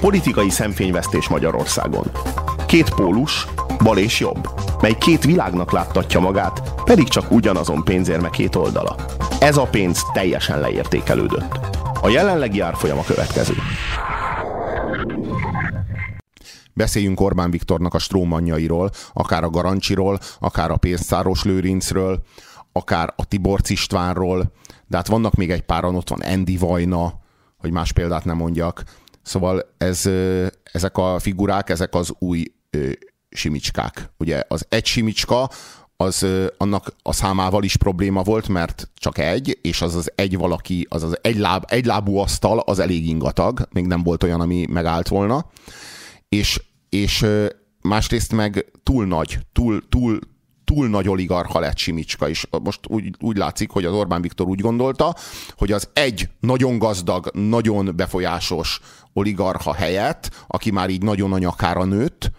Politikai 0.00 0.50
szemfényvesztés 0.50 1.28
Magyarországon. 1.28 2.10
Két 2.66 2.94
pólus, 2.94 3.46
bal 3.82 3.98
és 3.98 4.20
jobb, 4.20 4.48
mely 4.80 4.96
két 4.98 5.24
világnak 5.24 5.72
láttatja 5.72 6.20
magát, 6.20 6.82
pedig 6.84 7.08
csak 7.08 7.30
ugyanazon 7.30 7.84
pénzérme 7.84 8.30
két 8.30 8.54
oldala. 8.54 8.96
Ez 9.40 9.56
a 9.56 9.64
pénz 9.64 10.02
teljesen 10.12 10.60
leértékelődött. 10.60 11.58
A 12.02 12.08
jelenlegi 12.08 12.60
árfolyam 12.60 12.98
a 12.98 13.04
következő. 13.04 13.54
Beszéljünk 16.72 17.20
Orbán 17.20 17.50
Viktornak 17.50 17.94
a 17.94 17.98
strómanjairól, 17.98 18.90
akár 19.12 19.44
a 19.44 19.50
Garancsiról, 19.50 20.18
akár 20.38 20.70
a 20.70 20.76
Pénzszáros 20.76 21.44
Lőrincről, 21.44 22.22
akár 22.72 23.12
a 23.16 23.24
Tibor 23.24 23.60
Istvánról, 23.66 24.52
de 24.86 24.96
hát 24.96 25.06
vannak 25.06 25.34
még 25.34 25.50
egy 25.50 25.62
páran, 25.62 25.94
ott 25.94 26.08
van 26.08 26.20
Andy 26.20 26.56
Vajna, 26.56 27.12
hogy 27.58 27.70
más 27.70 27.92
példát 27.92 28.24
nem 28.24 28.36
mondjak. 28.36 28.84
Szóval 29.28 29.74
ez, 29.78 30.10
ezek 30.62 30.96
a 30.96 31.18
figurák, 31.18 31.70
ezek 31.70 31.94
az 31.94 32.12
új 32.18 32.44
simicskák. 33.30 34.10
Ugye 34.18 34.42
az 34.48 34.66
egy 34.68 34.86
simicska, 34.86 35.50
az 35.96 36.26
annak 36.56 36.94
a 37.02 37.12
számával 37.12 37.62
is 37.62 37.76
probléma 37.76 38.22
volt, 38.22 38.48
mert 38.48 38.90
csak 38.94 39.18
egy, 39.18 39.58
és 39.62 39.82
az 39.82 39.94
az 39.94 40.12
egy 40.14 40.36
valaki, 40.36 40.86
az 40.90 41.02
az 41.02 41.18
egy, 41.22 41.38
láb, 41.38 41.64
egy 41.66 41.84
lábú 41.84 42.16
asztal, 42.16 42.58
az 42.58 42.78
elég 42.78 43.08
ingatag, 43.08 43.68
még 43.72 43.86
nem 43.86 44.02
volt 44.02 44.22
olyan, 44.22 44.40
ami 44.40 44.66
megállt 44.70 45.08
volna. 45.08 45.46
És, 46.28 46.62
és 46.88 47.26
másrészt 47.82 48.32
meg 48.32 48.70
túl 48.82 49.06
nagy, 49.06 49.38
túl, 49.52 49.88
túl, 49.88 50.18
túl 50.64 50.88
nagy 50.88 51.08
oligarcha 51.08 51.60
lett 51.60 51.76
Simicska, 51.76 52.28
és 52.28 52.46
most 52.62 52.80
úgy, 52.86 53.14
úgy 53.20 53.36
látszik, 53.36 53.70
hogy 53.70 53.84
az 53.84 53.94
Orbán 53.94 54.22
Viktor 54.22 54.46
úgy 54.46 54.60
gondolta, 54.60 55.14
hogy 55.56 55.72
az 55.72 55.88
egy 55.92 56.28
nagyon 56.40 56.78
gazdag, 56.78 57.30
nagyon 57.32 57.92
befolyásos 57.96 58.80
oligarcha 59.18 59.74
helyett, 59.74 60.30
aki 60.46 60.70
már 60.70 60.90
így 60.90 61.02
nagyon 61.02 61.32
a 61.32 61.38
nyakára 61.38 61.84
nőtt, 61.84 62.30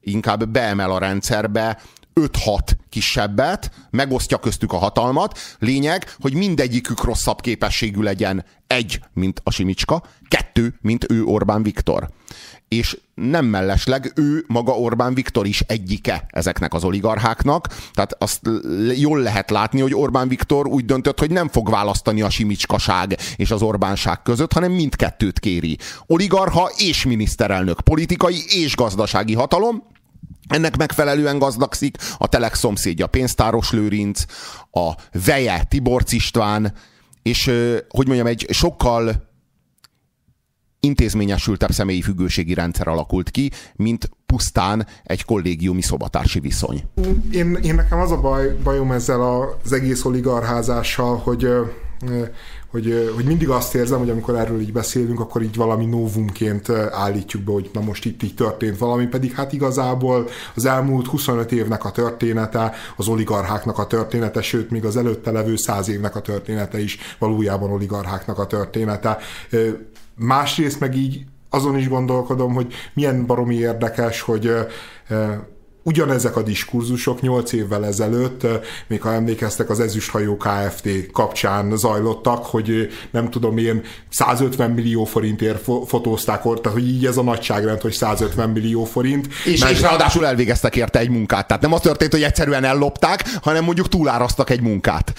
inkább 0.00 0.48
beemel 0.48 0.90
a 0.90 0.98
rendszerbe 0.98 1.78
5-6 2.20 2.58
kisebbet, 2.88 3.70
megosztja 3.90 4.38
köztük 4.38 4.72
a 4.72 4.76
hatalmat. 4.76 5.38
Lényeg, 5.58 6.14
hogy 6.18 6.34
mindegyikük 6.34 7.04
rosszabb 7.04 7.40
képességű 7.40 8.00
legyen. 8.00 8.44
Egy, 8.66 9.00
mint 9.12 9.40
a 9.44 9.50
Simicska, 9.50 10.02
kettő, 10.28 10.78
mint 10.80 11.10
ő 11.10 11.24
Orbán 11.24 11.62
Viktor 11.62 12.08
és 12.68 12.98
nem 13.14 13.44
mellesleg 13.44 14.12
ő 14.14 14.44
maga 14.46 14.72
Orbán 14.72 15.14
Viktor 15.14 15.46
is 15.46 15.60
egyike 15.60 16.26
ezeknek 16.28 16.74
az 16.74 16.84
oligarcháknak, 16.84 17.66
tehát 17.92 18.16
azt 18.18 18.40
jól 18.96 19.20
lehet 19.20 19.50
látni, 19.50 19.80
hogy 19.80 19.94
Orbán 19.94 20.28
Viktor 20.28 20.66
úgy 20.66 20.84
döntött, 20.84 21.18
hogy 21.18 21.30
nem 21.30 21.48
fog 21.48 21.70
választani 21.70 22.22
a 22.22 22.30
simicskaság 22.30 23.18
és 23.36 23.50
az 23.50 23.62
Orbánság 23.62 24.22
között, 24.22 24.52
hanem 24.52 24.72
mindkettőt 24.72 25.38
kéri. 25.38 25.78
Oligarha 26.06 26.70
és 26.76 27.04
miniszterelnök, 27.04 27.80
politikai 27.80 28.42
és 28.48 28.76
gazdasági 28.76 29.34
hatalom, 29.34 29.82
ennek 30.48 30.76
megfelelően 30.76 31.38
gazdagszik 31.38 31.96
a 32.18 32.28
Telex 32.28 32.58
szomszédja 32.58 33.06
Pénztáros 33.06 33.72
Lőrinc, 33.72 34.24
a 34.70 34.92
veje 35.24 35.64
Tiborc 35.68 36.12
István, 36.12 36.72
és 37.22 37.50
hogy 37.88 38.06
mondjam, 38.06 38.26
egy 38.26 38.46
sokkal 38.50 39.27
intézményesültebb 40.80 41.70
személyi 41.70 42.02
függőségi 42.02 42.54
rendszer 42.54 42.88
alakult 42.88 43.30
ki, 43.30 43.50
mint 43.76 44.10
pusztán 44.26 44.86
egy 45.04 45.24
kollégiumi 45.24 45.82
szobatársi 45.82 46.40
viszony. 46.40 46.82
Én, 47.30 47.58
én 47.62 47.74
nekem 47.74 48.00
az 48.00 48.10
a 48.10 48.20
baj, 48.20 48.56
bajom 48.62 48.92
ezzel 48.92 49.20
az 49.64 49.72
egész 49.72 50.04
oligarházással, 50.04 51.16
hogy 51.16 51.48
hogy, 52.70 53.12
hogy 53.14 53.24
mindig 53.24 53.48
azt 53.48 53.74
érzem, 53.74 53.98
hogy 53.98 54.10
amikor 54.10 54.36
erről 54.36 54.60
így 54.60 54.72
beszélünk, 54.72 55.20
akkor 55.20 55.42
így 55.42 55.56
valami 55.56 55.86
novumként 55.86 56.68
állítjuk 56.90 57.42
be, 57.42 57.52
hogy 57.52 57.70
na 57.72 57.80
most 57.80 58.04
itt 58.04 58.22
így 58.22 58.34
történt 58.34 58.78
valami, 58.78 59.06
pedig 59.06 59.32
hát 59.32 59.52
igazából 59.52 60.28
az 60.54 60.64
elmúlt 60.64 61.06
25 61.06 61.52
évnek 61.52 61.84
a 61.84 61.90
története, 61.90 62.74
az 62.96 63.08
oligarcháknak 63.08 63.78
a 63.78 63.86
története, 63.86 64.42
sőt, 64.42 64.70
még 64.70 64.84
az 64.84 64.96
előtte 64.96 65.30
levő 65.30 65.56
100 65.56 65.88
évnek 65.88 66.16
a 66.16 66.20
története 66.20 66.80
is 66.80 66.98
valójában 67.18 67.70
oligarcháknak 67.70 68.38
a 68.38 68.46
története. 68.46 69.18
Másrészt 70.18 70.80
meg 70.80 70.96
így 70.96 71.24
azon 71.50 71.78
is 71.78 71.88
gondolkodom, 71.88 72.54
hogy 72.54 72.72
milyen 72.92 73.26
baromi 73.26 73.54
érdekes, 73.54 74.20
hogy 74.20 74.50
ugyanezek 75.88 76.36
a 76.36 76.42
diskurzusok 76.42 77.20
8 77.20 77.52
évvel 77.52 77.86
ezelőtt, 77.86 78.46
még 78.86 79.02
ha 79.02 79.12
emlékeztek, 79.12 79.70
az 79.70 79.80
Ezüsthajó 79.80 80.36
Kft. 80.36 80.88
kapcsán 81.12 81.76
zajlottak, 81.76 82.46
hogy 82.46 82.88
nem 83.10 83.30
tudom 83.30 83.58
én, 83.58 83.82
150 84.08 84.70
millió 84.70 85.04
forintért 85.04 85.64
fotózták 85.86 86.44
ott, 86.44 86.62
tehát 86.62 86.78
hogy 86.78 86.88
így 86.88 87.06
ez 87.06 87.16
a 87.16 87.22
nagyságrend, 87.22 87.80
hogy 87.80 87.92
150 87.92 88.50
millió 88.50 88.84
forint. 88.84 89.28
És, 89.44 89.60
meg... 89.60 89.70
és 89.70 89.80
ráadásul 89.80 90.26
elvégeztek 90.26 90.76
érte 90.76 90.98
egy 90.98 91.10
munkát. 91.10 91.46
Tehát 91.46 91.62
nem 91.62 91.72
az 91.72 91.80
történt, 91.80 92.12
hogy 92.12 92.22
egyszerűen 92.22 92.64
ellopták, 92.64 93.24
hanem 93.42 93.64
mondjuk 93.64 93.88
túláraztak 93.88 94.50
egy 94.50 94.60
munkát. 94.60 95.12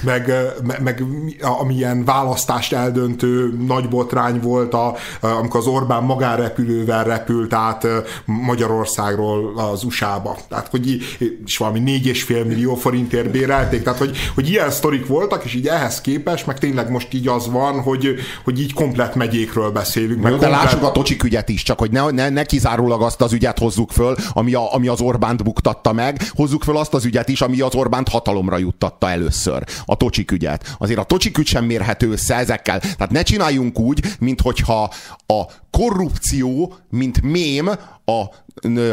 Meg, 0.00 0.32
meg, 0.62 0.82
meg 0.82 1.04
amilyen 1.40 2.04
választást 2.04 2.72
eldöntő 2.72 3.54
nagy 3.66 3.88
botrány 3.88 4.40
volt, 4.40 4.74
a, 4.74 4.96
amikor 5.20 5.60
az 5.60 5.66
Orbán 5.66 6.02
magánrepülővel 6.02 7.04
repült 7.04 7.54
át 7.54 7.86
Magyarországról 8.24 9.58
az 9.58 9.84
USA 9.84 10.13
Amerikába. 10.14 10.36
Tehát, 10.48 10.68
hogy 10.68 10.98
és 11.46 11.56
valami 11.56 12.00
4,5 12.04 12.46
millió 12.46 12.74
forintért 12.74 13.30
bérelték. 13.30 13.82
Tehát, 13.82 13.98
hogy, 13.98 14.16
hogy 14.34 14.48
ilyen 14.48 14.70
sztorik 14.70 15.06
voltak, 15.06 15.44
és 15.44 15.54
így 15.54 15.66
ehhez 15.66 16.00
képest, 16.00 16.46
meg 16.46 16.58
tényleg 16.58 16.90
most 16.90 17.14
így 17.14 17.28
az 17.28 17.50
van, 17.50 17.80
hogy, 17.80 18.14
hogy 18.44 18.60
így 18.60 18.72
komplet 18.72 19.14
megyékről 19.14 19.70
beszélünk. 19.70 20.22
Meg 20.22 20.32
de 20.32 20.38
komplet... 20.38 20.62
lássuk 20.62 20.82
a 20.82 20.92
tocsik 20.92 21.22
ügyet 21.22 21.48
is, 21.48 21.62
csak 21.62 21.78
hogy 21.78 21.90
ne, 21.90 22.10
ne, 22.10 22.28
ne 22.28 22.44
kizárólag 22.44 23.02
azt 23.02 23.20
az 23.20 23.32
ügyet 23.32 23.58
hozzuk 23.58 23.90
föl, 23.90 24.16
ami, 24.32 24.54
a, 24.54 24.74
ami 24.74 24.88
az 24.88 25.00
Orbánt 25.00 25.42
buktatta 25.42 25.92
meg, 25.92 26.22
hozzuk 26.30 26.62
föl 26.62 26.76
azt 26.76 26.94
az 26.94 27.04
ügyet 27.04 27.28
is, 27.28 27.40
ami 27.40 27.60
az 27.60 27.74
Orbánt 27.74 28.08
hatalomra 28.08 28.58
juttatta 28.58 29.10
először. 29.10 29.62
A 29.84 29.96
tocsik 29.96 30.30
ügyet. 30.30 30.76
Azért 30.78 30.98
a 30.98 31.04
tocsik 31.04 31.38
ügy 31.38 31.46
sem 31.46 31.64
mérhető 31.64 32.10
össze 32.10 32.34
ezekkel. 32.34 32.80
Tehát 32.80 33.10
ne 33.10 33.22
csináljunk 33.22 33.78
úgy, 33.78 34.00
mint 34.18 34.40
hogyha 34.40 34.92
a 35.26 35.42
korrupció, 35.70 36.74
mint 36.90 37.22
mém 37.22 37.70
a 38.04 38.24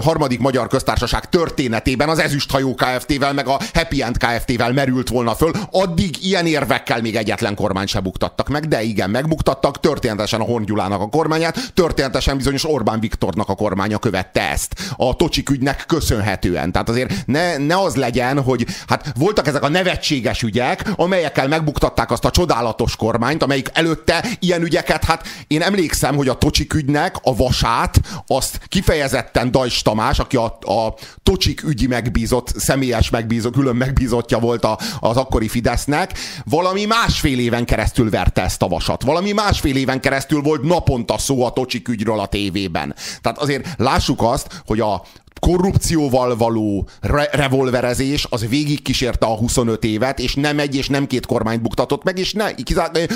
harmadik 0.02 0.40
magyar 0.40 0.68
köztársaság 0.68 1.01
történetében 1.30 2.10
az 2.10 2.20
Ezüsthajó 2.20 2.76
Kft-vel 2.76 3.34
meg 3.34 3.48
a 3.48 3.60
Happy 3.74 4.04
End 4.04 4.18
Kft-vel 4.18 4.72
merült 4.72 5.10
volna 5.10 5.36
föl, 5.36 5.52
addig 5.72 6.26
ilyen 6.26 6.46
érvekkel 6.46 7.02
még 7.02 7.16
egyetlen 7.16 7.56
kormány 7.56 7.88
se 7.88 8.00
buktattak 8.00 8.48
meg, 8.48 8.68
de 8.68 8.82
igen, 8.84 9.10
megbuktattak, 9.10 9.80
történetesen 9.80 10.42
a 10.42 10.44
Horn 10.44 10.80
a 10.80 11.10
kormányát, 11.10 11.74
történetesen 11.74 12.38
bizonyos 12.38 12.66
Orbán 12.66 13.00
Viktornak 13.00 13.50
a 13.50 13.56
kormánya 13.56 13.98
követte 13.98 14.50
ezt, 14.50 14.94
a 14.98 15.16
Tocsik 15.16 15.50
ügynek 15.50 15.84
köszönhetően. 15.88 16.72
Tehát 16.72 16.90
azért 16.90 17.26
ne, 17.26 17.58
ne 17.58 17.80
az 17.80 17.96
legyen, 17.96 18.44
hogy 18.44 18.66
hát 18.88 19.14
voltak 19.18 19.48
ezek 19.48 19.64
a 19.64 19.70
nevetséges 19.70 20.42
ügyek, 20.42 20.92
amelyekkel 20.96 21.48
megbuktatták 21.48 22.12
azt 22.12 22.26
a 22.26 22.32
csodálatos 22.32 22.96
kormányt, 22.96 23.44
amelyik 23.44 23.70
előtte 23.74 24.26
ilyen 24.40 24.62
ügyeket, 24.62 25.04
hát 25.04 25.28
én 25.48 25.62
emlékszem, 25.62 26.16
hogy 26.16 26.28
a 26.28 26.38
Tocsik 26.38 26.74
ügynek 26.74 27.16
a 27.22 27.36
vasát 27.36 28.00
azt 28.28 28.60
kifejezetten 28.68 29.52
Dajs 29.52 29.82
Tamás, 29.82 30.20
aki 30.20 30.36
a, 30.36 30.58
a 30.62 30.91
Tocsik 31.24 31.64
ügyi 31.64 31.88
megbízott, 31.88 32.54
személyes 32.58 33.10
megbízott, 33.10 33.54
külön 33.54 33.76
megbízottja 33.76 34.40
volt 34.40 34.64
a, 34.64 34.80
az 35.00 35.18
akkori 35.18 35.48
Fidesznek, 35.48 36.14
valami 36.46 36.86
másfél 36.86 37.40
éven 37.40 37.66
keresztül 37.66 38.10
verte 38.10 38.42
ezt 38.42 38.62
a 38.62 38.68
vasat. 38.68 39.04
Valami 39.04 39.32
másfél 39.32 39.76
éven 39.76 40.02
keresztül 40.02 40.42
volt 40.42 40.62
naponta 40.62 41.18
szó 41.18 41.46
a 41.46 41.52
Tocsik 41.52 41.88
ügyről 41.88 42.20
a 42.20 42.26
tévében. 42.26 42.96
Tehát 43.22 43.38
azért 43.38 43.68
lássuk 43.78 44.22
azt, 44.22 44.62
hogy 44.66 44.80
a, 44.80 45.04
korrupcióval 45.40 46.36
való 46.36 46.88
re- 47.02 47.30
revolverezés 47.32 48.28
az 48.30 48.48
végig 48.48 48.82
kísérte 48.82 49.26
a 49.26 49.38
25 49.38 49.84
évet, 49.84 50.20
és 50.20 50.36
nem 50.36 50.60
egy 50.60 50.76
és 50.76 50.90
nem 50.90 51.08
két 51.08 51.26
kormányt 51.26 51.62
buktatott 51.62 52.04
meg, 52.04 52.18
és 52.18 52.34
ne, 52.34 52.50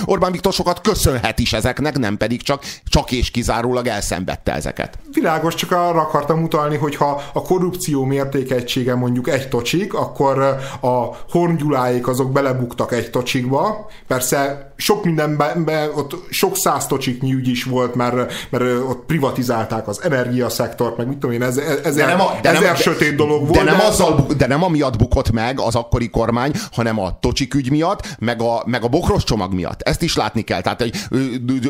Orbán 0.05 0.31
Viktor 0.31 0.53
sokat 0.53 0.81
köszönhet 0.81 1.39
is 1.39 1.53
ezeknek, 1.53 1.97
nem 1.97 2.17
pedig 2.17 2.41
csak, 2.41 2.63
csak 2.83 3.11
és 3.11 3.31
kizárólag 3.31 3.87
elszenvedte 3.87 4.53
ezeket. 4.53 4.97
Világos, 5.11 5.55
csak 5.55 5.71
arra 5.71 6.01
akartam 6.01 6.43
utalni, 6.43 6.77
hogy 6.77 6.95
ha 6.95 7.21
a 7.33 7.41
korrupció 7.41 8.03
mértékegysége 8.03 8.95
mondjuk 8.95 9.29
egy 9.29 9.49
tocsik, 9.49 9.93
akkor 9.93 10.57
a 10.81 11.15
horngyuláik 11.29 12.07
azok 12.07 12.31
belebuktak 12.31 12.91
egy 12.91 13.09
tocsikba. 13.09 13.89
Persze 14.07 14.71
sok 14.75 15.03
mindenben, 15.03 15.91
ott 15.95 16.15
sok 16.29 16.57
száz 16.57 16.87
tocsiknyi 16.87 17.33
ügy 17.33 17.47
is 17.47 17.63
volt, 17.63 17.95
mert, 17.95 18.33
mert 18.49 18.63
ott 18.63 19.05
privatizálták 19.05 19.87
az 19.87 20.03
energiaszektort, 20.03 20.97
meg 20.97 21.07
mit 21.07 21.17
tudom 21.17 21.35
én, 21.35 21.41
ez, 21.41 21.57
ez 21.57 21.79
ezer, 21.83 22.04
de 22.05 22.11
nem, 22.11 22.21
a, 22.21 22.39
de 22.41 22.49
ezer 22.49 22.61
nem, 22.61 22.75
sötét 22.75 23.15
dolog 23.15 23.47
volt. 23.47 23.53
De 23.53 23.63
nem, 23.63 23.77
de... 23.77 23.83
Azzal, 23.83 24.25
de 24.37 24.47
nem 24.47 24.63
amiatt 24.63 24.97
bukott 24.97 25.31
meg 25.31 25.59
az 25.59 25.75
akkori 25.75 26.09
kormány, 26.09 26.51
hanem 26.71 26.99
a 26.99 27.17
tocsik 27.19 27.53
ügy 27.53 27.69
miatt, 27.69 28.15
meg 28.19 28.41
a, 28.41 28.63
meg 28.65 28.83
a 28.83 28.87
bokros 28.87 29.23
csomag 29.23 29.53
miatt. 29.53 29.81
Ezt 29.81 30.01
is 30.01 30.15
látni 30.15 30.41
kell. 30.41 30.61
Tehát 30.61 30.81
hogy, 30.81 30.93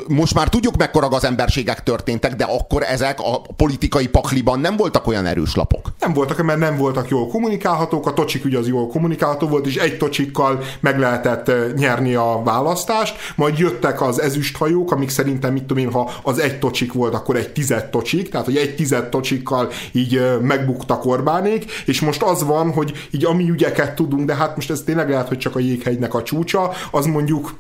most 0.08 0.34
már 0.34 0.50
tudjuk, 0.50 0.78
mekkora 0.78 1.08
az 1.08 1.24
emberségek 1.26 1.84
történtek, 1.84 2.36
de 2.36 2.44
akkor 2.44 2.84
ezek 2.84 3.20
a 3.20 3.42
politikai 3.56 4.08
pakliban 4.08 4.60
nem 4.60 4.78
voltak 4.78 5.08
olyan 5.08 5.26
erős 5.26 5.56
lapok. 5.56 5.94
Nem 6.00 6.14
voltak, 6.14 6.44
mert 6.44 6.60
nem 6.60 6.78
voltak 6.78 7.10
jól 7.10 7.28
kommunikálhatók, 7.28 8.08
a 8.08 8.14
tocsik 8.14 8.46
ügy 8.46 8.56
az 8.56 8.68
jól 8.68 8.88
kommunikálható 8.88 9.48
volt, 9.48 9.66
és 9.66 9.76
egy 9.76 9.98
tocsikkal 9.98 10.64
meg 10.80 11.00
lehetett 11.00 11.52
nyerni 11.76 12.16
a 12.16 12.42
választást, 12.44 13.16
majd 13.36 13.58
jöttek 13.58 14.02
az 14.02 14.22
ezüsthajók, 14.22 14.92
amik 14.92 15.10
szerintem, 15.10 15.54
mit 15.54 15.64
tudom 15.64 15.84
én, 15.84 15.92
ha 15.92 16.12
az 16.24 16.40
egy 16.40 16.60
tocsik 16.60 16.94
volt, 16.94 17.14
akkor 17.14 17.36
egy 17.36 17.52
tized 17.52 17.90
tocsik, 17.90 18.30
tehát 18.30 18.46
hogy 18.46 18.58
egy 18.58 18.76
tized 18.76 19.10
tocsikkal 19.10 19.70
így 19.92 20.22
megbuktak 20.42 21.06
Orbánék, 21.06 21.72
és 21.86 22.02
most 22.02 22.22
az 22.22 22.44
van, 22.44 22.72
hogy 22.72 23.08
így 23.12 23.26
ami 23.26 23.50
ügyeket 23.50 23.96
tudunk, 23.96 24.26
de 24.26 24.36
hát 24.36 24.56
most 24.56 24.72
ez 24.72 24.82
tényleg 24.86 25.10
lehet, 25.10 25.28
hogy 25.28 25.38
csak 25.38 25.56
a 25.56 25.60
jéghegynek 25.60 26.14
a 26.14 26.24
csúcsa, 26.24 26.72
az 26.92 27.06
mondjuk 27.06 27.56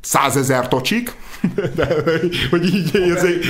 százezer 0.00 0.68
tocsik, 0.68 1.16
de 1.76 1.88
hogy 2.50 2.74
így 2.74 2.94
érzék. 2.94 3.44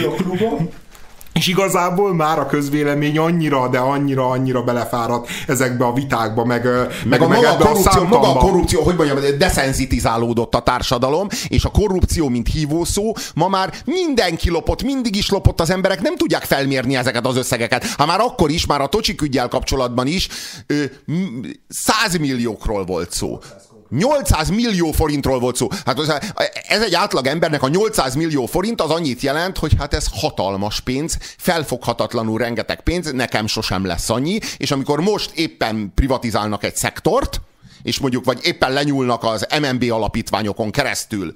És 1.32 1.46
igazából 1.46 2.14
már 2.14 2.38
a 2.38 2.46
közvélemény 2.46 3.18
annyira, 3.18 3.68
de 3.68 3.78
annyira, 3.78 4.28
annyira 4.28 4.62
belefáradt 4.62 5.28
ezekbe 5.46 5.84
a 5.84 5.92
vitákba, 5.92 6.44
meg, 6.44 6.64
meg, 6.64 6.74
meg, 7.04 7.22
a, 7.22 7.28
meg 7.28 7.38
maga, 7.38 7.50
a 7.50 7.56
korrupció, 7.56 8.02
a 8.02 8.06
maga 8.06 8.28
a 8.28 8.38
korrupció, 8.38 8.82
hogy 8.82 8.96
mondjam, 8.96 9.38
deszenzitizálódott 9.38 10.54
a 10.54 10.60
társadalom, 10.60 11.28
és 11.48 11.64
a 11.64 11.68
korrupció, 11.68 12.28
mint 12.28 12.48
hívószó, 12.48 13.16
ma 13.34 13.48
már 13.48 13.72
mindenki 13.84 14.50
lopott, 14.50 14.82
mindig 14.82 15.16
is 15.16 15.30
lopott, 15.30 15.60
az 15.60 15.70
emberek 15.70 16.00
nem 16.00 16.16
tudják 16.16 16.44
felmérni 16.44 16.96
ezeket 16.96 17.26
az 17.26 17.36
összegeket. 17.36 17.86
Ha 17.86 18.06
már 18.06 18.20
akkor 18.20 18.50
is, 18.50 18.66
már 18.66 18.80
a 18.80 18.86
tocsik 18.86 19.22
ügyel 19.22 19.48
kapcsolatban 19.48 20.06
is, 20.06 20.28
százmilliókról 21.68 22.84
volt 22.84 23.12
szó. 23.12 23.38
800 23.92 24.48
millió 24.48 24.92
forintról 24.92 25.38
volt 25.38 25.56
szó. 25.56 25.68
Hát 25.86 25.98
ez 26.68 26.82
egy 26.82 26.94
átlag 26.94 27.26
embernek 27.26 27.62
a 27.62 27.68
800 27.68 28.14
millió 28.14 28.46
forint 28.46 28.80
az 28.80 28.90
annyit 28.90 29.20
jelent, 29.20 29.58
hogy 29.58 29.74
hát 29.78 29.94
ez 29.94 30.06
hatalmas 30.12 30.80
pénz, 30.80 31.18
felfoghatatlanul 31.36 32.38
rengeteg 32.38 32.80
pénz, 32.80 33.12
nekem 33.12 33.46
sosem 33.46 33.84
lesz 33.84 34.10
annyi, 34.10 34.38
és 34.56 34.70
amikor 34.70 35.00
most 35.00 35.30
éppen 35.34 35.92
privatizálnak 35.94 36.64
egy 36.64 36.76
szektort, 36.76 37.40
és 37.82 37.98
mondjuk 37.98 38.24
vagy 38.24 38.38
éppen 38.42 38.72
lenyúlnak 38.72 39.24
az 39.24 39.46
MNB 39.60 39.84
alapítványokon 39.90 40.70
keresztül 40.70 41.34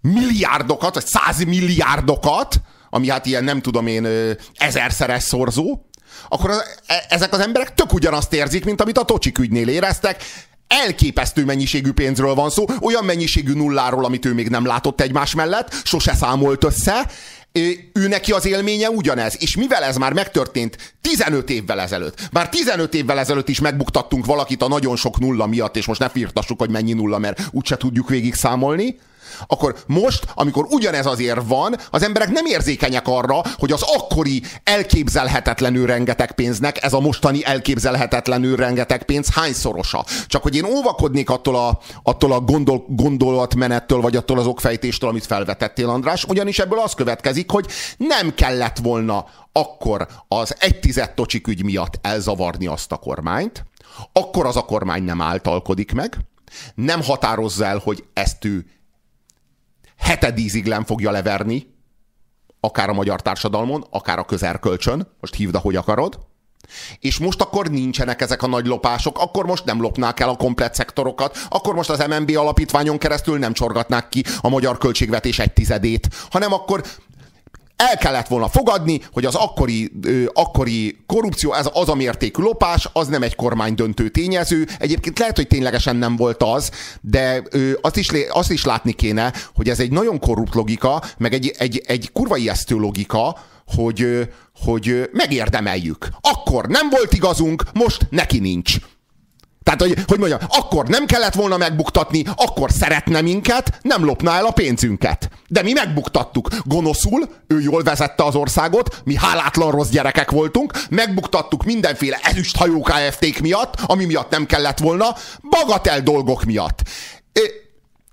milliárdokat, 0.00 0.94
vagy 0.94 1.06
száz 1.06 1.44
milliárdokat, 1.44 2.60
ami 2.90 3.08
hát 3.08 3.26
ilyen 3.26 3.44
nem 3.44 3.60
tudom 3.60 3.86
én 3.86 4.08
ezerszeres 4.54 5.22
szorzó, 5.22 5.82
akkor 6.28 6.50
az, 6.50 6.62
e, 6.86 7.04
ezek 7.08 7.32
az 7.32 7.40
emberek 7.40 7.74
tök 7.74 7.92
ugyanazt 7.92 8.32
érzik, 8.32 8.64
mint 8.64 8.80
amit 8.80 8.98
a 8.98 9.04
Tocsik 9.04 9.38
ügynél 9.38 9.68
éreztek, 9.68 10.24
elképesztő 10.68 11.44
mennyiségű 11.44 11.92
pénzről 11.92 12.34
van 12.34 12.50
szó, 12.50 12.64
olyan 12.80 13.04
mennyiségű 13.04 13.52
nulláról, 13.52 14.04
amit 14.04 14.24
ő 14.24 14.34
még 14.34 14.48
nem 14.48 14.66
látott 14.66 15.00
egymás 15.00 15.34
mellett, 15.34 15.74
sose 15.84 16.14
számolt 16.14 16.64
össze, 16.64 17.06
ő 17.92 18.08
neki 18.08 18.32
az 18.32 18.46
élménye 18.46 18.90
ugyanez. 18.90 19.36
És 19.38 19.56
mivel 19.56 19.82
ez 19.82 19.96
már 19.96 20.12
megtörtént 20.12 20.94
15 21.00 21.50
évvel 21.50 21.80
ezelőtt, 21.80 22.28
már 22.32 22.48
15 22.48 22.94
évvel 22.94 23.18
ezelőtt 23.18 23.48
is 23.48 23.60
megbuktattunk 23.60 24.26
valakit 24.26 24.62
a 24.62 24.68
nagyon 24.68 24.96
sok 24.96 25.18
nulla 25.18 25.46
miatt, 25.46 25.76
és 25.76 25.86
most 25.86 26.00
ne 26.00 26.08
firtassuk, 26.08 26.58
hogy 26.58 26.70
mennyi 26.70 26.92
nulla, 26.92 27.18
mert 27.18 27.40
úgyse 27.50 27.76
tudjuk 27.76 28.08
végig 28.08 28.34
számolni, 28.34 28.98
akkor 29.46 29.76
most, 29.86 30.26
amikor 30.34 30.66
ugyanez 30.70 31.06
az 31.06 31.20
érv 31.20 31.48
van, 31.48 31.76
az 31.90 32.02
emberek 32.02 32.30
nem 32.30 32.46
érzékenyek 32.46 33.08
arra, 33.08 33.42
hogy 33.58 33.72
az 33.72 33.82
akkori 33.82 34.42
elképzelhetetlenül 34.64 35.86
rengeteg 35.86 36.32
pénznek 36.32 36.82
ez 36.82 36.92
a 36.92 37.00
mostani 37.00 37.44
elképzelhetetlenül 37.44 38.56
rengeteg 38.56 39.02
pénz 39.02 39.28
hányszorosa. 39.34 40.04
Csak 40.26 40.42
hogy 40.42 40.56
én 40.56 40.64
óvakodnék 40.64 41.30
attól 41.30 41.56
a, 41.56 41.78
attól 42.02 42.32
a 42.32 42.40
gondol, 42.40 42.84
gondolatmenettől, 42.88 44.00
vagy 44.00 44.16
attól 44.16 44.38
az 44.38 44.46
okfejtéstől, 44.46 45.10
amit 45.10 45.26
felvetettél, 45.26 45.88
András, 45.88 46.24
ugyanis 46.24 46.58
ebből 46.58 46.78
az 46.78 46.94
következik, 46.94 47.50
hogy 47.50 47.66
nem 47.96 48.34
kellett 48.34 48.78
volna 48.82 49.26
akkor 49.52 50.06
az 50.28 50.56
egy 50.58 50.80
tized 50.80 51.14
tocsik 51.14 51.62
miatt 51.62 51.98
elzavarni 52.02 52.66
azt 52.66 52.92
a 52.92 52.96
kormányt, 52.96 53.64
akkor 54.12 54.46
az 54.46 54.56
a 54.56 54.64
kormány 54.64 55.02
nem 55.02 55.20
általkodik 55.20 55.92
meg, 55.92 56.16
nem 56.74 57.02
határozza 57.02 57.64
el, 57.64 57.80
hogy 57.84 58.04
ezt 58.12 58.44
ő 58.44 58.66
hetedízig 59.98 60.66
nem 60.66 60.84
fogja 60.84 61.10
leverni, 61.10 61.76
akár 62.60 62.88
a 62.88 62.92
magyar 62.92 63.22
társadalmon, 63.22 63.84
akár 63.90 64.18
a 64.18 64.24
közerkölcsön, 64.24 65.08
most 65.20 65.34
hívd, 65.34 65.54
ahogy 65.54 65.76
akarod, 65.76 66.18
és 66.98 67.18
most 67.18 67.40
akkor 67.40 67.70
nincsenek 67.70 68.20
ezek 68.20 68.42
a 68.42 68.46
nagy 68.46 68.66
lopások, 68.66 69.18
akkor 69.18 69.46
most 69.46 69.64
nem 69.64 69.80
lopnák 69.80 70.20
el 70.20 70.28
a 70.28 70.36
komplet 70.36 70.74
szektorokat, 70.74 71.38
akkor 71.48 71.74
most 71.74 71.90
az 71.90 72.04
MNB 72.06 72.36
alapítványon 72.36 72.98
keresztül 72.98 73.38
nem 73.38 73.52
csorgatnák 73.52 74.08
ki 74.08 74.24
a 74.40 74.48
magyar 74.48 74.78
költségvetés 74.78 75.38
egy 75.38 75.52
tizedét, 75.52 76.08
hanem 76.30 76.52
akkor 76.52 76.82
el 77.78 77.96
kellett 77.96 78.26
volna 78.26 78.48
fogadni, 78.48 79.00
hogy 79.12 79.24
az 79.24 79.34
akkori, 79.34 79.92
ö, 80.02 80.24
akkori 80.32 80.96
korrupció, 81.06 81.52
ez 81.52 81.68
az 81.72 81.88
a 81.88 81.94
mértékű 81.94 82.42
lopás, 82.42 82.88
az 82.92 83.08
nem 83.08 83.22
egy 83.22 83.34
kormány 83.34 83.74
döntő 83.74 84.08
tényező. 84.08 84.66
Egyébként 84.78 85.18
lehet, 85.18 85.36
hogy 85.36 85.46
ténylegesen 85.46 85.96
nem 85.96 86.16
volt 86.16 86.42
az, 86.42 86.70
de 87.00 87.42
ö, 87.50 87.72
azt, 87.80 87.96
is, 87.96 88.08
azt 88.30 88.50
is 88.50 88.64
látni 88.64 88.92
kéne, 88.92 89.32
hogy 89.54 89.68
ez 89.68 89.80
egy 89.80 89.90
nagyon 89.90 90.18
korrupt 90.18 90.54
logika, 90.54 91.02
meg 91.18 91.32
egy, 91.32 91.54
egy, 91.58 91.82
egy 91.86 92.12
kurva 92.12 92.36
ijesztő 92.36 92.76
logika, 92.76 93.38
hogy, 93.74 94.28
hogy 94.64 95.10
megérdemeljük. 95.12 96.08
Akkor 96.20 96.66
nem 96.66 96.90
volt 96.90 97.12
igazunk, 97.12 97.64
most 97.72 98.06
neki 98.10 98.38
nincs. 98.38 98.76
Tehát, 99.68 99.82
hogy, 99.82 100.04
hogy 100.06 100.18
mondjam, 100.18 100.40
akkor 100.48 100.88
nem 100.88 101.06
kellett 101.06 101.34
volna 101.34 101.56
megbuktatni, 101.56 102.24
akkor 102.36 102.70
szeretne 102.70 103.20
minket, 103.20 103.78
nem 103.82 104.04
lopná 104.04 104.36
el 104.36 104.44
a 104.44 104.50
pénzünket. 104.50 105.30
De 105.48 105.62
mi 105.62 105.72
megbuktattuk. 105.72 106.48
Gonoszul, 106.64 107.28
ő 107.46 107.60
jól 107.60 107.82
vezette 107.82 108.24
az 108.24 108.34
országot, 108.34 109.02
mi 109.04 109.16
hálátlan 109.16 109.70
rossz 109.70 109.88
gyerekek 109.88 110.30
voltunk, 110.30 110.72
megbuktattuk 110.90 111.64
mindenféle 111.64 112.18
ezüsthajó 112.22 112.80
KFT-k 112.80 113.38
miatt, 113.38 113.74
ami 113.86 114.04
miatt 114.04 114.30
nem 114.30 114.46
kellett 114.46 114.78
volna, 114.78 115.14
bagatel 115.50 116.00
dolgok 116.00 116.44
miatt 116.44 116.82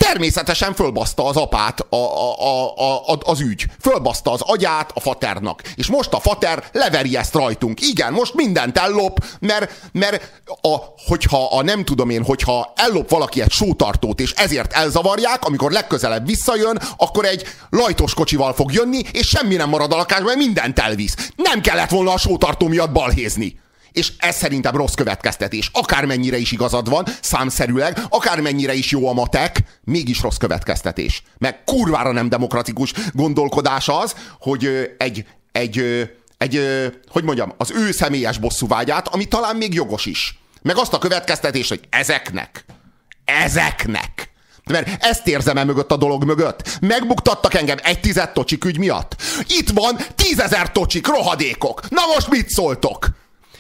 természetesen 0.06 0.74
fölbaszta 0.74 1.26
az 1.26 1.36
apát 1.36 1.80
a, 1.80 1.96
a, 1.96 2.78
a, 2.78 3.12
a, 3.12 3.18
az 3.20 3.40
ügy. 3.40 3.66
Fölbaszta 3.82 4.32
az 4.32 4.42
agyát 4.42 4.92
a 4.94 5.00
faternak. 5.00 5.62
És 5.76 5.88
most 5.88 6.14
a 6.14 6.20
fater 6.20 6.64
leveri 6.72 7.18
ezt 7.18 7.34
rajtunk. 7.34 7.82
Igen, 7.82 8.14
most 8.14 8.34
mindent 8.34 8.78
ellop, 8.78 9.26
mert, 9.40 9.72
mert 9.92 10.42
a, 10.62 10.76
hogyha 11.08 11.46
a 11.46 11.64
nem 11.64 11.86
tudom 11.86 12.10
én, 12.10 12.24
hogyha 12.24 12.74
ellop 12.76 13.10
valaki 13.10 13.42
egy 13.42 13.52
sótartót, 13.52 14.20
és 14.20 14.32
ezért 14.32 14.74
elzavarják, 14.74 15.46
amikor 15.46 15.72
legközelebb 15.72 16.26
visszajön, 16.26 16.80
akkor 16.98 17.26
egy 17.26 17.44
lajtos 17.70 18.14
kocsival 18.14 18.54
fog 18.54 18.74
jönni, 18.74 19.02
és 19.12 19.28
semmi 19.28 19.56
nem 19.56 19.70
marad 19.70 19.94
a 19.94 19.96
lakásban, 19.96 20.26
mert 20.26 20.46
mindent 20.46 20.80
elvisz. 20.80 21.16
Nem 21.36 21.62
kellett 21.62 21.90
volna 21.90 22.14
a 22.14 22.18
sótartó 22.18 22.68
miatt 22.68 22.92
balhézni 22.92 23.64
és 23.96 24.12
ez 24.18 24.36
szerintem 24.36 24.76
rossz 24.76 24.94
következtetés. 24.94 25.70
Akármennyire 25.74 26.38
is 26.38 26.52
igazad 26.52 26.90
van, 26.90 27.06
számszerűleg, 27.22 28.00
akármennyire 28.10 28.74
is 28.74 28.92
jó 28.92 29.08
a 29.08 29.14
matek, 29.14 29.60
mégis 29.84 30.22
rossz 30.22 30.38
következtetés. 30.38 31.24
Meg 31.38 31.64
kurvára 31.64 32.12
nem 32.12 32.30
demokratikus 32.30 32.94
gondolkodás 33.14 33.88
az, 33.88 34.16
hogy 34.40 34.96
egy, 34.98 35.26
egy, 35.52 35.84
egy, 36.38 36.62
hogy 37.10 37.24
mondjam, 37.24 37.54
az 37.58 37.72
ő 37.72 37.92
személyes 37.92 38.38
bosszúvágyát, 38.38 39.08
ami 39.08 39.26
talán 39.26 39.56
még 39.56 39.74
jogos 39.74 40.06
is. 40.06 40.40
Meg 40.62 40.78
azt 40.78 40.94
a 40.94 40.98
következtetést, 40.98 41.70
hogy 41.70 41.82
ezeknek, 41.90 42.66
ezeknek, 43.26 44.34
mert 44.72 45.04
ezt 45.04 45.28
érzem 45.28 45.58
el 45.58 45.66
mögött 45.66 45.92
a 45.92 45.98
dolog 45.98 46.24
mögött. 46.24 46.78
Megbuktattak 46.82 47.54
engem 47.54 47.78
egy 47.84 48.00
tized 48.00 48.32
tocsik 48.32 48.66
ügy 48.66 48.78
miatt. 48.78 49.16
Itt 49.48 49.70
van 49.70 49.98
tízezer 50.16 50.72
tocsik, 50.72 51.08
rohadékok. 51.08 51.90
Na 51.90 52.02
most 52.14 52.30
mit 52.30 52.50
szóltok? 52.50 53.08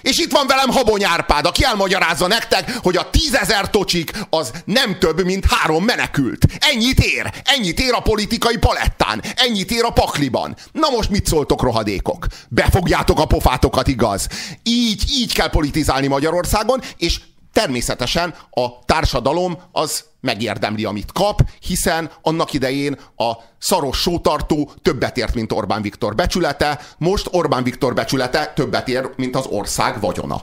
És 0.01 0.17
itt 0.17 0.31
van 0.31 0.47
velem 0.47 0.69
Habony 0.69 1.03
Árpád, 1.03 1.45
aki 1.45 1.63
elmagyarázza 1.63 2.27
nektek, 2.27 2.77
hogy 2.77 2.97
a 2.97 3.09
tízezer 3.09 3.69
tocsik 3.69 4.11
az 4.29 4.51
nem 4.65 4.99
több, 4.99 5.23
mint 5.23 5.45
három 5.45 5.83
menekült. 5.83 6.45
Ennyit 6.59 6.99
ér. 6.99 7.31
Ennyit 7.43 7.79
ér 7.79 7.93
a 7.93 7.99
politikai 7.99 8.57
palettán. 8.57 9.23
Ennyit 9.35 9.71
ér 9.71 9.83
a 9.83 9.89
pakliban. 9.89 10.55
Na 10.71 10.89
most 10.89 11.09
mit 11.09 11.27
szóltok, 11.27 11.61
rohadékok? 11.61 12.27
Befogjátok 12.49 13.19
a 13.19 13.25
pofátokat, 13.25 13.87
igaz? 13.87 14.27
Így, 14.63 15.03
így 15.09 15.33
kell 15.33 15.49
politizálni 15.49 16.07
Magyarországon, 16.07 16.81
és 16.97 17.19
természetesen 17.53 18.35
a 18.49 18.85
társadalom 18.85 19.57
az 19.71 20.03
megérdemli, 20.25 20.85
amit 20.85 21.11
kap, 21.11 21.41
hiszen 21.59 22.11
annak 22.21 22.53
idején 22.53 22.99
a 23.15 23.31
szaros 23.57 23.97
sótartó 23.97 24.71
többet 24.81 25.17
ért, 25.17 25.33
mint 25.33 25.51
Orbán 25.51 25.81
Viktor 25.81 26.15
becsülete, 26.15 26.79
most 26.97 27.27
Orbán 27.31 27.63
Viktor 27.63 27.93
becsülete 27.93 28.51
többet 28.55 28.87
ér, 28.87 29.09
mint 29.15 29.35
az 29.35 29.45
ország 29.45 29.99
vagyona. 29.99 30.41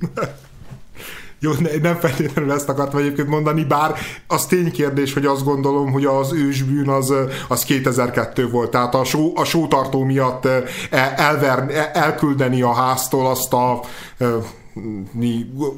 Jó, 1.42 1.52
nem 1.82 1.96
feltétlenül 1.96 2.52
ezt 2.52 2.68
akartam 2.68 3.00
egyébként 3.00 3.28
mondani, 3.28 3.64
bár 3.64 3.94
az 4.26 4.46
ténykérdés, 4.46 5.12
hogy 5.12 5.26
azt 5.26 5.44
gondolom, 5.44 5.92
hogy 5.92 6.04
az 6.04 6.32
ősbűn 6.32 6.88
az, 6.88 7.12
az 7.48 7.64
2002 7.64 8.50
volt, 8.50 8.70
tehát 8.70 8.94
a, 8.94 9.04
só, 9.04 9.32
a 9.36 9.44
sótartó 9.44 10.04
miatt 10.04 10.48
elver, 11.16 11.90
elküldeni 11.92 12.62
a 12.62 12.72
háztól 12.72 13.26
azt 13.26 13.52
a 13.52 13.80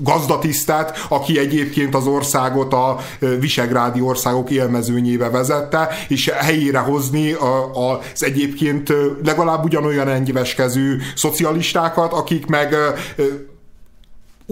gazdatisztát, 0.01 1.07
aki 1.09 1.39
egyébként 1.39 1.95
az 1.95 2.07
országot 2.07 2.73
a 2.73 2.99
visegrádi 3.39 4.01
országok 4.01 4.51
élmezőnyébe 4.51 5.31
vezette, 5.31 5.89
és 6.09 6.31
helyére 6.35 6.79
hozni 6.79 7.33
az 7.73 8.25
egyébként 8.25 8.93
legalább 9.25 9.65
ugyanolyan 9.65 10.09
engyiveskező 10.09 11.01
szocialistákat, 11.15 12.13
akik 12.13 12.47
meg 12.47 12.75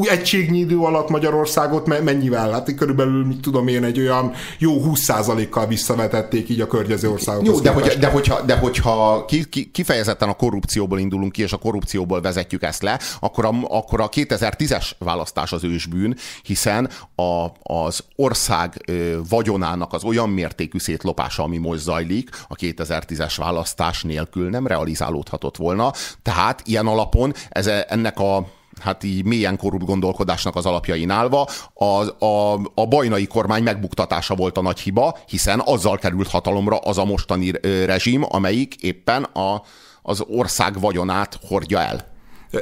új 0.00 0.08
egységnyi 0.08 0.58
idő 0.58 0.78
alatt 0.78 1.08
Magyarországot 1.08 2.02
mennyivel? 2.02 2.50
Hát 2.50 2.74
körülbelül, 2.74 3.26
mit 3.26 3.40
tudom 3.40 3.68
én, 3.68 3.84
egy 3.84 3.98
olyan 3.98 4.32
jó 4.58 4.82
20%-kal 4.84 5.66
visszavetették 5.66 6.48
így 6.48 6.60
a 6.60 6.66
környező 6.66 7.10
országok. 7.10 7.46
Jó, 7.46 7.60
de, 7.60 7.70
hogy, 7.70 7.96
de, 7.98 8.06
hogyha, 8.06 8.40
de 8.40 8.56
hogyha 8.56 9.24
ki, 9.24 9.48
ki, 9.48 9.70
kifejezetten 9.70 10.28
a 10.28 10.34
korrupcióból 10.34 10.98
indulunk 10.98 11.32
ki, 11.32 11.42
és 11.42 11.52
a 11.52 11.56
korrupcióból 11.56 12.20
vezetjük 12.20 12.62
ezt 12.62 12.82
le, 12.82 12.98
akkor 13.20 13.44
a, 13.44 13.54
akkor 13.68 14.00
a 14.00 14.08
2010-es 14.08 14.90
választás 14.98 15.52
az 15.52 15.64
ősbűn, 15.64 16.16
hiszen 16.42 16.90
a, 17.14 17.46
az 17.62 18.00
ország 18.16 18.92
vagyonának 19.28 19.92
az 19.92 20.04
olyan 20.04 20.28
mértékű 20.28 20.78
szétlopása, 20.78 21.42
ami 21.42 21.58
most 21.58 21.80
zajlik, 21.80 22.28
a 22.48 22.54
2010-es 22.54 23.34
választás 23.36 24.02
nélkül 24.02 24.50
nem 24.50 24.66
realizálódhatott 24.66 25.56
volna. 25.56 25.92
Tehát 26.22 26.62
ilyen 26.64 26.86
alapon 26.86 27.34
ez, 27.48 27.66
ennek 27.66 28.18
a 28.18 28.58
hát 28.80 29.04
így 29.04 29.24
mélyen 29.24 29.56
korrupt 29.56 29.84
gondolkodásnak 29.84 30.56
az 30.56 30.66
alapjain 30.66 31.10
állva, 31.10 31.48
a, 31.74 32.24
a, 32.24 32.60
a 32.74 32.86
bajnai 32.86 33.26
kormány 33.26 33.62
megbuktatása 33.62 34.34
volt 34.34 34.58
a 34.58 34.62
nagy 34.62 34.80
hiba, 34.80 35.18
hiszen 35.26 35.62
azzal 35.64 35.98
került 35.98 36.28
hatalomra 36.28 36.76
az 36.76 36.98
a 36.98 37.04
mostani 37.04 37.52
rezsim, 37.84 38.24
amelyik 38.28 38.74
éppen 38.74 39.22
a, 39.22 39.62
az 40.02 40.24
ország 40.28 40.80
vagyonát 40.80 41.38
hordja 41.48 41.80
el. 41.80 42.08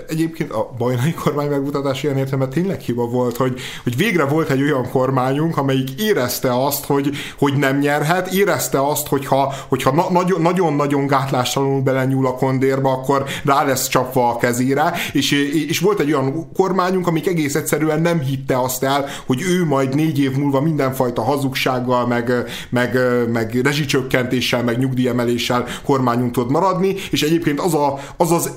Egyébként 0.09 0.51
a 0.51 0.75
bajnai 0.79 1.13
kormány 1.13 1.49
megmutatása 1.49 2.07
ilyen 2.07 2.19
értelme 2.19 2.47
tényleg 2.47 2.81
hiba 2.81 3.07
volt, 3.07 3.37
hogy, 3.37 3.61
hogy 3.83 3.97
végre 3.97 4.25
volt 4.25 4.51
egy 4.51 4.63
olyan 4.63 4.91
kormányunk, 4.91 5.57
amelyik 5.57 6.01
érezte 6.01 6.65
azt, 6.65 6.85
hogy, 6.85 7.11
hogy 7.39 7.57
nem 7.57 7.79
nyerhet, 7.79 8.33
érezte 8.33 8.87
azt, 8.87 9.07
hogyha, 9.07 9.55
hogyha 9.69 9.93
na, 9.93 10.39
nagyon-nagyon 10.39 11.07
gátlástalanul 11.07 11.81
belenyúl 11.81 12.27
a 12.27 12.35
kondérba, 12.35 12.93
akkor 12.93 13.25
rá 13.45 13.65
lesz 13.65 13.89
csapva 13.89 14.29
a 14.29 14.37
kezére, 14.37 14.93
és, 15.13 15.31
és 15.69 15.79
volt 15.79 16.01
egy 16.01 16.13
olyan 16.13 16.53
kormányunk, 16.53 17.07
amik 17.07 17.27
egész 17.27 17.55
egyszerűen 17.55 18.01
nem 18.01 18.21
hitte 18.21 18.61
azt 18.61 18.83
el, 18.83 19.07
hogy 19.27 19.43
ő 19.43 19.65
majd 19.65 19.95
négy 19.95 20.19
év 20.19 20.37
múlva 20.37 20.61
mindenfajta 20.61 21.23
hazugsággal, 21.23 22.07
meg, 22.07 22.33
meg, 22.71 22.99
meg 23.33 23.61
rezsicsökkentéssel, 23.63 24.63
meg 24.63 24.79
nyugdíjemeléssel 24.79 25.65
kormányunk 25.85 26.33
tud 26.33 26.51
maradni, 26.51 26.95
és 27.11 27.23
egyébként 27.23 27.61
az 27.61 27.75
a, 27.75 27.99
az, 28.17 28.31
az 28.33 28.51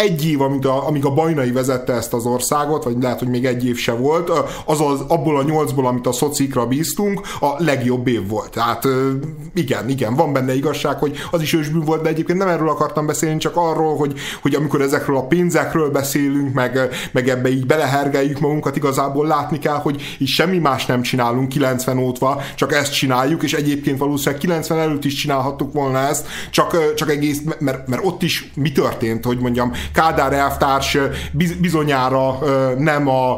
egy 0.00 0.26
év, 0.26 0.40
amíg 0.40 0.66
a, 0.66 0.86
amíg 0.86 1.04
a 1.04 1.10
Bajnai 1.10 1.52
vezette 1.52 1.92
ezt 1.92 2.12
az 2.12 2.24
országot, 2.26 2.84
vagy 2.84 2.96
lehet, 3.00 3.18
hogy 3.18 3.28
még 3.28 3.44
egy 3.44 3.66
év 3.66 3.76
se 3.76 3.92
volt, 3.92 4.30
az, 4.64 4.80
az 4.80 5.00
abból 5.08 5.36
a 5.36 5.42
nyolcból, 5.42 5.86
amit 5.86 6.06
a 6.06 6.12
szocikra 6.12 6.66
bíztunk, 6.66 7.20
a 7.40 7.54
legjobb 7.58 8.06
év 8.06 8.28
volt. 8.28 8.50
Tehát 8.50 8.88
igen, 9.54 9.88
igen, 9.88 10.14
van 10.14 10.32
benne 10.32 10.54
igazság, 10.54 10.98
hogy 10.98 11.16
az 11.30 11.42
is 11.42 11.52
ősbűn 11.52 11.84
volt, 11.84 12.02
de 12.02 12.08
egyébként 12.08 12.38
nem 12.38 12.48
erről 12.48 12.68
akartam 12.68 13.06
beszélni, 13.06 13.38
csak 13.38 13.56
arról, 13.56 13.96
hogy, 13.96 14.18
hogy 14.42 14.54
amikor 14.54 14.80
ezekről 14.80 15.16
a 15.16 15.26
pénzekről 15.26 15.90
beszélünk, 15.90 16.54
meg, 16.54 16.78
meg 17.12 17.28
ebbe 17.28 17.50
így 17.50 17.66
belehergeljük 17.66 18.40
magunkat, 18.40 18.76
igazából 18.76 19.26
látni 19.26 19.58
kell, 19.58 19.78
hogy 19.78 20.16
így 20.18 20.28
semmi 20.28 20.58
más 20.58 20.86
nem 20.86 21.02
csinálunk 21.02 21.48
90 21.48 21.98
óta, 21.98 22.38
csak 22.54 22.72
ezt 22.72 22.92
csináljuk, 22.92 23.42
és 23.42 23.52
egyébként 23.52 23.98
valószínűleg 23.98 24.40
90 24.40 24.78
előtt 24.78 25.04
is 25.04 25.14
csinálhattuk 25.14 25.72
volna 25.72 25.98
ezt, 25.98 26.26
csak, 26.50 26.94
csak 26.94 27.10
egész, 27.10 27.42
mert, 27.58 27.88
mert 27.88 28.04
ott 28.04 28.22
is 28.22 28.50
mi 28.54 28.72
történt, 28.72 29.24
hogy 29.24 29.38
mondjam, 29.38 29.72
Kádár 29.92 30.32
elvtárs 30.32 30.98
bizonyára 31.60 32.38
nem 32.78 33.08
a, 33.08 33.30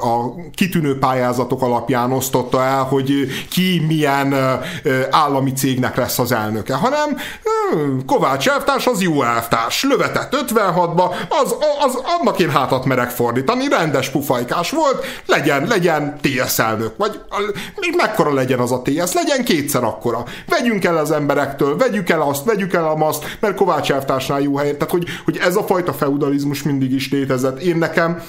a 0.00 0.34
kitűnő 0.54 0.98
pályázatok 0.98 1.62
alapján 1.62 2.12
osztotta 2.12 2.62
el, 2.62 2.82
hogy 2.82 3.12
ki 3.50 3.84
milyen 3.86 4.34
állami 5.10 5.52
cégnek 5.52 5.96
lesz 5.96 6.18
az 6.18 6.32
elnöke, 6.32 6.74
hanem 6.74 7.16
Kovács 8.06 8.48
elvtárs 8.48 8.86
az 8.86 9.02
jó 9.02 9.22
elvtárs, 9.22 9.82
lövetett 9.82 10.36
56-ba, 10.46 11.14
az, 11.28 11.54
az, 11.84 11.98
annak 12.18 12.38
én 12.38 12.50
hátat 12.50 12.84
merek 12.84 13.10
fordítani, 13.10 13.68
rendes 13.68 14.08
pufajkás 14.08 14.70
volt, 14.70 15.04
legyen, 15.26 15.66
legyen 15.66 16.18
TS 16.20 16.58
elnök, 16.58 16.96
vagy 16.96 17.20
mekkora 17.96 18.32
legyen 18.32 18.58
az 18.58 18.72
a 18.72 18.82
TS, 18.82 19.12
legyen 19.12 19.44
kétszer 19.44 19.84
akkora. 19.84 20.24
Vegyünk 20.46 20.84
el 20.84 20.96
az 20.96 21.10
emberektől, 21.10 21.76
vegyük 21.76 22.08
el 22.08 22.22
azt, 22.22 22.44
vegyük 22.44 22.72
el 22.72 22.96
azt, 23.00 23.36
mert 23.40 23.54
Kovács 23.54 23.92
elvtársnál 23.92 24.40
jó 24.40 24.56
helyen. 24.56 24.78
Tehát, 24.78 24.90
hogy, 24.90 25.04
hogy 25.24 25.36
ez 25.36 25.56
a 25.58 25.66
fajta 25.66 25.92
feudalizmus 25.92 26.62
mindig 26.62 26.92
is 26.92 27.10
létezett. 27.10 27.60
Én 27.60 27.76
nekem 27.76 28.22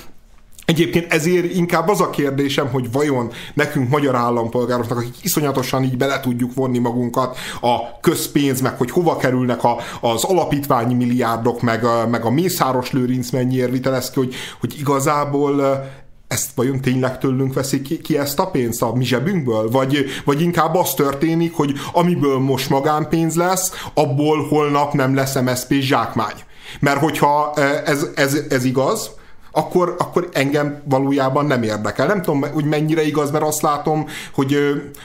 Egyébként 0.69 1.13
ezért 1.13 1.53
inkább 1.53 1.87
az 1.87 2.01
a 2.01 2.09
kérdésem, 2.09 2.67
hogy 2.67 2.91
vajon 2.91 3.31
nekünk 3.53 3.89
magyar 3.89 4.15
állampolgároknak, 4.15 4.97
akik 4.97 5.15
iszonyatosan 5.21 5.83
így 5.83 5.97
bele 5.97 6.19
tudjuk 6.19 6.53
vonni 6.53 6.77
magunkat 6.77 7.37
a 7.61 7.99
közpénz, 7.99 8.61
meg 8.61 8.77
hogy 8.77 8.91
hova 8.91 9.17
kerülnek 9.17 9.63
a, 9.63 9.77
az 10.01 10.23
alapítványi 10.23 10.93
milliárdok, 10.93 11.61
meg, 11.61 11.83
a, 11.83 12.07
meg 12.07 12.25
a 12.25 12.29
Mészáros 12.29 12.91
Lőrinc 12.91 13.29
mennyiért 13.29 13.71
vitelez 13.71 14.09
ki, 14.09 14.19
hogy, 14.19 14.33
hogy 14.59 14.75
igazából 14.79 15.83
ezt 16.27 16.51
vajon 16.55 16.81
tényleg 16.81 17.17
tőlünk 17.17 17.53
veszik 17.53 17.81
ki, 17.81 18.01
ki 18.01 18.17
ezt 18.17 18.39
a 18.39 18.49
pénzt 18.49 18.81
a 18.81 18.93
mi 18.93 19.05
zsebünkből? 19.05 19.69
Vagy, 19.69 20.05
vagy 20.25 20.41
inkább 20.41 20.75
az 20.75 20.93
történik, 20.93 21.53
hogy 21.53 21.73
amiből 21.93 22.39
most 22.39 22.69
magánpénz 22.69 23.35
lesz, 23.35 23.71
abból 23.93 24.47
holnap 24.47 24.93
nem 24.93 25.15
lesz 25.15 25.35
MSZP 25.35 25.73
zsákmány. 25.73 26.35
Mert 26.79 26.99
hogyha 26.99 27.53
ez, 27.85 28.07
ez, 28.15 28.37
ez 28.49 28.63
igaz, 28.63 29.09
akkor, 29.51 29.95
akkor 29.97 30.29
engem 30.31 30.81
valójában 30.85 31.45
nem 31.45 31.63
érdekel. 31.63 32.07
Nem 32.07 32.21
tudom, 32.21 32.41
hogy 32.41 32.65
mennyire 32.65 33.05
igaz, 33.05 33.31
mert 33.31 33.43
azt 33.43 33.61
látom, 33.61 34.05
hogy, 34.33 34.57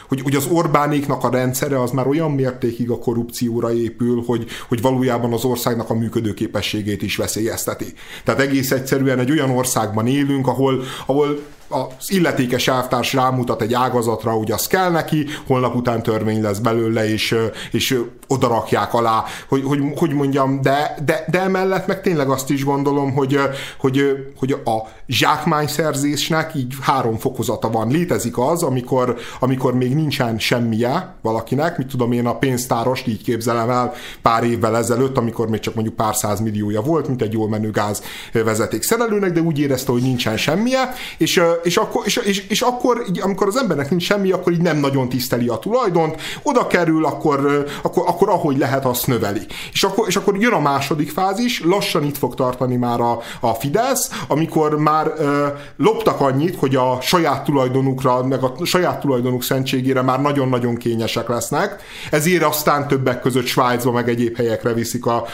hogy, 0.08 0.20
hogy 0.20 0.34
az 0.34 0.46
Orbánéknak 0.46 1.24
a 1.24 1.30
rendszere 1.30 1.82
az 1.82 1.90
már 1.90 2.06
olyan 2.06 2.30
mértékig 2.30 2.90
a 2.90 2.98
korrupcióra 2.98 3.72
épül, 3.72 4.22
hogy, 4.26 4.46
hogy 4.68 4.80
valójában 4.80 5.32
az 5.32 5.44
országnak 5.44 5.90
a 5.90 5.94
működőképességét 5.94 7.02
is 7.02 7.16
veszélyezteti. 7.16 7.92
Tehát 8.24 8.40
egész 8.40 8.70
egyszerűen 8.70 9.18
egy 9.18 9.30
olyan 9.30 9.50
országban 9.50 10.06
élünk, 10.06 10.46
ahol, 10.46 10.82
ahol 11.06 11.38
az 11.68 12.10
illetékes 12.10 12.68
elvtárs 12.68 13.12
rámutat 13.12 13.62
egy 13.62 13.74
ágazatra, 13.74 14.30
hogy 14.30 14.52
az 14.52 14.66
kell 14.66 14.90
neki, 14.90 15.26
holnap 15.46 15.74
után 15.74 16.02
törvény 16.02 16.42
lesz 16.42 16.58
belőle, 16.58 17.08
és, 17.08 17.34
és 17.70 18.00
odarakják 18.28 18.94
alá, 18.94 19.24
hogy, 19.48 19.62
hogy, 19.64 19.80
hogy 19.96 20.12
mondjam, 20.12 20.60
de, 20.60 20.96
de, 21.04 21.24
de 21.30 21.40
emellett 21.40 21.86
meg 21.86 22.00
tényleg 22.00 22.28
azt 22.28 22.50
is 22.50 22.64
gondolom, 22.64 23.12
hogy, 23.12 23.38
hogy, 23.78 24.00
hogy 24.38 24.52
a 24.52 24.78
zsákmányszerzésnek 25.06 26.54
így 26.54 26.74
három 26.80 27.16
fokozata 27.16 27.70
van. 27.70 27.88
Létezik 27.88 28.38
az, 28.38 28.62
amikor, 28.62 29.16
amikor 29.40 29.74
még 29.74 29.94
nincsen 29.94 30.38
semmije 30.38 31.14
valakinek, 31.22 31.78
mit 31.78 31.86
tudom 31.86 32.12
én, 32.12 32.26
a 32.26 32.38
pénztárost 32.38 33.06
így 33.06 33.22
képzelem 33.22 33.70
el 33.70 33.92
pár 34.22 34.44
évvel 34.44 34.76
ezelőtt, 34.76 35.16
amikor 35.16 35.48
még 35.48 35.60
csak 35.60 35.74
mondjuk 35.74 35.96
pár 35.96 36.16
száz 36.16 36.40
milliója 36.40 36.80
volt, 36.80 37.08
mint 37.08 37.22
egy 37.22 37.32
jól 37.32 37.48
menő 37.48 37.70
gáz 37.70 38.02
vezeték 38.32 38.82
szerelőnek, 38.82 39.32
de 39.32 39.40
úgy 39.40 39.58
érezte, 39.58 39.92
hogy 39.92 40.02
nincsen 40.02 40.36
semmije, 40.36 40.92
és, 41.18 41.42
és 41.62 41.76
akkor, 41.76 42.02
és, 42.06 42.16
és, 42.16 42.44
és 42.48 42.60
akkor 42.60 43.04
amikor 43.20 43.46
az 43.46 43.56
embernek 43.56 43.90
nincs 43.90 44.02
semmi, 44.02 44.30
akkor 44.30 44.52
így 44.52 44.60
nem 44.60 44.76
nagyon 44.76 45.08
tiszteli 45.08 45.48
a 45.48 45.56
tulajdont, 45.56 46.20
oda 46.42 46.66
kerül, 46.66 47.04
akkor, 47.04 47.66
akkor, 47.82 48.02
akkor 48.06 48.28
ahogy 48.28 48.58
lehet, 48.58 48.84
azt 48.84 49.06
növeli. 49.06 49.46
És 49.72 49.82
akkor, 49.82 50.08
és 50.08 50.16
akkor 50.16 50.36
jön 50.36 50.52
a 50.52 50.60
második 50.60 51.10
fázis, 51.10 51.62
lassan 51.64 52.04
itt 52.04 52.18
fog 52.18 52.34
tartani 52.34 52.76
már 52.76 53.00
a, 53.00 53.20
a 53.40 53.54
Fidesz, 53.54 54.10
amikor 54.28 54.78
már 54.78 55.12
ö, 55.16 55.46
loptak 55.76 56.20
annyit, 56.20 56.56
hogy 56.56 56.76
a 56.76 56.98
saját 57.00 57.44
tulajdonukra, 57.44 58.24
meg 58.24 58.42
a 58.42 58.54
saját 58.64 59.00
tulajdonuk 59.00 59.42
szentségére 59.42 60.02
már 60.02 60.20
nagyon-nagyon 60.20 60.76
kényesek 60.76 61.28
lesznek, 61.28 61.82
ezért 62.10 62.42
aztán 62.42 62.88
többek 62.88 63.20
között 63.20 63.46
Svájcba, 63.46 63.92
meg 63.92 64.08
egyéb 64.08 64.36
helyekre 64.36 64.72
viszik 64.72 65.06
a, 65.06 65.24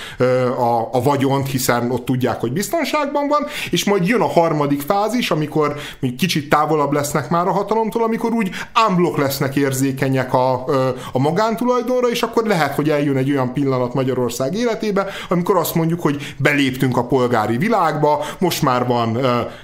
a, 0.59 0.89
a 0.93 1.03
vagyont, 1.03 1.49
hiszen 1.49 1.91
ott 1.91 2.05
tudják, 2.05 2.41
hogy 2.41 2.53
biztonságban 2.53 3.29
van, 3.29 3.47
és 3.71 3.85
majd 3.85 4.07
jön 4.07 4.21
a 4.21 4.29
harmadik 4.29 4.81
fázis, 4.81 5.31
amikor 5.31 5.77
kicsit 6.17 6.49
távolabb 6.49 6.93
lesznek 6.93 7.31
már 7.31 7.47
a 7.47 7.52
hatalomtól, 7.52 8.02
amikor 8.02 8.33
úgy 8.33 8.50
ámblok 8.73 9.17
lesznek 9.17 9.57
érzékenyek 9.57 10.35
a, 10.35 10.64
a 11.12 11.19
magántulajdonra, 11.19 12.11
és 12.11 12.23
akkor 12.23 12.47
lehet, 12.47 12.75
hogy 12.75 12.90
eljön 12.90 13.17
egy 13.17 13.31
olyan 13.31 13.52
pillanat 13.52 13.95
Magyarország 13.95 14.55
életébe, 14.55 15.07
amikor 15.29 15.57
azt 15.57 15.75
mondjuk, 15.75 16.00
hogy 16.00 16.35
beléptünk 16.38 16.97
a 16.97 17.07
polgári 17.07 17.57
világba, 17.57 18.25
most 18.38 18.62
már 18.62 18.87
van 18.87 19.19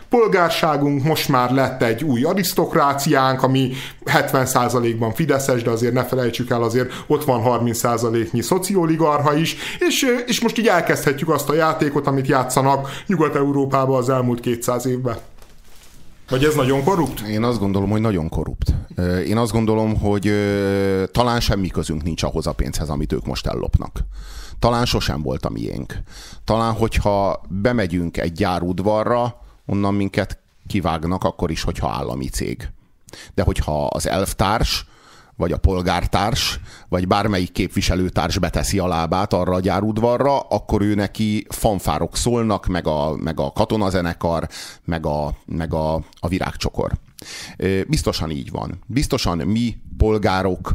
polgárságunk, 0.09 1.03
most 1.03 1.29
már 1.29 1.51
lett 1.51 1.83
egy 1.83 2.05
új 2.05 2.25
arisztokráciánk, 2.25 3.43
ami 3.43 3.73
70%-ban 4.05 5.13
fideszes, 5.13 5.63
de 5.63 5.71
azért 5.71 5.93
ne 5.93 6.05
felejtsük 6.05 6.51
el, 6.51 6.63
azért 6.63 6.93
ott 7.07 7.25
van 7.25 7.43
30%-nyi 7.45 8.43
szocioligarha 8.43 9.35
is, 9.35 9.57
és, 9.79 10.07
és 10.27 10.41
most 10.41 10.59
így 10.59 10.69
elkezdhetjük 10.69 11.29
azt 11.29 11.49
a 11.49 11.55
játékot, 11.55 12.07
amit 12.07 12.27
játszanak 12.27 12.89
Nyugat-Európában 13.07 13.97
az 13.97 14.09
elmúlt 14.09 14.41
200 14.41 14.87
évben. 14.87 15.17
Vagy 16.29 16.45
ez 16.45 16.55
nagyon 16.55 16.85
korrupt? 16.85 17.21
Én 17.21 17.43
azt 17.43 17.59
gondolom, 17.59 17.91
hogy 17.91 18.01
nagyon 18.01 18.29
korrupt. 18.29 18.75
Én 19.27 19.37
azt 19.37 19.53
gondolom, 19.53 19.99
hogy 19.99 20.33
talán 21.13 21.41
semmi 21.41 21.69
közünk 21.69 22.03
nincs 22.03 22.23
ahhoz 22.23 22.47
a 22.47 22.53
pénzhez, 22.53 22.89
amit 22.89 23.13
ők 23.13 23.27
most 23.27 23.47
ellopnak. 23.47 24.01
Talán 24.59 24.85
sosem 24.85 25.23
volt 25.23 25.45
a 25.45 25.51
miénk. 25.51 26.03
Talán, 26.45 26.73
hogyha 26.73 27.41
bemegyünk 27.49 28.17
egy 28.17 28.33
gyárudvarra, 28.33 29.41
onnan 29.67 29.95
minket 29.95 30.39
kivágnak, 30.67 31.25
akkor 31.25 31.51
is, 31.51 31.63
hogyha 31.63 31.91
állami 31.91 32.29
cég. 32.29 32.69
De 33.35 33.43
hogyha 33.43 33.87
az 33.87 34.09
elvtárs, 34.09 34.87
vagy 35.37 35.53
a 35.53 35.59
polgártárs, 35.59 36.61
vagy 36.89 37.07
bármelyik 37.07 37.53
képviselőtárs 37.53 38.39
beteszi 38.39 38.79
a 38.79 38.87
lábát 38.87 39.33
arra 39.33 39.55
a 39.55 39.61
gyárudvarra, 39.61 40.39
akkor 40.41 40.83
ő 40.83 40.95
neki 40.95 41.47
fanfárok 41.49 42.17
szólnak, 42.17 42.67
meg 42.67 42.87
a, 42.87 43.17
meg 43.17 43.41
a 43.41 43.53
katonazenekar, 43.53 44.49
meg 44.85 45.07
a, 45.07 45.35
meg 45.47 45.75
a, 45.75 45.95
a 45.95 46.29
virágcsokor. 46.29 46.93
Biztosan 47.89 48.31
így 48.31 48.51
van. 48.51 48.83
Biztosan 48.87 49.39
mi, 49.39 49.77
polgárok, 49.97 50.75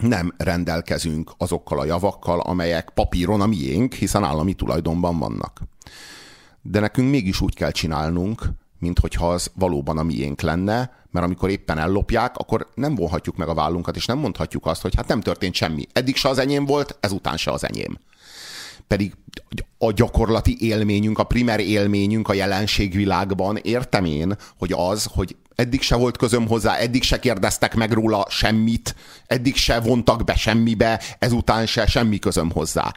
nem 0.00 0.34
rendelkezünk 0.36 1.32
azokkal 1.36 1.78
a 1.78 1.84
javakkal, 1.84 2.40
amelyek 2.40 2.90
papíron 2.94 3.40
a 3.40 3.46
miénk, 3.46 3.94
hiszen 3.94 4.24
állami 4.24 4.52
tulajdonban 4.52 5.18
vannak. 5.18 5.60
De 6.62 6.80
nekünk 6.80 7.10
mégis 7.10 7.40
úgy 7.40 7.54
kell 7.54 7.70
csinálnunk, 7.70 8.48
mint 8.78 8.98
hogyha 8.98 9.28
az 9.28 9.50
valóban 9.54 9.98
a 9.98 10.02
miénk 10.02 10.40
lenne, 10.40 10.92
mert 11.10 11.26
amikor 11.26 11.50
éppen 11.50 11.78
ellopják, 11.78 12.36
akkor 12.36 12.66
nem 12.74 12.94
vonhatjuk 12.94 13.36
meg 13.36 13.48
a 13.48 13.54
vállunkat, 13.54 13.96
és 13.96 14.06
nem 14.06 14.18
mondhatjuk 14.18 14.66
azt, 14.66 14.82
hogy 14.82 14.94
hát 14.94 15.08
nem 15.08 15.20
történt 15.20 15.54
semmi. 15.54 15.86
Eddig 15.92 16.16
se 16.16 16.28
az 16.28 16.38
enyém 16.38 16.64
volt, 16.64 16.96
ezután 17.00 17.36
se 17.36 17.50
az 17.50 17.64
enyém. 17.64 17.98
Pedig 18.86 19.14
a 19.78 19.92
gyakorlati 19.92 20.56
élményünk, 20.60 21.18
a 21.18 21.24
primer 21.24 21.60
élményünk 21.60 22.28
a 22.28 22.32
jelenségvilágban, 22.32 23.56
értem 23.56 24.04
én, 24.04 24.36
hogy 24.58 24.72
az, 24.72 25.08
hogy 25.14 25.36
eddig 25.54 25.82
se 25.82 25.96
volt 25.96 26.16
közöm 26.16 26.46
hozzá, 26.46 26.76
eddig 26.76 27.02
se 27.02 27.18
kérdeztek 27.18 27.74
meg 27.74 27.92
róla 27.92 28.26
semmit, 28.30 28.94
eddig 29.26 29.56
se 29.56 29.80
vontak 29.80 30.24
be 30.24 30.34
semmibe, 30.34 31.00
ezután 31.18 31.66
se 31.66 31.86
semmi 31.86 32.18
közöm 32.18 32.50
hozzá. 32.50 32.94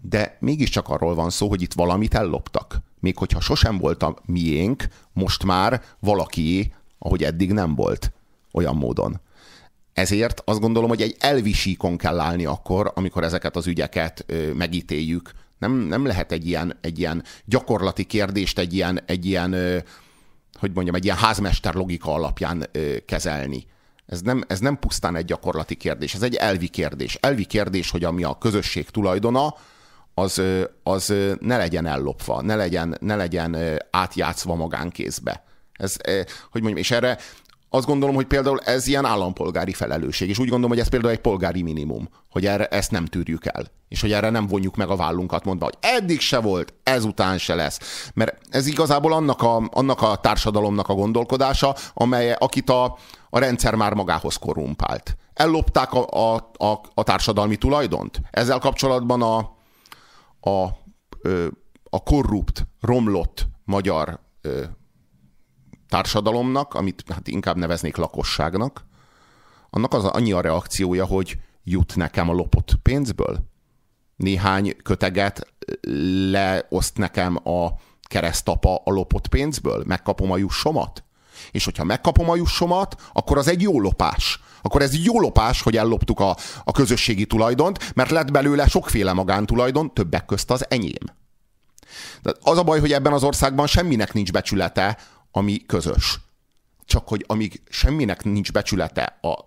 De 0.00 0.36
mégiscsak 0.40 0.88
arról 0.88 1.14
van 1.14 1.30
szó, 1.30 1.48
hogy 1.48 1.62
itt 1.62 1.72
valamit 1.72 2.14
elloptak. 2.14 2.82
Még 3.02 3.16
hogyha 3.16 3.40
sosem 3.40 3.78
volt 3.78 4.02
a 4.02 4.16
miénk, 4.24 4.84
most 5.12 5.44
már 5.44 5.82
valaki 5.98 6.72
ahogy 7.04 7.24
eddig 7.24 7.52
nem 7.52 7.74
volt 7.74 8.12
olyan 8.52 8.76
módon. 8.76 9.20
Ezért 9.92 10.42
azt 10.44 10.60
gondolom, 10.60 10.88
hogy 10.88 11.02
egy 11.02 11.16
elvisíkon 11.18 11.96
kell 11.96 12.20
állni 12.20 12.44
akkor, 12.44 12.92
amikor 12.94 13.24
ezeket 13.24 13.56
az 13.56 13.66
ügyeket 13.66 14.26
megítéljük. 14.54 15.30
Nem, 15.58 15.72
nem 15.72 16.06
lehet 16.06 16.32
egy 16.32 16.46
ilyen, 16.46 16.78
egy 16.80 16.98
ilyen 16.98 17.24
gyakorlati 17.44 18.04
kérdést, 18.04 18.58
egy 18.58 18.74
ilyen, 18.74 19.00
egy 19.06 19.26
ilyen 19.26 19.82
hogy 20.58 20.70
mondjam, 20.74 20.94
egy 20.94 21.04
ilyen 21.04 21.16
házmester 21.16 21.74
logika 21.74 22.12
alapján 22.12 22.66
kezelni. 23.06 23.66
Ez 24.06 24.20
nem, 24.20 24.44
ez 24.46 24.58
nem 24.58 24.78
pusztán 24.78 25.16
egy 25.16 25.24
gyakorlati 25.24 25.74
kérdés, 25.74 26.14
ez 26.14 26.22
egy 26.22 26.34
elvi 26.34 26.68
kérdés. 26.68 27.18
Elvi 27.20 27.44
kérdés, 27.44 27.90
hogy 27.90 28.04
ami 28.04 28.22
a 28.22 28.38
közösség 28.38 28.90
tulajdona, 28.90 29.54
az, 30.14 30.42
az 30.82 31.14
ne 31.40 31.56
legyen 31.56 31.86
ellopva, 31.86 32.42
ne 32.42 32.54
legyen, 32.54 32.96
ne 33.00 33.16
legyen 33.16 33.56
átjátszva 33.90 34.54
magánkézbe. 34.54 35.44
Ez, 35.72 35.96
hogy 36.50 36.62
mondjam, 36.62 36.76
és 36.76 36.90
erre 36.90 37.18
azt 37.74 37.86
gondolom, 37.86 38.14
hogy 38.14 38.26
például 38.26 38.58
ez 38.58 38.86
ilyen 38.86 39.04
állampolgári 39.04 39.72
felelősség, 39.72 40.28
és 40.28 40.38
úgy 40.38 40.48
gondolom, 40.48 40.70
hogy 40.70 40.78
ez 40.78 40.88
például 40.88 41.12
egy 41.12 41.20
polgári 41.20 41.62
minimum, 41.62 42.08
hogy 42.30 42.46
erre 42.46 42.66
ezt 42.66 42.90
nem 42.90 43.04
tűrjük 43.04 43.46
el, 43.46 43.66
és 43.88 44.00
hogy 44.00 44.12
erre 44.12 44.30
nem 44.30 44.46
vonjuk 44.46 44.76
meg 44.76 44.88
a 44.88 44.96
vállunkat 44.96 45.44
mondva, 45.44 45.64
hogy 45.64 45.76
eddig 45.80 46.20
se 46.20 46.38
volt, 46.38 46.74
ezután 46.82 47.38
se 47.38 47.54
lesz. 47.54 48.10
Mert 48.14 48.38
ez 48.50 48.66
igazából 48.66 49.12
annak 49.12 49.42
a, 49.42 49.68
annak 49.70 50.02
a 50.02 50.16
társadalomnak 50.16 50.88
a 50.88 50.94
gondolkodása, 50.94 51.76
amely, 51.94 52.32
akit 52.38 52.70
a, 52.70 52.98
a 53.30 53.38
rendszer 53.38 53.74
már 53.74 53.94
magához 53.94 54.36
korrumpált. 54.36 55.16
Ellopták 55.34 55.92
a, 55.92 56.06
a, 56.08 56.50
a, 56.56 56.80
a 56.94 57.02
társadalmi 57.02 57.56
tulajdont. 57.56 58.20
Ezzel 58.30 58.58
kapcsolatban 58.58 59.22
a, 59.22 59.50
a, 60.46 60.64
a 61.90 62.02
korrupt, 62.02 62.66
romlott 62.80 63.48
magyar 63.64 64.20
társadalomnak, 65.88 66.74
amit 66.74 67.04
hát 67.08 67.28
inkább 67.28 67.56
neveznék 67.56 67.96
lakosságnak, 67.96 68.84
annak 69.70 69.94
az 69.94 70.04
annyi 70.04 70.32
a 70.32 70.40
reakciója, 70.40 71.04
hogy 71.04 71.38
jut 71.64 71.96
nekem 71.96 72.28
a 72.28 72.32
lopott 72.32 72.74
pénzből. 72.82 73.50
Néhány 74.16 74.76
köteget 74.82 75.54
leoszt 76.30 76.98
nekem 76.98 77.48
a 77.48 77.72
keresztapa 78.02 78.82
a 78.84 78.90
lopott 78.90 79.28
pénzből, 79.28 79.82
megkapom 79.86 80.30
a 80.30 80.36
jussomat. 80.36 81.04
És 81.50 81.64
hogyha 81.64 81.84
megkapom 81.84 82.30
a 82.30 82.36
jussomat, 82.36 82.96
akkor 83.12 83.38
az 83.38 83.48
egy 83.48 83.62
jó 83.62 83.80
lopás. 83.80 84.40
Akkor 84.62 84.82
ez 84.82 85.04
jó 85.04 85.20
lopás, 85.20 85.62
hogy 85.62 85.76
elloptuk 85.76 86.20
a, 86.20 86.36
a 86.64 86.72
közösségi 86.72 87.26
tulajdont, 87.26 87.94
mert 87.94 88.10
lett 88.10 88.30
belőle 88.30 88.66
sokféle 88.66 89.12
magántulajdon, 89.12 89.94
többek 89.94 90.24
közt 90.24 90.50
az 90.50 90.66
enyém. 90.70 91.04
De 92.22 92.32
az 92.40 92.58
a 92.58 92.62
baj, 92.62 92.80
hogy 92.80 92.92
ebben 92.92 93.12
az 93.12 93.22
országban 93.22 93.66
semminek 93.66 94.12
nincs 94.12 94.32
becsülete 94.32 94.98
ami 95.32 95.66
közös. 95.66 96.20
Csak 96.84 97.08
hogy 97.08 97.24
amíg 97.26 97.62
semminek 97.68 98.24
nincs 98.24 98.52
becsülete 98.52 99.18
a 99.20 99.38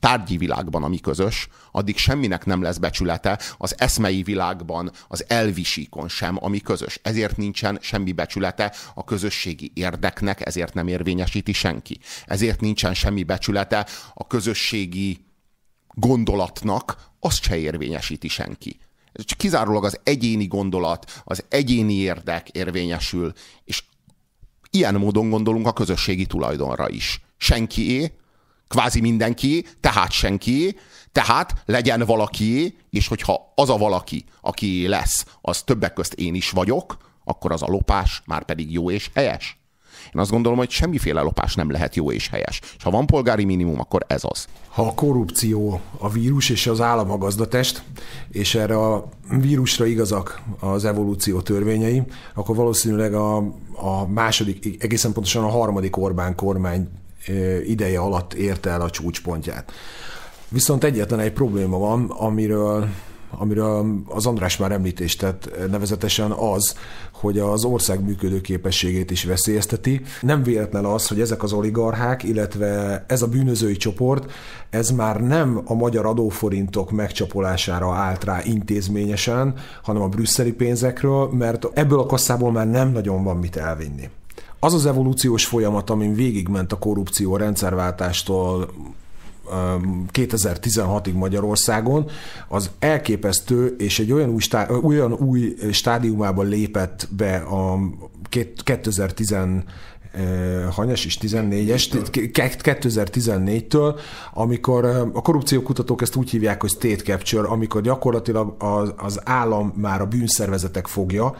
tárgyi 0.00 0.36
világban, 0.36 0.82
ami 0.82 1.00
közös, 1.00 1.48
addig 1.72 1.96
semminek 1.96 2.44
nem 2.44 2.62
lesz 2.62 2.76
becsülete 2.76 3.40
az 3.58 3.74
eszmei 3.78 4.22
világban, 4.22 4.90
az 5.08 5.24
elvisíkon 5.28 6.08
sem, 6.08 6.36
ami 6.40 6.60
közös. 6.60 7.00
Ezért 7.02 7.36
nincsen 7.36 7.78
semmi 7.80 8.12
becsülete 8.12 8.74
a 8.94 9.04
közösségi 9.04 9.70
érdeknek, 9.74 10.46
ezért 10.46 10.74
nem 10.74 10.88
érvényesíti 10.88 11.52
senki. 11.52 11.98
Ezért 12.24 12.60
nincsen 12.60 12.94
semmi 12.94 13.22
becsülete 13.22 13.86
a 14.14 14.26
közösségi 14.26 15.26
gondolatnak, 15.94 16.96
azt 17.20 17.42
se 17.42 17.56
érvényesíti 17.56 18.28
senki. 18.28 18.78
Csak 19.12 19.38
kizárólag 19.38 19.84
az 19.84 20.00
egyéni 20.02 20.46
gondolat, 20.46 21.22
az 21.24 21.44
egyéni 21.48 21.94
érdek 21.94 22.48
érvényesül, 22.48 23.32
és 23.64 23.82
Ilyen 24.70 24.94
módon 24.94 25.30
gondolunk 25.30 25.66
a 25.66 25.72
közösségi 25.72 26.26
tulajdonra 26.26 26.88
is. 26.88 27.20
Senkié, 27.36 28.12
kvázi 28.68 29.00
mindenki, 29.00 29.66
tehát 29.80 30.10
senki, 30.10 30.76
tehát 31.12 31.54
legyen 31.64 32.04
valaki, 32.06 32.76
és 32.90 33.08
hogyha 33.08 33.52
az 33.54 33.70
a 33.70 33.76
valaki, 33.76 34.24
aki 34.40 34.88
lesz, 34.88 35.26
az 35.40 35.62
többek 35.62 35.92
közt 35.92 36.12
én 36.12 36.34
is 36.34 36.50
vagyok, 36.50 36.96
akkor 37.24 37.52
az 37.52 37.62
a 37.62 37.66
lopás 37.68 38.22
már 38.26 38.44
pedig 38.44 38.72
jó 38.72 38.90
és 38.90 39.10
helyes. 39.14 39.58
Én 40.14 40.20
azt 40.20 40.30
gondolom, 40.30 40.58
hogy 40.58 40.70
semmiféle 40.70 41.20
lopás 41.20 41.54
nem 41.54 41.70
lehet 41.70 41.94
jó 41.94 42.12
és 42.12 42.28
helyes. 42.28 42.60
És 42.76 42.82
ha 42.82 42.90
van 42.90 43.06
polgári 43.06 43.44
minimum, 43.44 43.80
akkor 43.80 44.04
ez 44.06 44.22
az. 44.24 44.46
Ha 44.68 44.82
a 44.82 44.94
korrupció 44.94 45.80
a 45.98 46.08
vírus 46.08 46.50
és 46.50 46.66
az 46.66 46.80
állam 46.80 47.10
a 47.10 47.18
gazdatest, 47.18 47.82
és 48.30 48.54
erre 48.54 48.78
a 48.78 49.08
vírusra 49.40 49.86
igazak 49.86 50.42
az 50.60 50.84
evolúció 50.84 51.40
törvényei, 51.40 52.02
akkor 52.34 52.56
valószínűleg 52.56 53.14
a, 53.14 53.36
a 53.74 54.06
második, 54.08 54.82
egészen 54.82 55.12
pontosan 55.12 55.44
a 55.44 55.48
harmadik 55.48 55.96
Orbán 55.96 56.34
kormány 56.34 56.88
ideje 57.66 57.98
alatt 57.98 58.34
érte 58.34 58.70
el 58.70 58.80
a 58.80 58.90
csúcspontját. 58.90 59.72
Viszont 60.48 60.84
egyetlen 60.84 61.20
egy 61.20 61.32
probléma 61.32 61.78
van, 61.78 62.10
amiről 62.10 62.88
amiről 63.30 64.02
az 64.06 64.26
András 64.26 64.56
már 64.56 64.72
említést 64.72 65.18
tett, 65.18 65.50
nevezetesen 65.70 66.30
az, 66.30 66.74
hogy 67.12 67.38
az 67.38 67.64
ország 67.64 68.04
működő 68.04 68.40
képességét 68.40 69.10
is 69.10 69.24
veszélyezteti. 69.24 70.00
Nem 70.20 70.42
véletlen 70.42 70.84
az, 70.84 71.08
hogy 71.08 71.20
ezek 71.20 71.42
az 71.42 71.52
oligarchák, 71.52 72.22
illetve 72.22 73.04
ez 73.08 73.22
a 73.22 73.28
bűnözői 73.28 73.76
csoport, 73.76 74.32
ez 74.70 74.90
már 74.90 75.20
nem 75.20 75.62
a 75.64 75.74
magyar 75.74 76.06
adóforintok 76.06 76.90
megcsapolására 76.90 77.92
állt 77.92 78.24
rá 78.24 78.40
intézményesen, 78.44 79.54
hanem 79.82 80.02
a 80.02 80.08
brüsszeli 80.08 80.52
pénzekről, 80.52 81.28
mert 81.32 81.66
ebből 81.74 81.98
a 81.98 82.06
kasszából 82.06 82.52
már 82.52 82.70
nem 82.70 82.92
nagyon 82.92 83.24
van 83.24 83.36
mit 83.36 83.56
elvinni. 83.56 84.08
Az 84.60 84.74
az 84.74 84.86
evolúciós 84.86 85.44
folyamat, 85.44 85.90
amin 85.90 86.14
végigment 86.14 86.72
a 86.72 86.78
korrupció 86.78 87.32
a 87.34 87.38
rendszerváltástól 87.38 88.70
2016-ig 90.12 91.14
Magyarországon, 91.14 92.10
az 92.48 92.70
elképesztő, 92.78 93.74
és 93.78 93.98
egy 93.98 94.12
olyan 94.12 94.30
új, 94.30 94.40
stá, 94.40 94.68
olyan 94.70 95.12
új 95.12 95.54
stádiumában 95.72 96.46
lépett 96.46 97.08
be 97.10 97.36
a 97.36 97.78
2010 98.64 99.36
hanyas 100.70 101.04
is? 101.04 101.18
14-es, 101.22 101.86
2014-től, 102.62 103.98
amikor 104.34 104.84
a 105.12 105.22
korrupciókutatók 105.22 106.02
ezt 106.02 106.16
úgy 106.16 106.30
hívják, 106.30 106.60
hogy 106.60 106.70
state 106.70 107.02
capture, 107.02 107.48
amikor 107.48 107.82
gyakorlatilag 107.82 108.54
az, 108.58 108.92
az 108.96 109.20
állam 109.24 109.72
már 109.76 110.00
a 110.00 110.06
bűnszervezetek 110.06 110.86
fogja, 110.86 111.36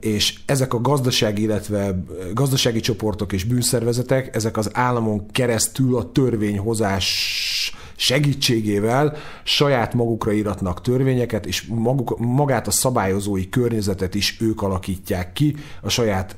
és 0.00 0.38
ezek 0.46 0.74
a 0.74 0.80
gazdasági, 0.80 1.42
illetve 1.42 2.04
gazdasági 2.34 2.80
csoportok 2.80 3.32
és 3.32 3.44
bűnszervezetek, 3.44 4.34
ezek 4.34 4.56
az 4.56 4.70
államon 4.72 5.26
keresztül 5.30 5.96
a 5.96 6.12
törvényhozás 6.12 7.74
segítségével 7.96 9.16
saját 9.44 9.94
magukra 9.94 10.32
íratnak 10.32 10.80
törvényeket, 10.80 11.46
és 11.46 11.66
maguk, 11.66 12.18
magát 12.18 12.66
a 12.66 12.70
szabályozói 12.70 13.48
környezetet 13.48 14.14
is 14.14 14.36
ők 14.40 14.62
alakítják 14.62 15.32
ki 15.32 15.56
a 15.80 15.88
saját 15.88 16.36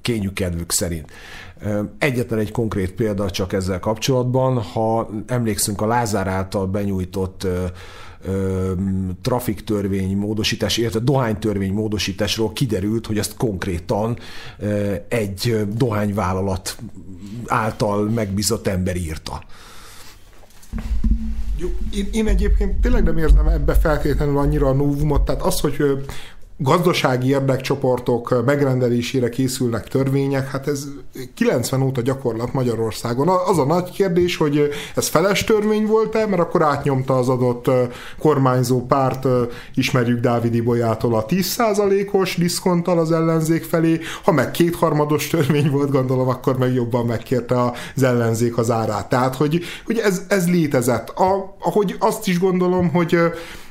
kényük 0.00 0.34
kedvük 0.34 0.72
szerint. 0.72 1.10
Egyetlen 1.98 2.38
egy 2.38 2.50
konkrét 2.50 2.92
példa 2.92 3.30
csak 3.30 3.52
ezzel 3.52 3.78
kapcsolatban, 3.78 4.62
ha 4.62 5.10
emlékszünk 5.26 5.80
a 5.80 5.86
Lázár 5.86 6.26
által 6.26 6.66
benyújtott 6.66 7.46
trafiktörvény 9.22 10.16
módosítás, 10.16 10.76
illetve 10.76 10.98
dohánytörvény 10.98 11.72
módosításról 11.72 12.52
kiderült, 12.52 13.06
hogy 13.06 13.18
ezt 13.18 13.36
konkrétan 13.36 14.18
egy 15.08 15.66
dohányvállalat 15.76 16.76
által 17.46 18.08
megbízott 18.08 18.66
ember 18.66 18.96
írta. 18.96 19.42
Én, 21.94 22.08
én 22.12 22.26
egyébként 22.26 22.80
tényleg 22.80 23.02
nem 23.02 23.18
érzem 23.18 23.48
ebbe 23.48 23.74
feltétlenül 23.74 24.38
annyira 24.38 24.68
a 24.68 24.72
novumot, 24.72 25.24
tehát 25.24 25.42
az, 25.42 25.60
hogy 25.60 25.76
gazdasági 26.62 27.28
érdekcsoportok 27.28 28.44
megrendelésére 28.44 29.28
készülnek 29.28 29.88
törvények, 29.88 30.48
hát 30.48 30.68
ez 30.68 30.86
90 31.34 31.82
óta 31.82 32.00
gyakorlat 32.00 32.52
Magyarországon. 32.52 33.28
Az 33.28 33.58
a 33.58 33.64
nagy 33.64 33.90
kérdés, 33.90 34.36
hogy 34.36 34.68
ez 34.94 35.08
feles 35.08 35.44
törvény 35.44 35.86
volt-e, 35.86 36.26
mert 36.26 36.42
akkor 36.42 36.62
átnyomta 36.62 37.18
az 37.18 37.28
adott 37.28 37.70
kormányzó 38.18 38.86
párt, 38.86 39.26
ismerjük 39.74 40.20
Dávid 40.20 40.54
Ibolyától 40.54 41.14
a 41.14 41.26
10%-os 41.26 42.36
diszkonttal 42.36 42.98
az 42.98 43.12
ellenzék 43.12 43.64
felé, 43.64 44.00
ha 44.24 44.32
meg 44.32 44.50
kétharmados 44.50 45.28
törvény 45.28 45.70
volt, 45.70 45.90
gondolom, 45.90 46.28
akkor 46.28 46.58
meg 46.58 46.74
jobban 46.74 47.06
megkérte 47.06 47.72
az 47.94 48.02
ellenzék 48.02 48.58
az 48.58 48.70
árát. 48.70 49.08
Tehát, 49.08 49.36
hogy, 49.36 49.62
hogy 49.86 49.98
ez, 49.98 50.22
ez 50.28 50.48
létezett. 50.48 51.08
A, 51.08 51.56
ahogy 51.60 51.96
azt 51.98 52.28
is 52.28 52.38
gondolom, 52.38 52.90
hogy 52.90 53.18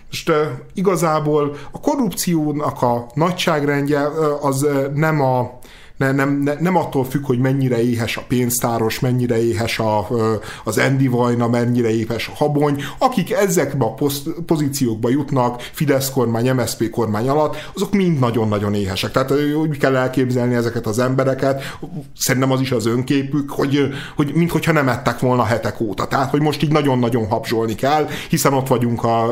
most 0.09 0.31
igazából 0.73 1.55
a 1.71 1.79
korrupciónak 1.79 2.81
a 2.81 3.05
nagyságrendje 3.13 4.07
az 4.41 4.67
nem 4.93 5.21
a 5.21 5.58
ne, 5.99 6.11
nem, 6.11 6.41
ne, 6.43 6.53
nem 6.59 6.75
attól 6.75 7.05
függ, 7.05 7.25
hogy 7.25 7.39
mennyire 7.39 7.81
éhes 7.81 8.17
a 8.17 8.23
pénztáros, 8.27 8.99
mennyire 8.99 9.43
éhes 9.43 9.79
a, 9.79 10.07
az 10.63 10.77
Andy 10.77 11.07
Vajna, 11.07 11.47
mennyire 11.47 11.89
éhes 11.89 12.27
a 12.27 12.31
Habony, 12.35 12.83
akik 12.97 13.31
ezekbe 13.31 13.85
a 13.85 13.93
poszt, 13.93 14.29
pozíciókba 14.45 15.09
jutnak 15.09 15.61
Fidesz 15.61 16.09
kormány, 16.11 16.53
MSZP 16.53 16.89
kormány 16.89 17.29
alatt, 17.29 17.55
azok 17.75 17.93
mind 17.93 18.19
nagyon-nagyon 18.19 18.73
éhesek. 18.73 19.11
Tehát 19.11 19.33
úgy 19.55 19.77
kell 19.77 19.95
elképzelni 19.95 20.55
ezeket 20.55 20.85
az 20.85 20.99
embereket, 20.99 21.77
szerintem 22.17 22.51
az 22.51 22.61
is 22.61 22.71
az 22.71 22.85
önképük, 22.85 23.49
hogy, 23.49 23.87
hogy 24.15 24.31
minthogyha 24.33 24.71
nem 24.71 24.89
ettek 24.89 25.19
volna 25.19 25.43
hetek 25.43 25.79
óta. 25.79 26.07
Tehát, 26.07 26.29
hogy 26.29 26.41
most 26.41 26.63
így 26.63 26.71
nagyon-nagyon 26.71 27.27
habzsolni 27.27 27.75
kell, 27.75 28.07
hiszen 28.29 28.53
ott 28.53 28.67
vagyunk 28.67 29.03
a, 29.03 29.23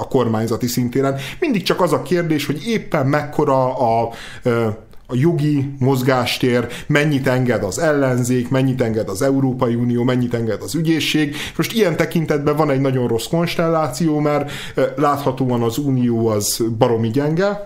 a 0.00 0.08
kormányzati 0.08 0.66
szintéren. 0.66 1.16
Mindig 1.40 1.62
csak 1.62 1.80
az 1.80 1.92
a 1.92 2.02
kérdés, 2.02 2.46
hogy 2.46 2.66
éppen 2.66 3.06
mekkora 3.06 3.74
a, 3.74 4.02
a 4.02 4.84
a 5.06 5.14
jogi 5.14 5.74
mozgástér, 5.78 6.66
mennyit 6.86 7.26
enged 7.26 7.62
az 7.62 7.78
ellenzék, 7.78 8.48
mennyit 8.48 8.80
enged 8.80 9.08
az 9.08 9.22
Európai 9.22 9.74
Unió, 9.74 10.02
mennyit 10.02 10.34
enged 10.34 10.62
az 10.62 10.74
ügyészség. 10.74 11.36
Most 11.56 11.72
ilyen 11.72 11.96
tekintetben 11.96 12.56
van 12.56 12.70
egy 12.70 12.80
nagyon 12.80 13.08
rossz 13.08 13.26
konstelláció, 13.26 14.18
mert 14.18 14.50
láthatóan 14.96 15.62
az 15.62 15.78
Unió 15.78 16.26
az 16.26 16.64
baromi 16.78 17.10
gyenge, 17.10 17.64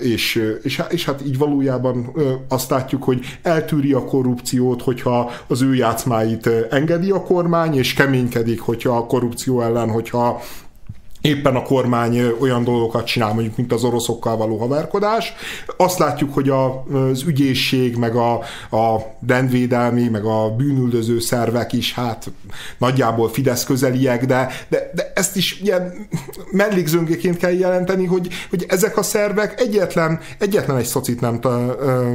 és, 0.00 0.42
és, 0.62 0.82
és 0.88 1.04
hát 1.04 1.22
így 1.26 1.38
valójában 1.38 2.12
azt 2.48 2.70
látjuk, 2.70 3.02
hogy 3.02 3.20
eltűri 3.42 3.92
a 3.92 4.04
korrupciót, 4.04 4.82
hogyha 4.82 5.30
az 5.46 5.62
ő 5.62 5.74
játszmáit 5.74 6.50
engedi 6.70 7.10
a 7.10 7.22
kormány, 7.22 7.76
és 7.76 7.94
keménykedik, 7.94 8.60
hogyha 8.60 8.96
a 8.96 9.06
korrupció 9.06 9.60
ellen, 9.60 9.90
hogyha 9.90 10.40
éppen 11.20 11.56
a 11.56 11.62
kormány 11.62 12.20
olyan 12.40 12.64
dolgokat 12.64 13.06
csinál, 13.06 13.32
mondjuk, 13.32 13.56
mint 13.56 13.72
az 13.72 13.84
oroszokkal 13.84 14.36
való 14.36 14.56
haverkodás. 14.56 15.32
Azt 15.76 15.98
látjuk, 15.98 16.34
hogy 16.34 16.48
az 16.48 17.22
ügyészség, 17.26 17.96
meg 17.96 18.14
a, 18.16 18.32
a 18.76 19.14
rendvédelmi, 19.26 20.08
meg 20.08 20.24
a 20.24 20.54
bűnüldöző 20.56 21.18
szervek 21.18 21.72
is 21.72 21.94
hát 21.94 22.30
nagyjából 22.78 23.28
Fidesz 23.28 23.64
közeliek, 23.64 24.26
de, 24.26 24.48
de, 24.68 24.90
de 24.94 25.12
ezt 25.14 25.36
is 25.36 25.60
ilyen 25.60 26.08
mellékzöngéként 26.50 27.36
kell 27.36 27.52
jelenteni, 27.52 28.04
hogy, 28.04 28.28
hogy 28.50 28.64
ezek 28.68 28.96
a 28.96 29.02
szervek 29.02 29.60
egyetlen, 29.60 30.20
egyetlen 30.38 30.76
egy 30.76 30.84
szocit 30.84 31.20
nem 31.20 31.40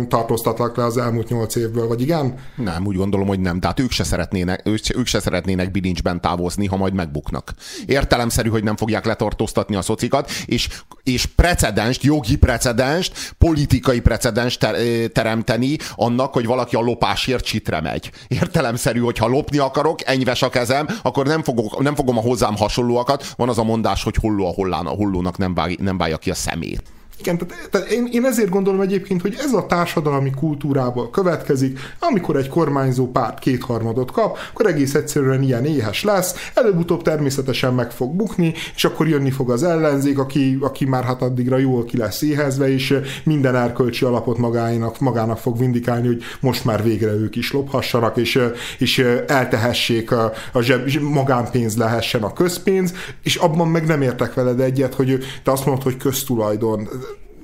tartóztatnak 0.08 0.78
le 0.78 0.84
az 0.84 0.98
elmúlt 0.98 1.30
nyolc 1.30 1.56
évből, 1.56 1.88
vagy 1.88 2.02
igen? 2.02 2.34
Nem, 2.56 2.86
úgy 2.86 2.96
gondolom, 2.96 3.28
hogy 3.28 3.40
nem. 3.40 3.60
Tehát 3.60 3.80
ők 3.80 3.92
se 3.92 4.04
szeretnének, 4.04 4.62
ők 4.66 4.84
se, 4.84 4.94
ők 4.98 5.06
se 5.06 5.20
szeretnének 5.20 5.72
bilincsben 5.72 6.22
távozni, 6.22 6.66
ha 6.66 6.78
majd 6.78 6.94
megbuknak. 6.94 7.54
Értelemszerű, 7.86 8.50
hogy 8.50 8.64
nem 8.64 8.76
fogják 8.76 8.95
fogják 8.96 9.06
letartóztatni 9.06 9.76
a 9.76 9.82
szocikat, 9.82 10.32
és, 10.46 10.70
és 11.04 11.26
precedenst, 11.26 12.04
jogi 12.04 12.38
precedenst, 12.38 13.34
politikai 13.38 14.00
precedenst 14.00 14.60
ter, 14.60 14.76
teremteni 15.08 15.78
annak, 15.96 16.34
hogy 16.34 16.46
valaki 16.46 16.76
a 16.76 16.82
lopásért 16.82 17.46
csitre 17.46 17.82
megy. 17.82 18.12
Értelemszerű, 18.28 19.00
hogy 19.00 19.18
ha 19.18 19.28
lopni 19.28 19.58
akarok, 19.58 20.00
enyves 20.06 20.42
a 20.42 20.50
kezem, 20.50 20.88
akkor 21.02 21.26
nem, 21.26 21.44
fogok, 21.44 21.82
nem 21.82 21.96
fogom 21.96 22.18
a 22.18 22.22
hozzám 22.22 22.56
hasonlóakat. 22.56 23.34
Van 23.36 23.50
az 23.50 23.58
a 23.58 23.64
mondás, 23.64 24.04
hogy 24.04 24.16
holló 24.16 24.48
a 24.48 24.54
hollán, 24.54 24.86
a 24.86 24.90
hollónak 24.90 25.38
nem, 25.38 25.54
vág, 25.54 25.80
nem 25.80 25.98
válja 25.98 26.18
ki 26.18 26.30
a 26.30 26.36
szemét. 26.36 26.84
Igen, 27.20 27.38
tehát, 27.38 27.70
tehát 27.70 27.90
én, 27.90 28.08
én 28.12 28.26
ezért 28.26 28.50
gondolom 28.50 28.82
egyébként, 28.82 29.22
hogy 29.22 29.36
ez 29.40 29.54
a 29.54 29.66
társadalmi 29.66 30.32
kultúrából 30.32 31.10
következik, 31.10 31.80
amikor 32.00 32.36
egy 32.36 32.50
kormányzó 32.50 33.12
párt 33.12 33.40
kétharmadot 33.40 34.12
kap, 34.12 34.38
akkor 34.52 34.66
egész 34.66 34.96
egyszerűen 34.96 35.44
ilyen 35.44 35.66
éhes 35.66 36.04
lesz, 36.04 36.52
előbb-utóbb 36.54 37.02
természetesen 37.02 37.74
meg 37.74 37.92
fog 37.92 38.16
bukni, 38.16 38.54
és 38.76 38.86
akkor 38.86 39.08
jönni 39.08 39.32
fog 39.32 39.52
az 39.52 39.64
ellenzék, 39.64 40.20
aki, 40.20 40.58
aki 40.62 40.86
már 40.86 41.04
hát 41.04 41.22
addigra 41.22 41.58
jól 41.58 41.86
ki 41.86 41.98
lesz 41.98 42.22
éhezve, 42.22 42.74
és 42.74 43.00
minden 43.24 43.56
erkölcsi 43.56 44.06
alapot 44.06 44.38
magának, 44.38 45.00
magának 45.00 45.38
fog 45.38 45.58
vindikálni, 45.58 46.08
hogy 46.08 46.24
most 46.40 46.66
már 46.66 46.84
végre 46.84 47.12
ők 47.12 47.36
is 47.36 47.52
lophassanak, 47.52 48.18
és, 48.18 48.40
és 48.78 48.98
eltehessék 49.28 50.12
a, 50.12 50.32
a 50.52 50.62
zseb, 50.62 50.90
magánpénz 51.02 51.78
lehessen 51.78 52.24
a 52.24 52.34
közpénz, 52.34 52.94
és 53.24 53.36
abban 53.36 53.68
meg 53.68 53.86
nem 53.86 54.02
értek 54.02 54.34
veled 54.34 54.60
egyet, 54.60 54.94
hogy 54.94 55.18
te 55.44 55.52
azt 55.52 55.66
mondod, 55.66 55.84
hogy 55.84 55.98
köztulajdon 55.98 56.90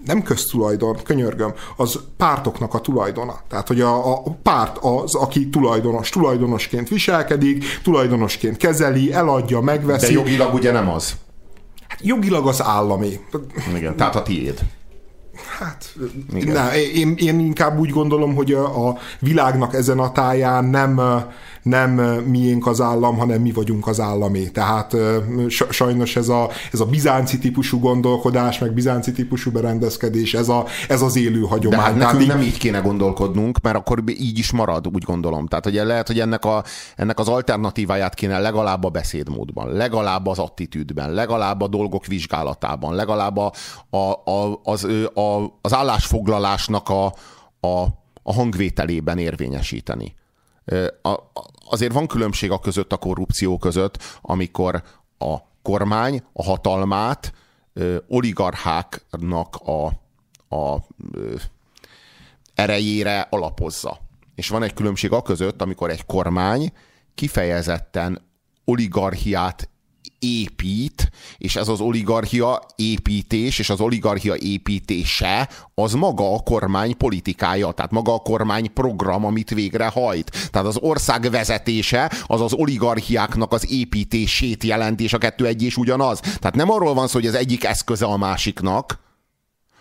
nem 0.05 0.23
köztulajdon, 0.23 0.97
könyörgöm, 1.03 1.53
az 1.77 1.99
pártoknak 2.17 2.73
a 2.73 2.79
tulajdona. 2.79 3.39
Tehát, 3.49 3.67
hogy 3.67 3.81
a, 3.81 4.15
a 4.15 4.37
párt 4.43 4.77
az, 4.77 5.15
aki 5.15 5.49
tulajdonos, 5.49 6.09
tulajdonosként 6.09 6.89
viselkedik, 6.89 7.65
tulajdonosként 7.83 8.57
kezeli, 8.57 9.13
eladja, 9.13 9.61
megveszi. 9.61 10.05
De 10.05 10.11
jogilag 10.11 10.53
ugye 10.53 10.71
nem 10.71 10.89
az. 10.89 11.15
Hát 11.87 11.99
jogilag 12.03 12.47
az 12.47 12.61
állami. 12.63 13.19
Igen, 13.75 13.95
tehát 13.95 14.15
a 14.15 14.23
tiéd. 14.23 14.59
Hát, 15.59 15.95
Igen. 16.33 16.53
Ne, 16.53 16.81
én, 16.81 17.15
én 17.17 17.39
inkább 17.39 17.79
úgy 17.79 17.89
gondolom, 17.89 18.35
hogy 18.35 18.53
a, 18.53 18.87
a 18.87 18.97
világnak 19.19 19.73
ezen 19.73 19.99
a 19.99 20.11
táján 20.11 20.65
nem 20.65 21.01
nem 21.61 21.91
miénk 22.25 22.67
az 22.67 22.81
állam, 22.81 23.17
hanem 23.17 23.41
mi 23.41 23.51
vagyunk 23.51 23.87
az 23.87 23.99
államé. 23.99 24.47
Tehát 24.47 24.95
sajnos 25.69 26.15
ez 26.15 26.29
a, 26.29 26.49
ez 26.71 26.79
a 26.79 26.85
bizánci 26.85 27.39
típusú 27.39 27.79
gondolkodás, 27.79 28.59
meg 28.59 28.73
bizánci 28.73 29.11
típusú 29.11 29.51
berendezkedés, 29.51 30.33
ez, 30.33 30.49
a, 30.49 30.65
ez 30.87 31.01
az 31.01 31.15
élő 31.15 31.41
hagyomány. 31.41 31.79
De 31.79 31.85
hát 31.85 31.95
nekünk 31.95 32.21
így... 32.21 32.27
nem 32.27 32.41
így 32.41 32.57
kéne 32.57 32.79
gondolkodnunk, 32.79 33.61
mert 33.61 33.75
akkor 33.75 34.03
így 34.07 34.37
is 34.37 34.51
marad, 34.51 34.87
úgy 34.93 35.03
gondolom. 35.03 35.47
Tehát 35.47 35.63
hogy 35.63 35.73
lehet, 35.73 36.07
hogy 36.07 36.19
ennek, 36.19 36.45
a, 36.45 36.63
ennek 36.95 37.19
az 37.19 37.27
alternatíváját 37.27 38.13
kéne 38.13 38.39
legalább 38.39 38.83
a 38.83 38.89
beszédmódban, 38.89 39.71
legalább 39.71 40.27
az 40.27 40.39
attitűdben, 40.39 41.13
legalább 41.13 41.61
a 41.61 41.67
dolgok 41.67 42.05
vizsgálatában, 42.05 42.95
legalább 42.95 43.37
a, 43.37 43.51
a, 43.89 44.31
a, 44.31 44.59
az, 44.63 44.83
a, 45.13 45.59
az 45.61 45.73
állásfoglalásnak 45.73 46.89
a, 46.89 47.05
a, 47.59 47.85
a 48.23 48.33
hangvételében 48.33 49.17
érvényesíteni 49.17 50.19
azért 51.69 51.93
van 51.93 52.07
különbség 52.07 52.51
a 52.51 52.59
között, 52.59 52.93
a 52.93 52.97
korrupció 52.97 53.57
között, 53.57 54.19
amikor 54.21 54.83
a 55.17 55.37
kormány 55.61 56.23
a 56.33 56.43
hatalmát 56.43 57.33
oligarcháknak 58.07 59.55
a, 59.55 59.85
a 60.55 60.77
erejére 62.53 63.27
alapozza. 63.29 63.99
És 64.35 64.49
van 64.49 64.63
egy 64.63 64.73
különbség 64.73 65.11
a 65.11 65.21
között, 65.21 65.61
amikor 65.61 65.89
egy 65.89 66.05
kormány 66.05 66.71
kifejezetten 67.15 68.21
oligarchiát 68.65 69.69
épít, 70.19 71.11
és 71.37 71.55
ez 71.55 71.67
az 71.67 71.79
oligarchia 71.79 72.61
építés, 72.75 73.59
és 73.59 73.69
az 73.69 73.79
oligarchia 73.79 74.35
építése 74.35 75.49
az 75.73 75.93
maga 75.93 76.33
a 76.33 76.39
kormány 76.39 76.97
politikája, 76.97 77.71
tehát 77.71 77.91
maga 77.91 78.13
a 78.13 78.19
kormány 78.19 78.73
program, 78.73 79.25
amit 79.25 79.49
végrehajt. 79.49 80.49
Tehát 80.51 80.67
az 80.67 80.77
ország 80.77 81.29
vezetése 81.29 82.11
az 82.25 82.41
az 82.41 82.53
oligarchiáknak 82.53 83.53
az 83.53 83.71
építését 83.71 84.63
jelenti, 84.63 85.03
és 85.03 85.13
a 85.13 85.17
kettő 85.17 85.45
egy 85.45 85.63
és 85.63 85.77
ugyanaz. 85.77 86.19
Tehát 86.19 86.55
nem 86.55 86.71
arról 86.71 86.93
van 86.93 87.07
szó, 87.07 87.13
hogy 87.13 87.27
az 87.27 87.35
egyik 87.35 87.63
eszköze 87.63 88.05
a 88.05 88.17
másiknak, 88.17 88.99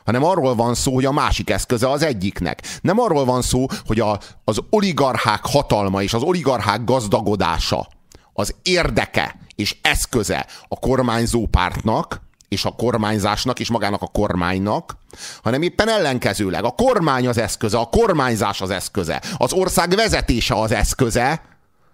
hanem 0.05 0.25
arról 0.25 0.55
van 0.55 0.75
szó, 0.75 0.95
hogy 0.95 1.05
a 1.05 1.13
másik 1.13 1.51
eszköze 1.51 1.91
az 1.91 2.03
egyiknek. 2.03 2.63
Nem 2.83 2.99
arról 2.99 3.25
van 3.25 3.43
szó, 3.43 3.67
hogy 3.87 4.01
a, 4.01 4.21
az 4.45 4.59
oligarchák 4.71 5.41
hatalma 5.47 6.03
és 6.03 6.15
az 6.15 6.23
oligarchák 6.23 6.85
gazdagodása 6.85 7.89
az 8.33 8.55
érdeke 8.63 9.37
és 9.55 9.77
eszköze 9.83 10.47
a 10.69 10.79
kormányzó 10.79 11.47
pártnak, 11.47 12.21
és 12.49 12.65
a 12.65 12.71
kormányzásnak, 12.71 13.61
és 13.61 13.71
magának 13.71 14.03
a 14.03 14.07
kormánynak, 14.07 14.97
hanem 15.43 15.63
éppen 15.63 15.89
ellenkezőleg 15.89 16.65
a 16.65 16.71
kormány 16.71 17.27
az 17.27 17.39
eszköze, 17.39 17.79
a 17.79 17.89
kormányzás 17.89 18.61
az 18.61 18.71
eszköze, 18.71 19.23
az 19.37 19.53
ország 19.53 19.91
vezetése 19.91 20.55
az 20.55 20.73
eszköze, 20.73 21.43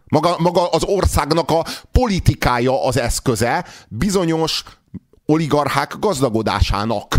maga, 0.09 0.37
maga 0.39 0.69
az 0.69 0.85
országnak 0.85 1.51
a 1.51 1.65
politikája 1.93 2.85
az 2.85 2.99
eszköze 2.99 3.65
bizonyos 3.89 4.65
oligarchák 5.27 5.95
gazdagodásának. 5.99 7.17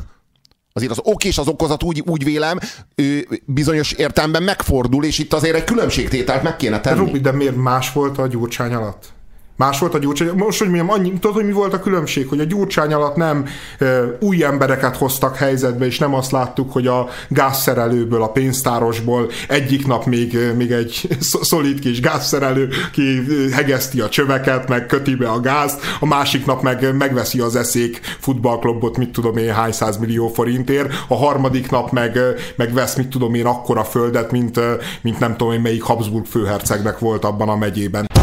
Azért 0.77 0.91
az 0.91 0.99
ok 1.03 1.23
és 1.23 1.37
az 1.37 1.47
okozat 1.47 1.83
úgy, 1.83 2.03
úgy 2.05 2.23
vélem, 2.23 2.59
ő 2.95 3.27
bizonyos 3.45 3.91
értelemben 3.91 4.43
megfordul, 4.43 5.03
és 5.03 5.19
itt 5.19 5.33
azért 5.33 5.55
egy 5.55 5.63
különbségtételt 5.63 6.43
meg 6.43 6.55
kéne 6.55 6.81
tenni. 6.81 6.97
Robi, 6.97 7.19
de 7.19 7.31
miért 7.31 7.55
más 7.55 7.91
volt 7.91 8.17
a 8.17 8.27
gyurcsány 8.27 8.73
alatt? 8.73 9.15
Más 9.57 9.79
volt 9.79 9.93
a 9.93 9.97
gyurcsány. 9.97 10.31
Most, 10.35 10.59
hogy 10.59 10.67
mondjam, 10.67 10.89
annyi, 10.89 11.11
tudod, 11.13 11.35
hogy 11.35 11.45
mi 11.45 11.51
volt 11.51 11.73
a 11.73 11.79
különbség? 11.79 12.27
Hogy 12.27 12.39
a 12.39 12.43
gyurcsány 12.43 12.93
alatt 12.93 13.15
nem 13.15 13.45
e, 13.79 14.17
új 14.19 14.43
embereket 14.43 14.97
hoztak 14.97 15.35
helyzetbe, 15.35 15.85
és 15.85 15.99
nem 15.99 16.13
azt 16.13 16.31
láttuk, 16.31 16.71
hogy 16.71 16.87
a 16.87 17.07
gázszerelőből, 17.27 18.21
a 18.21 18.31
pénztárosból 18.31 19.29
egyik 19.47 19.87
nap 19.87 20.05
még, 20.05 20.37
még 20.57 20.71
egy 20.71 21.07
szolid 21.41 21.79
kis 21.79 21.99
gázszerelő, 21.99 22.69
ki 22.91 23.23
hegeszti 23.51 24.01
a 24.01 24.09
csöveket, 24.09 24.67
meg 24.67 24.85
köti 24.85 25.15
be 25.15 25.29
a 25.29 25.39
gázt, 25.39 25.81
a 25.99 26.05
másik 26.05 26.45
nap 26.45 26.61
meg 26.61 26.95
megveszi 26.95 27.39
az 27.39 27.55
eszék 27.55 27.99
futballklubot, 28.19 28.97
mit 28.97 29.11
tudom 29.11 29.37
én, 29.37 29.53
hány 29.53 29.73
millió 29.99 30.27
forintért, 30.27 30.93
a 31.07 31.15
harmadik 31.15 31.71
nap 31.71 31.91
meg, 31.91 32.19
meg 32.55 32.73
vesz, 32.73 32.95
mit 32.95 33.07
tudom 33.07 33.33
én, 33.33 33.45
akkora 33.45 33.83
földet, 33.83 34.31
mint, 34.31 34.59
mint 35.01 35.19
nem 35.19 35.37
tudom 35.37 35.53
én, 35.53 35.61
melyik 35.61 35.83
Habsburg 35.83 36.25
főhercegnek 36.25 36.99
volt 36.99 37.25
abban 37.25 37.49
a 37.49 37.55
megyében 37.55 38.16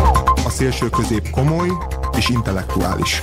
szélső 0.55 0.89
közép 0.89 1.31
komoly 1.31 1.69
és 2.17 2.29
intellektuális. 2.29 3.21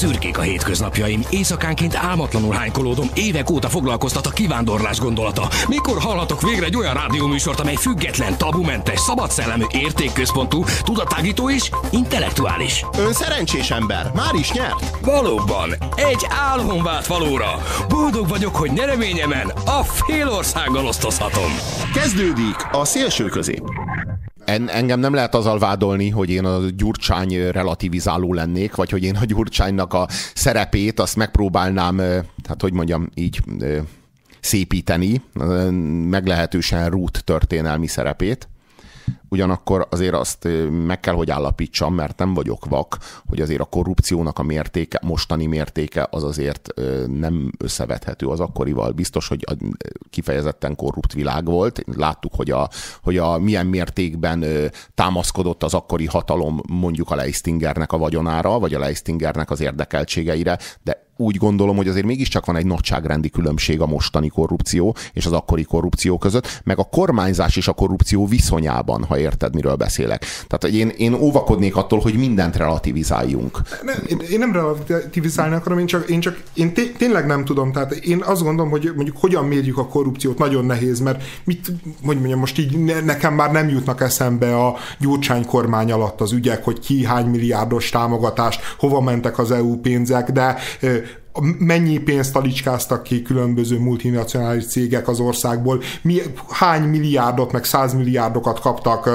Szürkék 0.00 0.38
a 0.38 0.42
hétköznapjaim, 0.42 1.22
éjszakánként 1.30 1.96
álmatlanul 1.96 2.54
hánykolódom, 2.54 3.08
évek 3.14 3.50
óta 3.50 3.68
foglalkoztat 3.68 4.26
a 4.26 4.30
kivándorlás 4.30 4.98
gondolata. 4.98 5.48
Mikor 5.68 5.98
hallhatok 5.98 6.42
végre 6.42 6.64
egy 6.64 6.76
olyan 6.76 6.94
rádióműsort, 6.94 7.60
amely 7.60 7.74
független, 7.74 8.38
tabumentes, 8.38 9.00
szabadszellemű, 9.00 9.64
értékközpontú, 9.70 10.64
tudatágító 10.82 11.50
és 11.50 11.70
intellektuális? 11.90 12.84
Ön 12.98 13.12
szerencsés 13.12 13.70
ember, 13.70 14.10
már 14.14 14.34
is 14.34 14.52
nyert? 14.52 15.04
Valóban, 15.04 15.70
egy 15.94 16.26
álom 16.28 16.82
vált 16.82 17.06
valóra. 17.06 17.62
Boldog 17.88 18.28
vagyok, 18.28 18.56
hogy 18.56 18.72
nyereményemen 18.72 19.52
a 19.66 19.82
félországgal 19.82 20.86
osztozhatom. 20.86 21.52
Kezdődik 21.94 22.56
a 22.72 22.84
szélső 22.84 23.24
közép. 23.24 23.79
En, 24.50 24.68
engem 24.68 25.00
nem 25.00 25.14
lehet 25.14 25.34
azzal 25.34 25.58
vádolni, 25.58 26.08
hogy 26.08 26.30
én 26.30 26.44
a 26.44 26.58
Gyurcsány 26.76 27.50
relativizáló 27.50 28.32
lennék, 28.32 28.74
vagy 28.74 28.90
hogy 28.90 29.02
én 29.02 29.16
a 29.16 29.24
Gyurcsánynak 29.24 29.92
a 29.94 30.08
szerepét 30.34 31.00
azt 31.00 31.16
megpróbálnám, 31.16 31.98
hát 32.48 32.60
hogy 32.60 32.72
mondjam, 32.72 33.08
így 33.14 33.40
szépíteni, 34.40 35.22
meglehetősen 36.08 36.90
rút 36.90 37.24
történelmi 37.24 37.86
szerepét. 37.86 38.48
Ugyanakkor 39.30 39.86
azért 39.90 40.14
azt 40.14 40.48
meg 40.86 41.00
kell, 41.00 41.14
hogy 41.14 41.30
állapítsam, 41.30 41.94
mert 41.94 42.18
nem 42.18 42.34
vagyok 42.34 42.64
vak, 42.64 42.98
hogy 43.28 43.40
azért 43.40 43.60
a 43.60 43.64
korrupciónak 43.64 44.38
a 44.38 44.42
mértéke, 44.42 45.00
mostani 45.02 45.46
mértéke 45.46 46.06
az 46.10 46.24
azért 46.24 46.68
nem 47.06 47.50
összevethető 47.58 48.26
az 48.26 48.40
akkorival. 48.40 48.92
Biztos, 48.92 49.28
hogy 49.28 49.44
kifejezetten 50.10 50.76
korrupt 50.76 51.12
világ 51.12 51.44
volt. 51.44 51.82
Láttuk, 51.96 52.34
hogy 52.34 52.50
a, 52.50 52.68
hogy 53.02 53.16
a 53.16 53.38
milyen 53.38 53.66
mértékben 53.66 54.44
támaszkodott 54.94 55.62
az 55.62 55.74
akkori 55.74 56.06
hatalom 56.06 56.60
mondjuk 56.68 57.10
a 57.10 57.14
Leistingernek 57.14 57.92
a 57.92 57.98
vagyonára, 57.98 58.58
vagy 58.58 58.74
a 58.74 58.78
Leistingernek 58.78 59.50
az 59.50 59.60
érdekeltségeire, 59.60 60.58
de 60.82 61.08
úgy 61.20 61.36
gondolom, 61.36 61.76
hogy 61.76 61.88
azért 61.88 62.06
mégiscsak 62.06 62.46
van 62.46 62.56
egy 62.56 62.66
nagyságrendi 62.66 63.28
különbség 63.28 63.80
a 63.80 63.86
mostani 63.86 64.28
korrupció 64.28 64.96
és 65.12 65.26
az 65.26 65.32
akkori 65.32 65.62
korrupció 65.62 66.18
között, 66.18 66.60
meg 66.64 66.78
a 66.78 66.84
kormányzás 66.84 67.56
és 67.56 67.68
a 67.68 67.72
korrupció 67.72 68.26
viszonyában, 68.26 69.04
ha 69.04 69.18
érted, 69.20 69.54
miről 69.54 69.74
beszélek. 69.74 70.24
Tehát 70.46 70.76
én, 70.76 70.88
én 70.88 71.14
óvakodnék 71.14 71.76
attól, 71.76 71.98
hogy 71.98 72.14
mindent 72.14 72.56
relativizáljunk. 72.56 73.60
Nem, 73.82 73.96
én, 74.30 74.38
nem 74.38 74.52
relativizálni 74.52 75.54
akarom, 75.54 75.78
én 75.78 75.86
csak, 75.86 76.08
én 76.08 76.20
csak 76.20 76.42
én 76.54 76.72
té- 76.72 76.96
tényleg 76.96 77.26
nem 77.26 77.44
tudom. 77.44 77.72
Tehát 77.72 77.92
én 77.92 78.22
azt 78.22 78.42
gondolom, 78.42 78.70
hogy 78.70 78.92
mondjuk 78.94 79.16
hogyan 79.16 79.44
mérjük 79.44 79.78
a 79.78 79.86
korrupciót, 79.86 80.38
nagyon 80.38 80.64
nehéz, 80.64 81.00
mert 81.00 81.22
mit, 81.44 81.72
hogy 82.04 82.16
mondjam, 82.16 82.38
most 82.38 82.58
így 82.58 82.78
nekem 83.04 83.34
már 83.34 83.52
nem 83.52 83.68
jutnak 83.68 84.00
eszembe 84.00 84.56
a 84.56 84.76
Gyurcsány 84.98 85.46
kormány 85.46 85.92
alatt 85.92 86.20
az 86.20 86.32
ügyek, 86.32 86.64
hogy 86.64 86.78
ki 86.78 87.04
hány 87.04 87.26
milliárdos 87.26 87.88
támogatás, 87.88 88.58
hova 88.78 89.00
mentek 89.00 89.38
az 89.38 89.50
EU 89.50 89.76
pénzek, 89.76 90.30
de 90.30 90.56
mennyi 91.58 91.98
pénzt 91.98 92.32
talicskáztak 92.32 93.02
ki 93.02 93.22
különböző 93.22 93.78
multinacionális 93.78 94.66
cégek 94.66 95.08
az 95.08 95.20
országból, 95.20 95.82
mi, 96.02 96.20
hány 96.48 96.82
milliárdot, 96.82 97.52
meg 97.52 97.64
százmilliárdokat 97.64 98.60
kaptak 98.60 99.10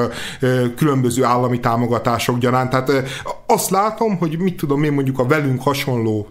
különböző 0.76 1.24
állami 1.24 1.60
támogatások 1.60 2.38
gyanánt. 2.38 2.70
Tehát 2.70 2.92
azt 3.46 3.70
látom, 3.70 4.18
hogy 4.18 4.38
mit 4.40 4.58
tudom 4.58 4.84
én 4.84 4.94
mondjuk 4.94 5.20
a 5.20 5.26
velünk 5.26 5.62
hasonló 5.62 6.28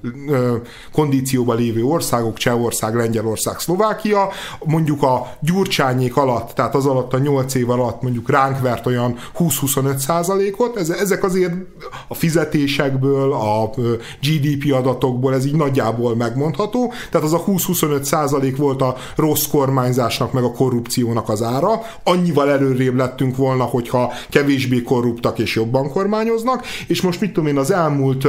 kondícióban 0.92 1.56
lévő 1.56 1.84
országok, 1.84 2.36
Csehország, 2.36 2.94
Lengyelország, 2.94 3.58
Szlovákia, 3.58 4.28
mondjuk 4.64 5.02
a 5.02 5.36
gyurcsányék 5.40 6.16
alatt, 6.16 6.50
tehát 6.50 6.74
az 6.74 6.86
alatt 6.86 7.12
a 7.12 7.18
8 7.18 7.54
év 7.54 7.70
alatt 7.70 8.02
mondjuk 8.02 8.30
ránk 8.30 8.60
vert 8.60 8.86
olyan 8.86 9.16
20-25 9.38 9.96
százalékot, 9.96 10.76
ezek 10.76 11.24
azért 11.24 11.52
a 12.08 12.14
fizetésekből, 12.14 13.32
a 13.32 13.70
GDP 14.20 14.72
adatokból, 14.72 15.34
ez 15.34 15.46
így 15.46 15.54
nagy 15.54 15.74
nagyjából 15.74 16.16
megmondható, 16.16 16.92
tehát 17.10 17.26
az 17.26 17.32
a 17.32 17.44
20-25 17.44 18.02
százalék 18.02 18.56
volt 18.56 18.82
a 18.82 18.96
rossz 19.16 19.46
kormányzásnak 19.46 20.32
meg 20.32 20.44
a 20.44 20.52
korrupciónak 20.52 21.28
az 21.28 21.42
ára, 21.42 21.82
annyival 22.04 22.50
előrébb 22.50 22.96
lettünk 22.96 23.36
volna, 23.36 23.64
hogyha 23.64 24.12
kevésbé 24.30 24.82
korruptak 24.82 25.38
és 25.38 25.54
jobban 25.54 25.90
kormányoznak, 25.90 26.64
és 26.86 27.00
most 27.04 27.20
mit 27.20 27.32
tudom 27.32 27.48
én, 27.48 27.58
az 27.58 27.70
elmúlt 27.70 28.26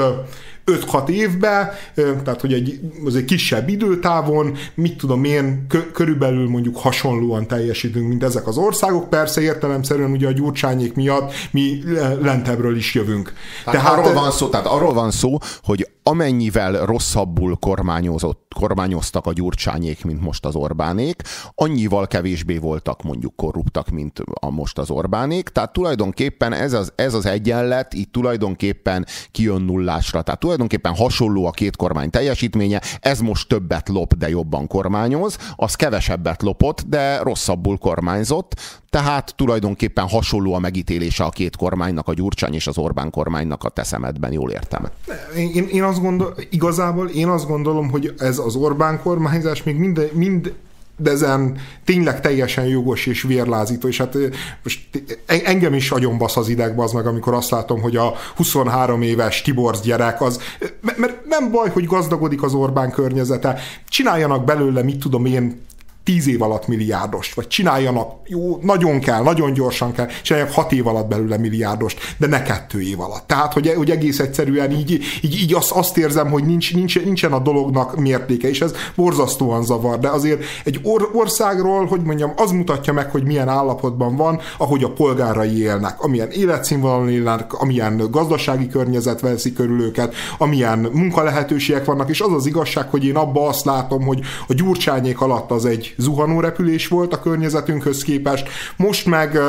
5-6 0.65 1.07
évbe, 1.07 1.73
tehát 1.95 2.41
hogy 2.41 2.53
egy, 2.53 2.79
az 3.05 3.15
egy 3.15 3.25
kisebb 3.25 3.69
időtávon, 3.69 4.57
mit 4.75 4.97
tudom 4.97 5.23
én, 5.23 5.67
körülbelül 5.93 6.49
mondjuk 6.49 6.77
hasonlóan 6.77 7.47
teljesítünk, 7.47 8.07
mint 8.07 8.23
ezek 8.23 8.47
az 8.47 8.57
országok. 8.57 9.09
Persze 9.09 9.41
értelemszerűen 9.41 10.11
ugye 10.11 10.27
a 10.27 10.31
gyurcsányék 10.31 10.93
miatt 10.93 11.33
mi 11.51 11.83
lentebbről 12.21 12.75
is 12.75 12.93
jövünk. 12.93 13.33
Tehát, 13.65 13.81
tehát 13.81 13.99
arról 13.99 14.13
van 14.13 14.31
szó, 14.31 14.47
tehát 14.47 14.65
arról 14.65 14.93
van 14.93 15.11
szó, 15.11 15.37
hogy 15.63 15.87
amennyivel 16.07 16.85
rosszabbul 16.85 17.57
kormányozott, 17.59 18.53
kormányoztak 18.55 19.25
a 19.25 19.33
gyurcsányék, 19.33 20.03
mint 20.03 20.21
most 20.21 20.45
az 20.45 20.55
Orbánék, 20.55 21.21
annyival 21.55 22.07
kevésbé 22.07 22.57
voltak 22.57 23.03
mondjuk 23.03 23.35
korruptak, 23.35 23.89
mint 23.89 24.19
a 24.33 24.49
most 24.49 24.77
az 24.77 24.89
Orbánék. 24.89 25.49
Tehát 25.49 25.73
tulajdonképpen 25.73 26.53
ez 26.53 26.73
az, 26.73 26.91
ez 26.95 27.13
az 27.13 27.25
egyenlet 27.25 27.93
így 27.93 28.09
tulajdonképpen 28.09 29.05
kijön 29.31 29.61
nullásra. 29.61 30.21
Tehát 30.21 30.39
tulajdonképpen 30.55 31.03
hasonló 31.03 31.45
a 31.45 31.51
két 31.51 31.75
kormány 31.75 32.09
teljesítménye, 32.09 32.81
ez 32.99 33.19
most 33.19 33.47
többet 33.47 33.89
lop, 33.89 34.13
de 34.13 34.29
jobban 34.29 34.67
kormányoz, 34.67 35.37
az 35.55 35.75
kevesebbet 35.75 36.41
lopott, 36.41 36.81
de 36.87 37.17
rosszabbul 37.17 37.77
kormányzott, 37.77 38.81
tehát 38.89 39.33
tulajdonképpen 39.35 40.07
hasonló 40.07 40.53
a 40.53 40.59
megítélése 40.59 41.23
a 41.23 41.29
két 41.29 41.55
kormánynak, 41.55 42.07
a 42.07 42.13
Gyurcsány 42.13 42.53
és 42.53 42.67
az 42.67 42.77
Orbán 42.77 43.09
kormánynak 43.09 43.63
a 43.63 43.69
teszemedben, 43.69 44.31
jól 44.31 44.51
értem. 44.51 44.89
Én, 45.35 45.67
én 45.67 45.83
azt 45.83 46.01
gondolom, 46.01 46.33
igazából 46.49 47.09
én 47.09 47.27
azt 47.27 47.47
gondolom, 47.47 47.89
hogy 47.89 48.13
ez 48.17 48.37
az 48.37 48.55
Orbán 48.55 49.01
kormányzás 49.01 49.63
még 49.63 49.75
mind, 49.75 50.09
mind 50.13 50.53
de 50.97 51.11
ezen 51.11 51.57
tényleg 51.85 52.21
teljesen 52.21 52.65
jogos 52.65 53.05
és 53.05 53.21
vérlázító, 53.21 53.87
és 53.87 53.97
hát 53.97 54.17
most 54.63 54.79
engem 55.25 55.73
is 55.73 55.93
basz 56.17 56.37
az 56.37 56.49
idegbe 56.49 56.83
az 56.83 56.91
meg, 56.91 57.07
amikor 57.07 57.33
azt 57.33 57.49
látom, 57.49 57.81
hogy 57.81 57.95
a 57.95 58.13
23 58.35 59.01
éves 59.01 59.41
Tiborz 59.41 59.81
gyerek 59.81 60.21
az, 60.21 60.39
mert 60.81 61.25
nem 61.25 61.51
baj, 61.51 61.69
hogy 61.69 61.85
gazdagodik 61.85 62.43
az 62.43 62.53
Orbán 62.53 62.91
környezete, 62.91 63.59
csináljanak 63.89 64.45
belőle, 64.45 64.83
mit 64.83 64.99
tudom 64.99 65.25
én, 65.25 65.61
tíz 66.05 66.27
év 66.27 66.41
alatt 66.41 66.67
milliárdost, 66.67 67.33
vagy 67.33 67.47
csináljanak, 67.47 68.11
jó, 68.27 68.57
nagyon 68.61 68.99
kell, 68.99 69.23
nagyon 69.23 69.53
gyorsan 69.53 69.91
kell, 69.91 70.07
csináljanak 70.23 70.55
hat 70.55 70.71
év 70.71 70.87
alatt 70.87 71.07
belőle 71.07 71.37
milliárdost, 71.37 71.99
de 72.17 72.27
ne 72.27 72.41
kettő 72.41 72.81
év 72.81 72.99
alatt. 72.99 73.27
Tehát, 73.27 73.53
hogy, 73.53 73.73
hogy 73.75 73.91
egész 73.91 74.19
egyszerűen 74.19 74.71
így, 74.71 74.99
így, 75.21 75.35
így 75.35 75.53
azt, 75.53 75.71
azt 75.71 75.97
érzem, 75.97 76.31
hogy 76.31 76.45
nincs, 76.45 76.73
nincs, 76.73 77.03
nincsen 77.03 77.31
a 77.31 77.39
dolognak 77.39 77.95
mértéke, 77.99 78.49
és 78.49 78.61
ez 78.61 78.73
borzasztóan 78.95 79.63
zavar, 79.63 79.99
de 79.99 80.09
azért 80.09 80.43
egy 80.63 80.79
or, 80.83 81.09
országról, 81.13 81.85
hogy 81.85 82.01
mondjam, 82.01 82.33
az 82.35 82.51
mutatja 82.51 82.93
meg, 82.93 83.11
hogy 83.11 83.23
milyen 83.23 83.49
állapotban 83.49 84.15
van, 84.15 84.39
ahogy 84.57 84.83
a 84.83 84.91
polgárai 84.91 85.61
élnek, 85.61 86.03
amilyen 86.03 86.29
életszínvonalon 86.29 87.09
élnek, 87.09 87.53
amilyen 87.53 88.07
gazdasági 88.11 88.67
környezet 88.67 89.21
veszi 89.21 89.53
körül 89.53 89.81
őket, 89.81 90.13
amilyen 90.37 90.79
munkalehetőségek 90.79 91.85
vannak, 91.85 92.09
és 92.09 92.21
az 92.21 92.33
az 92.33 92.45
igazság, 92.45 92.89
hogy 92.89 93.05
én 93.05 93.15
abba 93.15 93.47
azt 93.47 93.65
látom, 93.65 94.03
hogy 94.03 94.19
a 94.47 94.53
gyurcsányék 94.53 95.21
alatt 95.21 95.51
az 95.51 95.65
egy 95.65 95.94
zuhanó 95.97 96.39
repülés 96.39 96.87
volt 96.87 97.13
a 97.13 97.19
környezetünkhöz 97.19 98.03
képest, 98.03 98.49
most 98.77 99.05
meg 99.05 99.39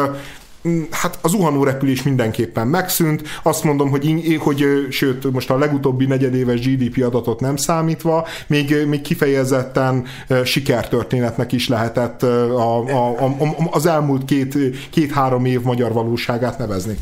hát 0.91 1.19
az 1.23 1.31
zuhanó 1.31 1.65
repülés 1.65 2.03
mindenképpen 2.03 2.67
megszűnt. 2.67 3.23
Azt 3.43 3.65
mondom, 3.65 3.91
hogy, 3.91 4.37
hogy 4.41 4.87
sőt, 4.91 5.33
most 5.33 5.51
a 5.51 5.59
legutóbbi 5.59 6.07
negyedéves 6.07 6.61
GDP 6.61 7.05
adatot 7.05 7.41
nem 7.41 7.57
számítva, 7.57 8.27
még, 8.47 8.77
még 8.87 9.01
kifejezetten 9.01 10.05
sikertörténetnek 10.45 11.53
is 11.53 11.69
lehetett 11.69 12.23
a, 12.23 12.85
a, 12.85 13.25
a, 13.25 13.37
az 13.71 13.87
elmúlt 13.87 14.25
két, 14.25 14.59
két-három 14.91 15.45
év 15.45 15.63
magyar 15.63 15.93
valóságát 15.93 16.59
nevezni. 16.59 16.99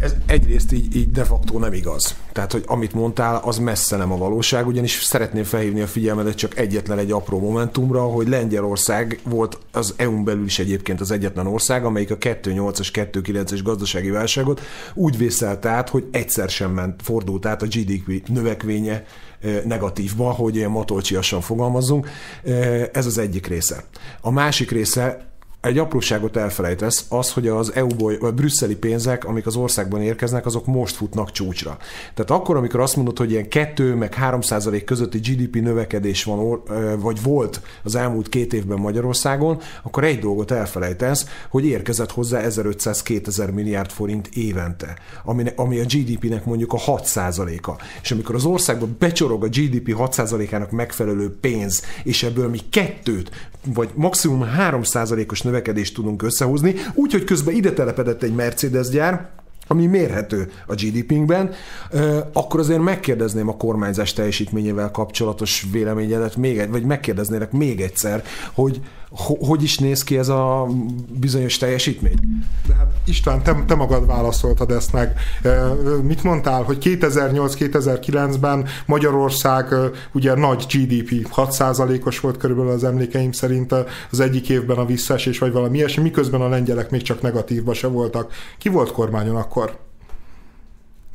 Ez 0.00 0.14
egyrészt 0.26 0.72
így, 0.72 0.96
így 0.96 1.10
de 1.10 1.24
facto 1.24 1.58
nem 1.58 1.72
igaz. 1.72 2.16
Tehát, 2.32 2.52
hogy 2.52 2.62
amit 2.66 2.92
mondtál, 2.92 3.40
az 3.44 3.58
messze 3.58 3.96
nem 3.96 4.12
a 4.12 4.16
valóság, 4.16 4.66
ugyanis 4.66 5.02
szeretném 5.02 5.44
felhívni 5.44 5.80
a 5.80 5.86
figyelmedet 5.86 6.34
csak 6.34 6.58
egyetlen 6.58 6.98
egy 6.98 7.10
apró 7.10 7.40
momentumra, 7.40 8.02
hogy 8.02 8.28
Lengyelország 8.28 9.20
volt 9.24 9.58
az 9.72 9.94
EU-n 9.96 10.24
belül 10.24 10.44
is 10.44 10.58
egyébként 10.58 11.00
az 11.00 11.10
egyetlen 11.10 11.46
ország, 11.46 11.84
amelyik 11.84 12.10
a 12.10 12.18
2.8-as, 12.18 12.88
2.9-es 12.92 13.60
gazdasági 13.64 14.10
válságot 14.10 14.60
úgy 14.94 15.18
vészelt 15.18 15.66
át, 15.66 15.88
hogy 15.88 16.04
egyszer 16.10 16.48
sem 16.48 16.70
ment, 16.70 17.02
fordult 17.02 17.46
át 17.46 17.62
a 17.62 17.66
GDP 17.66 18.28
növekvénye 18.28 19.04
negatívba, 19.64 20.30
hogy 20.30 20.56
ilyen 20.56 20.70
matolcsiasan 20.70 21.40
fogalmazzunk. 21.40 22.08
Ez 22.92 23.06
az 23.06 23.18
egyik 23.18 23.46
része. 23.46 23.84
A 24.20 24.30
másik 24.30 24.70
része 24.70 25.26
egy 25.60 25.78
apróságot 25.78 26.36
elfelejtesz, 26.36 27.06
az, 27.08 27.32
hogy 27.32 27.48
az 27.48 27.72
EU-ból, 27.74 28.18
vagy 28.20 28.34
brüsszeli 28.34 28.76
pénzek, 28.76 29.24
amik 29.24 29.46
az 29.46 29.56
országban 29.56 30.02
érkeznek, 30.02 30.46
azok 30.46 30.66
most 30.66 30.96
futnak 30.96 31.30
csúcsra. 31.30 31.76
Tehát 32.14 32.30
akkor, 32.30 32.56
amikor 32.56 32.80
azt 32.80 32.96
mondod, 32.96 33.18
hogy 33.18 33.30
ilyen 33.30 33.48
2 33.48 33.94
meg 33.94 34.14
3 34.14 34.40
százalék 34.40 34.84
közötti 34.84 35.18
GDP 35.18 35.54
növekedés 35.54 36.24
van, 36.24 36.62
vagy 36.98 37.22
volt 37.22 37.60
az 37.82 37.94
elmúlt 37.94 38.28
két 38.28 38.52
évben 38.52 38.78
Magyarországon, 38.78 39.60
akkor 39.82 40.04
egy 40.04 40.18
dolgot 40.18 40.50
elfelejtesz, 40.50 41.26
hogy 41.48 41.66
érkezett 41.66 42.10
hozzá 42.12 42.40
1500-2000 42.48 43.52
milliárd 43.52 43.90
forint 43.90 44.28
évente, 44.28 44.98
ami, 45.24 45.44
ami 45.56 45.78
a 45.78 45.84
GDP-nek 45.84 46.44
mondjuk 46.44 46.72
a 46.72 46.78
6 46.78 47.04
százaléka. 47.04 47.76
És 48.02 48.10
amikor 48.10 48.34
az 48.34 48.44
országban 48.44 48.96
becsorog 48.98 49.44
a 49.44 49.48
GDP 49.48 49.94
6 49.94 50.12
százalékának 50.12 50.70
megfelelő 50.70 51.36
pénz, 51.40 51.82
és 52.04 52.22
ebből 52.22 52.48
mi 52.48 52.58
kettőt, 52.70 53.30
vagy 53.74 53.90
maximum 53.94 54.42
3 54.42 54.82
százalékos 54.82 55.42
növekedést 55.46 55.94
tudunk 55.94 56.22
összehozni, 56.22 56.74
úgyhogy 56.94 57.24
közben 57.24 57.54
ide 57.54 57.72
telepedett 57.72 58.22
egy 58.22 58.34
Mercedes 58.34 58.88
gyár, 58.88 59.28
ami 59.66 59.86
mérhető 59.86 60.50
a 60.66 60.74
GDP-nkben, 60.74 61.50
akkor 62.32 62.60
azért 62.60 62.82
megkérdezném 62.82 63.48
a 63.48 63.56
kormányzás 63.56 64.12
teljesítményével 64.12 64.90
kapcsolatos 64.90 65.66
véleményedet 65.72 66.36
még 66.36 66.58
egy, 66.58 66.70
vagy 66.70 66.84
megkérdeznélek 66.84 67.52
még 67.52 67.80
egyszer, 67.80 68.22
hogy 68.54 68.80
hogy 69.10 69.62
is 69.62 69.78
néz 69.78 70.04
ki 70.04 70.18
ez 70.18 70.28
a 70.28 70.66
bizonyos 71.08 71.56
teljesítmény? 71.56 72.18
De 72.66 72.74
hát 72.74 72.86
István, 73.04 73.42
te, 73.42 73.64
te 73.66 73.74
magad 73.74 74.06
válaszoltad 74.06 74.70
ezt 74.70 74.92
meg. 74.92 75.18
Mit 76.02 76.22
mondtál, 76.22 76.62
hogy 76.62 76.78
2008-2009-ben 76.80 78.66
Magyarország 78.86 79.74
ugye 80.12 80.34
nagy 80.34 80.64
GDP, 80.72 81.28
6%-os 81.36 82.20
volt 82.20 82.36
körülbelül 82.36 82.70
az 82.70 82.84
emlékeim 82.84 83.32
szerint 83.32 83.74
az 84.10 84.20
egyik 84.20 84.48
évben 84.48 84.76
a 84.76 84.84
visszaesés, 84.84 85.38
vagy 85.38 85.52
valami 85.52 85.76
ilyesmi, 85.76 86.02
miközben 86.02 86.40
a 86.40 86.48
lengyelek 86.48 86.90
még 86.90 87.02
csak 87.02 87.22
negatívba 87.22 87.74
se 87.74 87.86
voltak. 87.86 88.32
Ki 88.58 88.68
volt 88.68 88.92
kormányon 88.92 89.36
akkor? 89.36 89.85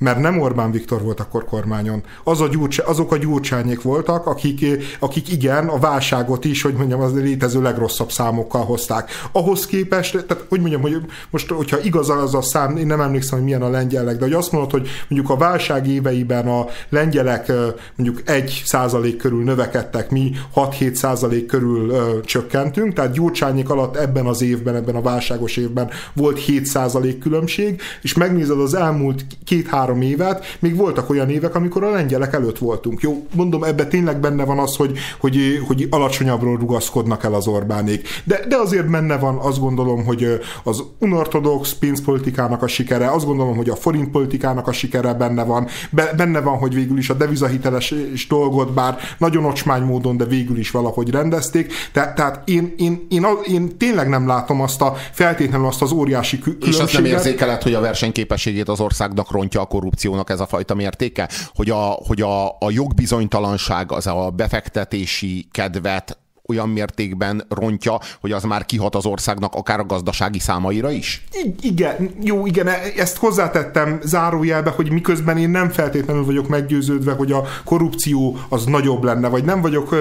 Mert 0.01 0.19
nem 0.19 0.39
Orbán 0.39 0.71
Viktor 0.71 1.01
volt 1.01 1.19
akkor 1.19 1.45
kormányon. 1.45 2.03
Az 2.23 2.41
a 2.41 2.47
gyurcs, 2.47 2.79
azok 2.79 3.11
a 3.11 3.17
gyurcsányék 3.17 3.81
voltak, 3.81 4.25
akik, 4.25 4.65
akik 4.99 5.31
igen, 5.31 5.67
a 5.67 5.79
válságot 5.79 6.45
is, 6.45 6.61
hogy 6.61 6.73
mondjam, 6.73 7.01
az 7.01 7.13
létező 7.13 7.61
legrosszabb 7.61 8.11
számokkal 8.11 8.63
hozták. 8.63 9.09
Ahhoz 9.31 9.65
képest, 9.65 10.25
tehát 10.27 10.45
hogy 10.49 10.59
mondjam, 10.59 10.81
hogy 10.81 10.97
most, 11.29 11.49
hogyha 11.49 11.79
igaz 11.79 12.09
az 12.09 12.35
a 12.35 12.41
szám, 12.41 12.77
én 12.77 12.85
nem 12.85 13.01
emlékszem, 13.01 13.37
hogy 13.37 13.45
milyen 13.45 13.61
a 13.61 13.69
lengyelek, 13.69 14.17
de 14.17 14.23
hogy 14.23 14.33
azt 14.33 14.51
mondod, 14.51 14.71
hogy 14.71 14.87
mondjuk 15.07 15.31
a 15.31 15.37
válság 15.37 15.87
éveiben 15.87 16.47
a 16.47 16.65
lengyelek 16.89 17.51
mondjuk 17.95 18.29
1 18.29 18.61
százalék 18.65 19.17
körül 19.17 19.43
növekedtek, 19.43 20.09
mi 20.09 20.31
6-7 20.55 20.93
százalék 20.93 21.45
körül 21.45 21.89
ö, 21.89 22.21
csökkentünk, 22.21 22.93
tehát 22.93 23.11
gyurcsányék 23.11 23.69
alatt 23.69 23.95
ebben 23.95 24.25
az 24.25 24.41
évben, 24.41 24.75
ebben 24.75 24.95
a 24.95 25.01
válságos 25.01 25.57
évben 25.57 25.89
volt 26.13 26.39
7 26.39 26.65
százalék 26.65 27.19
különbség, 27.19 27.81
és 28.01 28.13
megnézed 28.13 28.59
az 28.59 28.73
elmúlt 28.73 29.25
két-három 29.45 29.90
három 29.91 30.01
évet, 30.01 30.57
még 30.59 30.75
voltak 30.75 31.09
olyan 31.09 31.29
évek, 31.29 31.55
amikor 31.55 31.83
a 31.83 31.89
lengyelek 31.89 32.33
előtt 32.33 32.57
voltunk. 32.57 33.01
Jó, 33.01 33.25
mondom, 33.35 33.63
ebbe 33.63 33.85
tényleg 33.85 34.19
benne 34.19 34.43
van 34.43 34.59
az, 34.59 34.75
hogy, 34.75 34.97
hogy, 35.19 35.61
hogy 35.67 35.87
alacsonyabbról 35.89 36.57
rugaszkodnak 36.57 37.23
el 37.23 37.33
az 37.33 37.47
Orbánék. 37.47 38.07
De, 38.23 38.39
de 38.47 38.55
azért 38.55 38.89
benne 38.89 39.17
van, 39.17 39.37
azt 39.37 39.59
gondolom, 39.59 40.05
hogy 40.05 40.39
az 40.63 40.83
unortodox 40.99 41.73
pénzpolitikának 41.73 42.63
a 42.63 42.67
sikere, 42.67 43.11
azt 43.11 43.25
gondolom, 43.25 43.55
hogy 43.55 43.69
a 43.69 43.75
forintpolitikának 43.75 44.67
a 44.67 44.71
sikere 44.71 45.13
benne 45.13 45.43
van, 45.43 45.67
Be, 45.89 46.13
benne 46.17 46.39
van, 46.39 46.57
hogy 46.57 46.73
végül 46.73 46.97
is 46.97 47.09
a 47.09 47.13
devizahiteles 47.13 47.93
dolgot, 48.29 48.73
bár 48.73 48.97
nagyon 49.17 49.45
ocsmány 49.45 49.81
módon, 49.81 50.17
de 50.17 50.25
végül 50.25 50.57
is 50.57 50.71
valahogy 50.71 51.09
rendezték. 51.09 51.73
Te, 51.91 52.13
tehát 52.15 52.49
én, 52.49 52.73
én, 52.77 53.07
én, 53.09 53.25
én, 53.47 53.77
tényleg 53.77 54.09
nem 54.09 54.27
látom 54.27 54.61
azt 54.61 54.81
a 54.81 54.95
feltétlenül 55.11 55.67
azt 55.67 55.81
az 55.81 55.91
óriási 55.91 56.39
különbséget. 56.39 56.73
És 56.75 56.79
azt 56.79 56.93
nem 56.93 57.05
érzékeled, 57.05 57.61
hogy 57.61 57.73
a 57.73 57.79
versenyképességét 57.79 58.69
az 58.69 58.79
országnak 58.79 59.31
rontja 59.31 59.61
a 59.61 59.65
korrupciónak 59.81 60.29
ez 60.29 60.39
a 60.39 60.45
fajta 60.45 60.73
mértéke, 60.73 61.29
hogy 61.53 61.69
a, 61.69 61.81
hogy 61.83 62.21
a, 62.21 62.47
a 62.49 62.69
jogbizonytalanság, 62.69 63.91
az 63.91 64.07
a 64.07 64.29
befektetési 64.29 65.47
kedvet 65.51 66.17
olyan 66.47 66.69
mértékben 66.69 67.45
rontja, 67.49 67.99
hogy 68.21 68.31
az 68.31 68.43
már 68.43 68.65
kihat 68.65 68.95
az 68.95 69.05
országnak 69.05 69.55
akár 69.55 69.79
a 69.79 69.85
gazdasági 69.85 70.39
számaira 70.39 70.91
is? 70.91 71.23
I- 71.43 71.55
igen, 71.61 72.11
jó, 72.21 72.45
igen, 72.45 72.67
e- 72.67 72.79
ezt 72.97 73.17
hozzátettem 73.17 73.99
zárójelbe, 74.03 74.69
hogy 74.69 74.91
miközben 74.91 75.37
én 75.37 75.49
nem 75.49 75.69
feltétlenül 75.69 76.25
vagyok 76.25 76.47
meggyőződve, 76.47 77.11
hogy 77.11 77.31
a 77.31 77.43
korrupció 77.65 78.37
az 78.49 78.65
nagyobb 78.65 79.03
lenne, 79.03 79.27
vagy 79.27 79.43
nem 79.43 79.61
vagyok, 79.61 79.95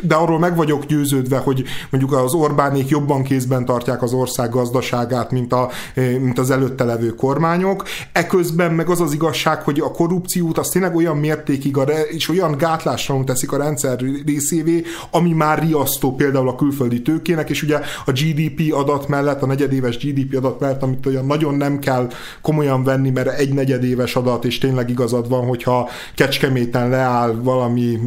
de 0.00 0.14
arról 0.14 0.38
meg 0.38 0.56
vagyok 0.56 0.84
győződve, 0.84 1.38
hogy 1.38 1.64
mondjuk 1.90 2.12
az 2.12 2.34
Orbánék 2.34 2.88
jobban 2.88 3.22
kézben 3.22 3.64
tartják 3.64 4.02
az 4.02 4.12
ország 4.12 4.50
gazdaságát, 4.50 5.30
mint, 5.30 5.52
a, 5.52 5.70
mint 5.94 6.38
az 6.38 6.50
előtte 6.50 6.84
levő 6.84 7.14
kormányok. 7.14 7.84
Eközben 8.12 8.72
meg 8.72 8.88
az 8.88 9.00
az 9.00 9.12
igazság, 9.12 9.62
hogy 9.62 9.80
a 9.80 9.90
korrupciót 9.90 10.58
az 10.58 10.68
tényleg 10.68 10.96
olyan 10.96 11.16
mértékig 11.16 11.76
a, 11.76 11.82
és 12.10 12.28
olyan 12.28 12.56
gátlásra 12.56 13.24
teszik 13.24 13.52
a 13.52 13.56
rendszer 13.56 13.98
részévé, 14.26 14.82
ami 15.10 15.32
már 15.32 15.58
riaszt 15.58 15.79
riasztó 15.80 16.14
például 16.14 16.48
a 16.48 16.54
külföldi 16.54 17.02
tőkének, 17.02 17.50
és 17.50 17.62
ugye 17.62 17.80
a 18.04 18.10
GDP 18.10 18.74
adat 18.74 19.08
mellett, 19.08 19.42
a 19.42 19.46
negyedéves 19.46 19.98
GDP 19.98 20.36
adat 20.36 20.60
mellett, 20.60 20.82
amit 20.82 21.06
olyan 21.06 21.26
nagyon 21.26 21.54
nem 21.54 21.78
kell 21.78 22.08
komolyan 22.42 22.84
venni, 22.84 23.10
mert 23.10 23.38
egy 23.38 23.54
negyedéves 23.54 24.16
adat, 24.16 24.44
és 24.44 24.58
tényleg 24.58 24.90
igazad 24.90 25.28
van, 25.28 25.46
hogyha 25.46 25.88
Kecskeméten 26.14 26.88
leáll 26.88 27.34
valami 27.42 27.98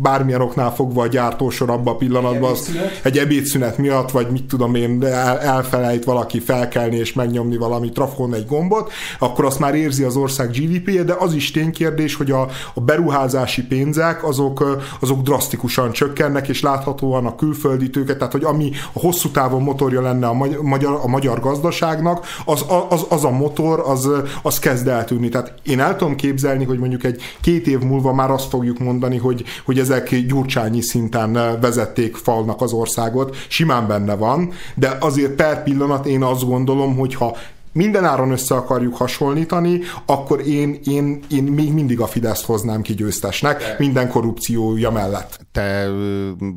bármilyen 0.00 0.40
oknál 0.40 0.74
fogva 0.74 1.02
a 1.02 1.06
gyártósor 1.06 1.70
abban 1.70 1.94
a 1.94 1.96
pillanatban, 1.96 2.50
az 2.50 2.70
egy 3.02 3.18
ebédszünet? 3.18 3.78
miatt, 3.78 4.10
vagy 4.10 4.30
mit 4.30 4.44
tudom 4.44 4.74
én, 4.74 5.04
el, 5.04 5.38
elfelejt 5.38 6.04
valaki 6.04 6.40
felkelni 6.40 6.96
és 6.96 7.12
megnyomni 7.12 7.56
valami 7.56 7.92
trafon 7.92 8.34
egy 8.34 8.46
gombot, 8.46 8.92
akkor 9.18 9.44
azt 9.44 9.58
már 9.58 9.74
érzi 9.74 10.02
az 10.02 10.16
ország 10.16 10.50
GDP-je, 10.50 11.02
de 11.02 11.14
az 11.18 11.34
is 11.34 11.50
ténykérdés, 11.50 12.14
hogy 12.14 12.30
a, 12.30 12.48
a 12.74 12.80
beruházási 12.80 13.62
pénzek 13.62 14.24
azok, 14.24 14.82
azok 15.00 15.22
drasztikusan 15.22 15.92
csökkennek, 15.92 16.48
és 16.48 16.60
láthatóan 17.08 17.26
a 17.26 17.34
külföldi 17.34 17.90
tőke, 17.90 18.16
tehát 18.16 18.32
hogy 18.32 18.44
ami 18.44 18.70
a 18.92 18.98
hosszú 18.98 19.28
távon 19.30 19.62
motorja 19.62 20.00
lenne 20.00 20.26
a 20.26 20.34
magyar, 20.62 21.00
a 21.02 21.08
magyar 21.08 21.40
gazdaságnak, 21.40 22.26
az, 22.44 22.64
az, 22.88 23.06
az 23.08 23.24
a 23.24 23.30
motor, 23.30 23.82
az, 23.86 24.08
az 24.42 24.58
kezd 24.58 24.88
eltűnni. 24.88 25.28
Tehát 25.28 25.54
én 25.62 25.80
el 25.80 25.96
tudom 25.96 26.16
képzelni, 26.16 26.64
hogy 26.64 26.78
mondjuk 26.78 27.04
egy 27.04 27.20
két 27.40 27.66
év 27.66 27.78
múlva 27.78 28.12
már 28.12 28.30
azt 28.30 28.48
fogjuk 28.48 28.78
mondani, 28.78 29.16
hogy, 29.16 29.44
hogy 29.64 29.78
ez 29.78 29.86
ezek 29.88 30.26
gyurcsányi 30.26 30.80
szinten 30.80 31.32
vezették 31.60 32.16
falnak 32.16 32.60
az 32.60 32.72
országot, 32.72 33.36
simán 33.48 33.86
benne 33.86 34.14
van, 34.14 34.52
de 34.74 34.96
azért 35.00 35.32
per 35.32 35.62
pillanat 35.62 36.06
én 36.06 36.22
azt 36.22 36.46
gondolom, 36.46 36.96
hogy 36.96 37.14
ha 37.14 37.36
minden 37.78 38.04
áron 38.04 38.30
össze 38.30 38.54
akarjuk 38.54 38.96
hasonlítani, 38.96 39.80
akkor 40.06 40.46
én, 40.46 40.78
én, 40.84 41.20
én 41.30 41.42
még 41.42 41.72
mindig 41.72 42.00
a 42.00 42.06
Fideszt 42.06 42.44
hoznám 42.44 42.82
ki 42.82 42.94
győztesnek, 42.94 43.78
minden 43.78 44.08
korrupciója 44.08 44.90
mellett. 44.90 45.38
Te 45.52 45.88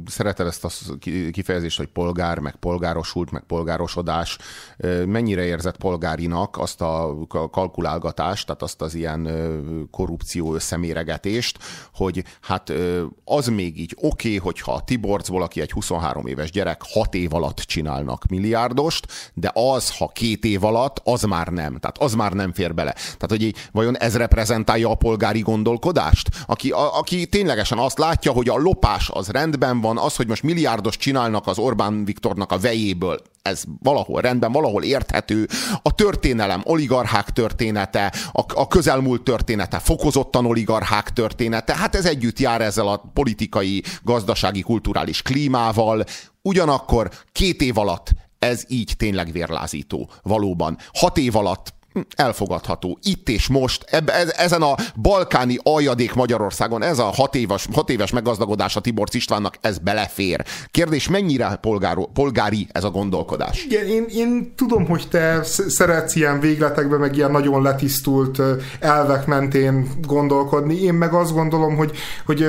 szereted 0.06 0.48
ezt 0.48 0.66
a 0.66 0.70
kifejezést, 1.32 1.78
hogy 1.78 1.88
polgár, 1.88 2.40
meg 2.40 2.56
polgárosult, 2.56 3.32
meg 3.32 3.44
polgárosodás. 3.48 4.38
Mennyire 5.06 5.44
érzett 5.44 5.78
polgárinak 5.78 6.58
azt 6.58 6.82
a 6.82 7.16
kalkulálgatást, 7.52 8.46
tehát 8.46 8.62
azt 8.62 8.82
az 8.82 8.94
ilyen 8.94 9.30
korrupció 9.92 10.54
összeméregetést, 10.54 11.58
hogy 11.94 12.24
hát 12.42 12.74
az 13.26 13.48
még 13.48 13.80
így 13.80 13.96
oké, 13.96 14.28
okay, 14.28 14.38
hogyha 14.38 14.74
a 14.74 14.84
Tiborcból, 14.84 15.42
aki 15.42 15.62
egy 15.62 15.72
23 15.72 16.26
éves 16.26 16.52
gyerek, 16.52 16.82
6 16.94 17.14
év 17.16 17.34
alatt 17.34 17.58
csinálnak 17.58 18.26
milliárdost, 18.30 19.08
de 19.34 19.52
az, 19.54 19.98
ha 19.98 20.08
két 20.08 20.46
év 20.46 20.64
alatt, 20.64 21.02
az 21.12 21.24
már 21.24 21.48
nem. 21.48 21.78
Tehát 21.78 21.98
az 21.98 22.14
már 22.14 22.32
nem 22.32 22.54
fér 22.54 22.74
bele. 22.74 22.94
Tehát, 22.94 23.28
hogy 23.28 23.54
vajon 23.72 23.98
ez 23.98 24.18
reprezentálja 24.18 24.90
a 24.90 24.96
polgári 24.96 25.40
gondolkodást? 25.40 26.30
Aki, 26.46 26.72
a, 26.72 26.98
aki 26.98 27.26
ténylegesen 27.28 27.78
azt 27.78 27.98
látja, 27.98 28.32
hogy 28.32 28.50
a 28.50 28.58
lopás 28.58 29.10
az 29.10 29.28
rendben 29.28 29.82
van, 29.82 29.98
az, 29.98 30.16
hogy 30.16 30.28
most 30.28 30.44
milliárdos 30.44 30.98
csinálnak 30.98 31.48
az 31.48 31.58
Orbán 31.58 32.06
Viktornak 32.06 32.52
a 32.52 32.60
vejéből, 32.60 33.22
ez 33.42 33.64
valahol 33.84 34.22
rendben, 34.22 34.52
valahol 34.52 34.84
érthető. 34.84 35.48
A 35.82 35.96
történelem, 35.96 36.62
oligarchák 36.64 37.30
története, 37.30 38.14
a, 38.32 38.44
a 38.54 38.68
közelmúlt 38.68 39.24
története, 39.24 39.80
fokozottan 39.80 40.46
oligarchák 40.46 41.14
története, 41.14 41.76
hát 41.76 41.96
ez 41.96 42.06
együtt 42.06 42.40
jár 42.40 42.62
ezzel 42.62 42.88
a 42.88 43.04
politikai, 43.14 43.84
gazdasági, 44.04 44.62
kulturális 44.62 45.22
klímával. 45.22 46.04
Ugyanakkor 46.42 47.10
két 47.32 47.62
év 47.62 47.78
alatt 47.78 48.10
ez 48.42 48.64
így 48.68 48.94
tényleg 48.98 49.32
vérlázító. 49.32 50.10
Valóban. 50.24 50.78
Hat 50.94 51.18
év 51.18 51.36
alatt 51.36 51.74
elfogadható. 52.16 52.98
Itt 53.02 53.30
és 53.30 53.48
most, 53.48 53.86
ebbe, 53.88 54.14
ezen 54.24 54.62
a 54.62 54.76
balkáni 55.02 55.58
aljadék 55.64 56.14
Magyarországon, 56.14 56.84
ez 56.84 57.00
a 57.00 57.04
hat 57.04 57.36
éves, 57.36 57.68
hat 57.74 57.90
éves 57.90 58.12
meggazdagodás 58.12 58.76
a 58.76 58.80
Tibor 58.80 59.08
Istvánnak, 59.12 59.58
ez 59.62 59.78
belefér. 59.78 60.46
Kérdés, 60.72 61.08
mennyire 61.08 61.56
polgáro, 61.62 62.06
polgári 62.06 62.68
ez 62.72 62.84
a 62.84 62.90
gondolkodás? 62.90 63.64
Igen, 63.64 63.88
én, 63.88 64.06
én 64.10 64.54
tudom, 64.56 64.86
hogy 64.86 65.08
te 65.10 65.44
szeretsz 65.68 66.16
ilyen 66.16 66.40
végletekbe, 66.40 66.98
meg 66.98 67.16
ilyen 67.16 67.32
nagyon 67.32 67.62
letisztult 67.62 68.42
elvek 68.80 69.26
mentén 69.26 69.90
gondolkodni. 70.08 70.82
Én 70.82 70.94
meg 70.94 71.14
azt 71.14 71.34
gondolom, 71.34 71.76
hogy, 71.76 71.92
hogy 72.26 72.46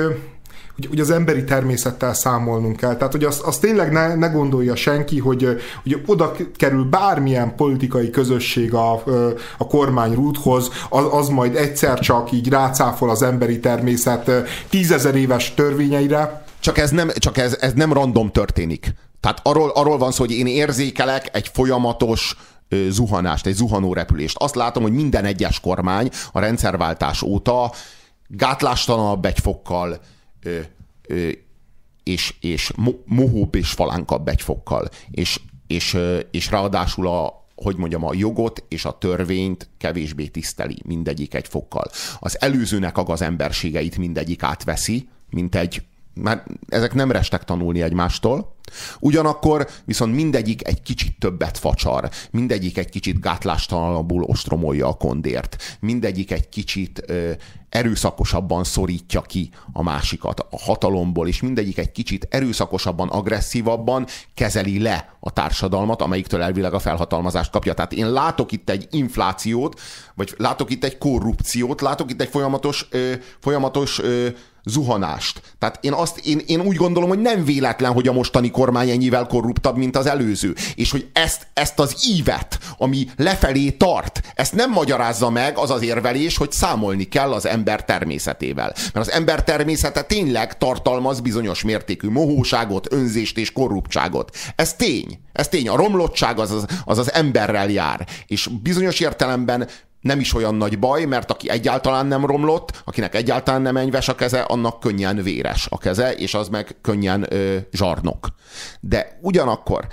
hogy, 0.75 0.85
hogy 0.85 0.99
az 0.99 1.09
emberi 1.09 1.43
természettel 1.43 2.13
számolnunk 2.13 2.75
kell. 2.75 2.95
Tehát, 2.95 3.11
hogy 3.11 3.23
azt, 3.23 3.41
azt 3.41 3.61
tényleg 3.61 3.91
ne, 3.91 4.15
ne 4.15 4.27
gondolja 4.27 4.75
senki, 4.75 5.19
hogy, 5.19 5.47
hogy 5.83 6.01
oda 6.05 6.35
kerül 6.55 6.83
bármilyen 6.83 7.55
politikai 7.55 8.09
közösség 8.09 8.73
a, 8.73 9.03
a 9.57 9.67
kormány 9.67 10.13
rúthoz, 10.13 10.69
az, 10.89 11.05
az 11.11 11.27
majd 11.29 11.55
egyszer 11.55 11.99
csak 11.99 12.31
így 12.31 12.49
rácáfol 12.49 13.09
az 13.09 13.21
emberi 13.21 13.59
természet 13.59 14.31
tízezer 14.69 15.15
éves 15.15 15.53
törvényeire. 15.53 16.43
Csak 16.59 16.77
ez 16.77 16.89
nem, 16.89 17.11
csak 17.15 17.37
ez, 17.37 17.57
ez 17.59 17.73
nem 17.73 17.93
random 17.93 18.31
történik. 18.31 18.93
Tehát 19.19 19.39
arról, 19.43 19.69
arról 19.69 19.97
van 19.97 20.11
szó, 20.11 20.23
hogy 20.23 20.33
én 20.33 20.47
érzékelek 20.47 21.29
egy 21.31 21.49
folyamatos 21.53 22.35
zuhanást, 22.89 23.45
egy 23.45 23.53
zuhanó 23.53 23.93
repülést. 23.93 24.37
Azt 24.37 24.55
látom, 24.55 24.83
hogy 24.83 24.91
minden 24.91 25.25
egyes 25.25 25.59
kormány 25.59 26.09
a 26.31 26.39
rendszerváltás 26.39 27.21
óta 27.21 27.71
gátlástalanabb 28.27 29.25
egy 29.25 29.39
fokkal, 29.39 29.99
és, 32.03 32.35
és 32.39 32.71
mohóbb 33.05 33.55
és 33.55 33.69
falánkabb 33.69 34.27
egy 34.27 34.41
fokkal, 34.41 34.89
és, 35.11 35.39
és, 35.67 35.97
és 36.31 36.49
ráadásul 36.49 37.07
a, 37.07 37.45
hogy 37.55 37.75
mondjam, 37.75 38.05
a 38.05 38.13
jogot 38.13 38.63
és 38.67 38.85
a 38.85 38.97
törvényt 38.97 39.69
kevésbé 39.77 40.27
tiszteli 40.27 40.77
mindegyik 40.85 41.33
egy 41.33 41.47
fokkal. 41.47 41.89
Az 42.19 42.41
előzőnek 42.41 42.97
a 42.97 43.15
emberségeit 43.21 43.97
mindegyik 43.97 44.43
átveszi, 44.43 45.09
mint 45.29 45.55
egy 45.55 45.83
mert 46.13 46.45
ezek 46.67 46.93
nem 46.93 47.11
restek 47.11 47.43
tanulni 47.43 47.81
egymástól, 47.81 48.55
ugyanakkor 48.99 49.67
viszont 49.85 50.15
mindegyik 50.15 50.67
egy 50.67 50.81
kicsit 50.81 51.19
többet 51.19 51.57
facsar, 51.57 52.09
mindegyik 52.31 52.77
egy 52.77 52.89
kicsit 52.89 53.19
gátlástalanabbul 53.19 54.23
ostromolja 54.23 54.87
a 54.87 54.93
kondért, 54.93 55.77
mindegyik 55.79 56.31
egy 56.31 56.49
kicsit 56.49 57.03
ö, 57.07 57.31
erőszakosabban 57.69 58.63
szorítja 58.63 59.21
ki 59.21 59.49
a 59.73 59.83
másikat 59.83 60.39
a 60.39 60.59
hatalomból, 60.59 61.27
és 61.27 61.41
mindegyik 61.41 61.77
egy 61.77 61.91
kicsit 61.91 62.27
erőszakosabban, 62.29 63.09
agresszívabban 63.09 64.05
kezeli 64.33 64.81
le 64.81 65.17
a 65.19 65.31
társadalmat, 65.31 66.01
amelyiktől 66.01 66.41
elvileg 66.41 66.73
a 66.73 66.79
felhatalmazást 66.79 67.51
kapja. 67.51 67.73
Tehát 67.73 67.93
én 67.93 68.11
látok 68.11 68.51
itt 68.51 68.69
egy 68.69 68.87
inflációt, 68.91 69.79
vagy 70.15 70.33
látok 70.37 70.71
itt 70.71 70.83
egy 70.83 70.97
korrupciót, 70.97 71.81
látok 71.81 72.11
itt 72.11 72.21
egy 72.21 72.29
folyamatos, 72.29 72.87
ö, 72.91 73.13
folyamatos 73.39 73.99
ö, 73.99 74.27
zuhanást. 74.65 75.41
Tehát 75.59 75.77
én, 75.81 75.93
azt, 75.93 76.17
én, 76.17 76.41
én 76.45 76.61
úgy 76.61 76.75
gondolom, 76.75 77.09
hogy 77.09 77.21
nem 77.21 77.45
véletlen, 77.45 77.91
hogy 77.91 78.07
a 78.07 78.13
mostani 78.13 78.51
kormány 78.51 78.89
ennyivel 78.89 79.27
korruptabb, 79.27 79.77
mint 79.77 79.97
az 79.97 80.05
előző. 80.05 80.55
És 80.75 80.91
hogy 80.91 81.09
ezt, 81.13 81.47
ezt 81.53 81.79
az 81.79 81.95
ívet, 82.07 82.59
ami 82.77 83.07
lefelé 83.17 83.69
tart, 83.69 84.21
ezt 84.35 84.55
nem 84.55 84.71
magyarázza 84.71 85.29
meg 85.29 85.57
az 85.57 85.71
az 85.71 85.81
érvelés, 85.81 86.37
hogy 86.37 86.51
számolni 86.51 87.03
kell 87.03 87.31
az 87.31 87.45
ember 87.45 87.85
természetével. 87.85 88.73
Mert 88.93 89.07
az 89.07 89.11
ember 89.11 89.43
természete 89.43 90.01
tényleg 90.01 90.57
tartalmaz 90.57 91.19
bizonyos 91.19 91.63
mértékű 91.63 92.09
mohóságot, 92.09 92.93
önzést 92.93 93.37
és 93.37 93.51
korruptságot. 93.51 94.35
Ez 94.55 94.73
tény. 94.73 95.19
Ez 95.33 95.47
tény. 95.47 95.69
A 95.69 95.75
romlottság 95.75 96.39
az 96.39 96.51
az, 96.51 96.65
az, 96.85 96.97
az 96.97 97.13
emberrel 97.13 97.69
jár. 97.69 98.07
És 98.27 98.49
bizonyos 98.61 98.99
értelemben 98.99 99.67
nem 100.03 100.19
is 100.19 100.33
olyan 100.33 100.55
nagy 100.55 100.79
baj, 100.79 101.05
mert 101.05 101.31
aki 101.31 101.49
egyáltalán 101.49 102.05
nem 102.05 102.25
romlott, 102.25 102.81
akinek 102.85 103.15
egyáltalán 103.15 103.61
nem 103.61 103.77
enyves 103.77 104.07
a 104.07 104.15
keze, 104.15 104.41
annak 104.41 104.79
könnyen 104.79 105.15
véres 105.15 105.67
a 105.69 105.77
keze, 105.77 106.13
és 106.13 106.33
az 106.33 106.47
meg 106.47 106.75
könnyen 106.81 107.25
ö, 107.33 107.57
zsarnok. 107.71 108.27
De 108.79 109.19
ugyanakkor 109.21 109.87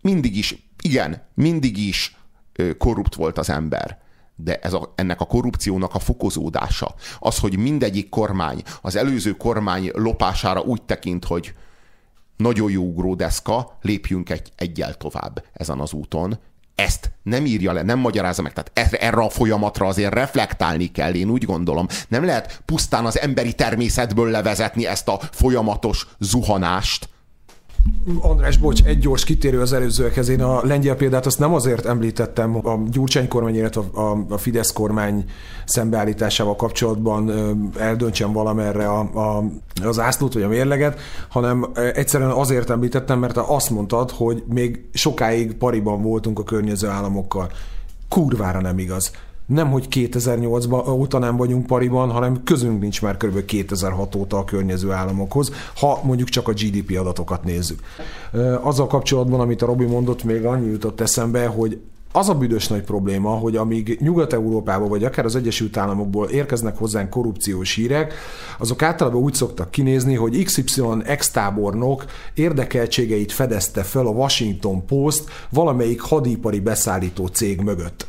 mindig 0.00 0.36
is, 0.36 0.70
igen, 0.82 1.28
mindig 1.34 1.78
is 1.78 2.16
ö, 2.52 2.76
korrupt 2.76 3.14
volt 3.14 3.38
az 3.38 3.50
ember 3.50 4.00
de 4.36 4.58
ez 4.58 4.72
a, 4.72 4.92
ennek 4.94 5.20
a 5.20 5.24
korrupciónak 5.24 5.94
a 5.94 5.98
fokozódása, 5.98 6.94
az, 7.18 7.38
hogy 7.38 7.58
mindegyik 7.58 8.08
kormány 8.08 8.62
az 8.80 8.96
előző 8.96 9.32
kormány 9.32 9.90
lopására 9.94 10.60
úgy 10.60 10.82
tekint, 10.82 11.24
hogy 11.24 11.54
nagyon 12.36 12.70
jó 12.70 12.82
ugródeszka, 12.82 13.78
lépjünk 13.82 14.30
egy, 14.30 14.52
egyel 14.56 14.94
tovább 14.94 15.44
ezen 15.52 15.80
az 15.80 15.92
úton, 15.92 16.38
ezt 16.74 17.10
nem 17.22 17.46
írja 17.46 17.72
le, 17.72 17.82
nem 17.82 17.98
magyarázza 17.98 18.42
meg. 18.42 18.52
Tehát 18.52 18.94
erre 19.02 19.22
a 19.22 19.28
folyamatra 19.28 19.86
azért 19.86 20.14
reflektálni 20.14 20.86
kell, 20.86 21.14
én 21.14 21.30
úgy 21.30 21.44
gondolom. 21.44 21.86
Nem 22.08 22.24
lehet 22.24 22.62
pusztán 22.64 23.06
az 23.06 23.20
emberi 23.20 23.52
természetből 23.52 24.30
levezetni 24.30 24.86
ezt 24.86 25.08
a 25.08 25.20
folyamatos 25.32 26.06
zuhanást, 26.18 27.08
András, 28.20 28.56
bocs, 28.56 28.82
egy 28.84 28.98
gyors 28.98 29.24
kitérő 29.24 29.60
az 29.60 29.72
előzőekhez. 29.72 30.28
Én 30.28 30.42
a 30.42 30.60
lengyel 30.64 30.96
példát 30.96 31.26
azt 31.26 31.38
nem 31.38 31.54
azért 31.54 31.86
említettem 31.86 32.66
a 32.66 32.78
Gyurcsány 32.90 33.28
kormány, 33.28 33.54
illetve 33.54 33.80
a, 33.80 34.24
a 34.28 34.38
Fidesz 34.38 34.72
kormány 34.72 35.24
szembeállításával 35.64 36.56
kapcsolatban 36.56 37.32
eldöntsem 37.78 38.32
valamerre 38.32 38.88
a, 38.88 39.00
a, 39.00 39.44
az 39.82 39.98
ászlót 39.98 40.32
vagy 40.32 40.42
a 40.42 40.48
mérleget, 40.48 41.00
hanem 41.28 41.66
egyszerűen 41.74 42.30
azért 42.30 42.70
említettem, 42.70 43.18
mert 43.18 43.36
azt 43.36 43.70
mondtad, 43.70 44.10
hogy 44.10 44.42
még 44.46 44.88
sokáig 44.92 45.54
pariban 45.54 46.02
voltunk 46.02 46.38
a 46.38 46.44
környező 46.44 46.88
államokkal. 46.88 47.50
Kurvára 48.08 48.60
nem 48.60 48.78
igaz 48.78 49.12
nem, 49.52 49.70
hogy 49.70 49.88
2008 49.88 50.66
óta 50.88 51.18
nem 51.18 51.36
vagyunk 51.36 51.66
pariban, 51.66 52.10
hanem 52.10 52.42
közünk 52.44 52.80
nincs 52.80 53.02
már 53.02 53.16
kb. 53.16 53.44
2006 53.44 54.14
óta 54.14 54.38
a 54.38 54.44
környező 54.44 54.90
államokhoz, 54.90 55.52
ha 55.76 56.00
mondjuk 56.04 56.28
csak 56.28 56.48
a 56.48 56.52
GDP 56.52 56.98
adatokat 56.98 57.44
nézzük. 57.44 57.80
Azzal 58.60 58.86
kapcsolatban, 58.86 59.40
amit 59.40 59.62
a 59.62 59.66
Robi 59.66 59.84
mondott, 59.84 60.24
még 60.24 60.44
annyi 60.44 60.70
jutott 60.70 61.00
eszembe, 61.00 61.46
hogy 61.46 61.80
az 62.12 62.28
a 62.28 62.34
büdös 62.34 62.68
nagy 62.68 62.82
probléma, 62.82 63.30
hogy 63.30 63.56
amíg 63.56 63.98
Nyugat-Európába 64.00 64.86
vagy 64.86 65.04
akár 65.04 65.24
az 65.24 65.36
Egyesült 65.36 65.76
Államokból 65.76 66.28
érkeznek 66.28 66.76
hozzánk 66.76 67.10
korrupciós 67.10 67.74
hírek, 67.74 68.14
azok 68.58 68.82
általában 68.82 69.22
úgy 69.22 69.34
szoktak 69.34 69.70
kinézni, 69.70 70.14
hogy 70.14 70.44
XY 70.44 70.82
ex-tábornok 71.04 72.04
érdekeltségeit 72.34 73.32
fedezte 73.32 73.82
fel 73.82 74.06
a 74.06 74.10
Washington 74.10 74.86
Post 74.86 75.24
valamelyik 75.50 76.00
hadipari 76.00 76.60
beszállító 76.60 77.26
cég 77.26 77.60
mögött 77.60 78.06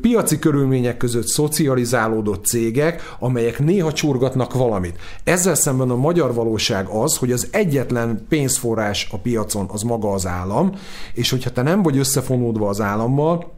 piaci 0.00 0.38
körülmények 0.38 0.96
között 0.96 1.26
szocializálódott 1.26 2.44
cégek, 2.44 3.16
amelyek 3.18 3.58
néha 3.58 3.92
csurgatnak 3.92 4.52
valamit. 4.52 4.98
Ezzel 5.24 5.54
szemben 5.54 5.90
a 5.90 5.96
magyar 5.96 6.34
valóság 6.34 6.86
az, 6.88 7.16
hogy 7.16 7.32
az 7.32 7.48
egyetlen 7.50 8.26
pénzforrás 8.28 9.08
a 9.10 9.18
piacon 9.18 9.66
az 9.72 9.82
maga 9.82 10.12
az 10.12 10.26
állam, 10.26 10.72
és 11.14 11.30
hogyha 11.30 11.52
te 11.52 11.62
nem 11.62 11.82
vagy 11.82 11.98
összefonódva 11.98 12.68
az 12.68 12.80
állammal, 12.80 13.52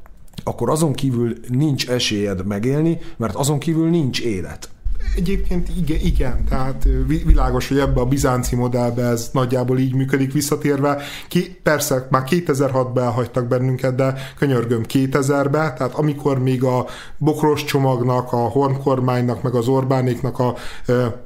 akkor 0.44 0.70
azon 0.70 0.92
kívül 0.92 1.34
nincs 1.48 1.88
esélyed 1.88 2.46
megélni, 2.46 2.98
mert 3.16 3.34
azon 3.34 3.58
kívül 3.58 3.88
nincs 3.88 4.20
élet. 4.20 4.68
Egyébként 5.16 5.68
igen, 5.76 5.98
igen, 6.00 6.44
tehát 6.44 6.86
világos, 7.06 7.68
hogy 7.68 7.78
ebbe 7.78 8.00
a 8.00 8.04
bizánci 8.04 8.56
modellbe 8.56 9.02
ez 9.02 9.30
nagyjából 9.32 9.78
így 9.78 9.94
működik 9.94 10.32
visszatérve. 10.32 11.02
Ki, 11.28 11.56
persze 11.62 12.06
már 12.10 12.22
2006-ban 12.30 12.98
elhagytak 13.00 13.46
bennünket, 13.46 13.94
de 13.94 14.14
könyörgöm 14.38 14.82
2000-be, 14.88 15.72
tehát 15.76 15.94
amikor 15.94 16.38
még 16.38 16.64
a 16.64 16.86
bokros 17.18 17.64
csomagnak, 17.64 18.32
a 18.32 18.36
hornkormánynak, 18.36 19.42
meg 19.42 19.54
az 19.54 19.68
Orbánéknak 19.68 20.38
a 20.38 20.54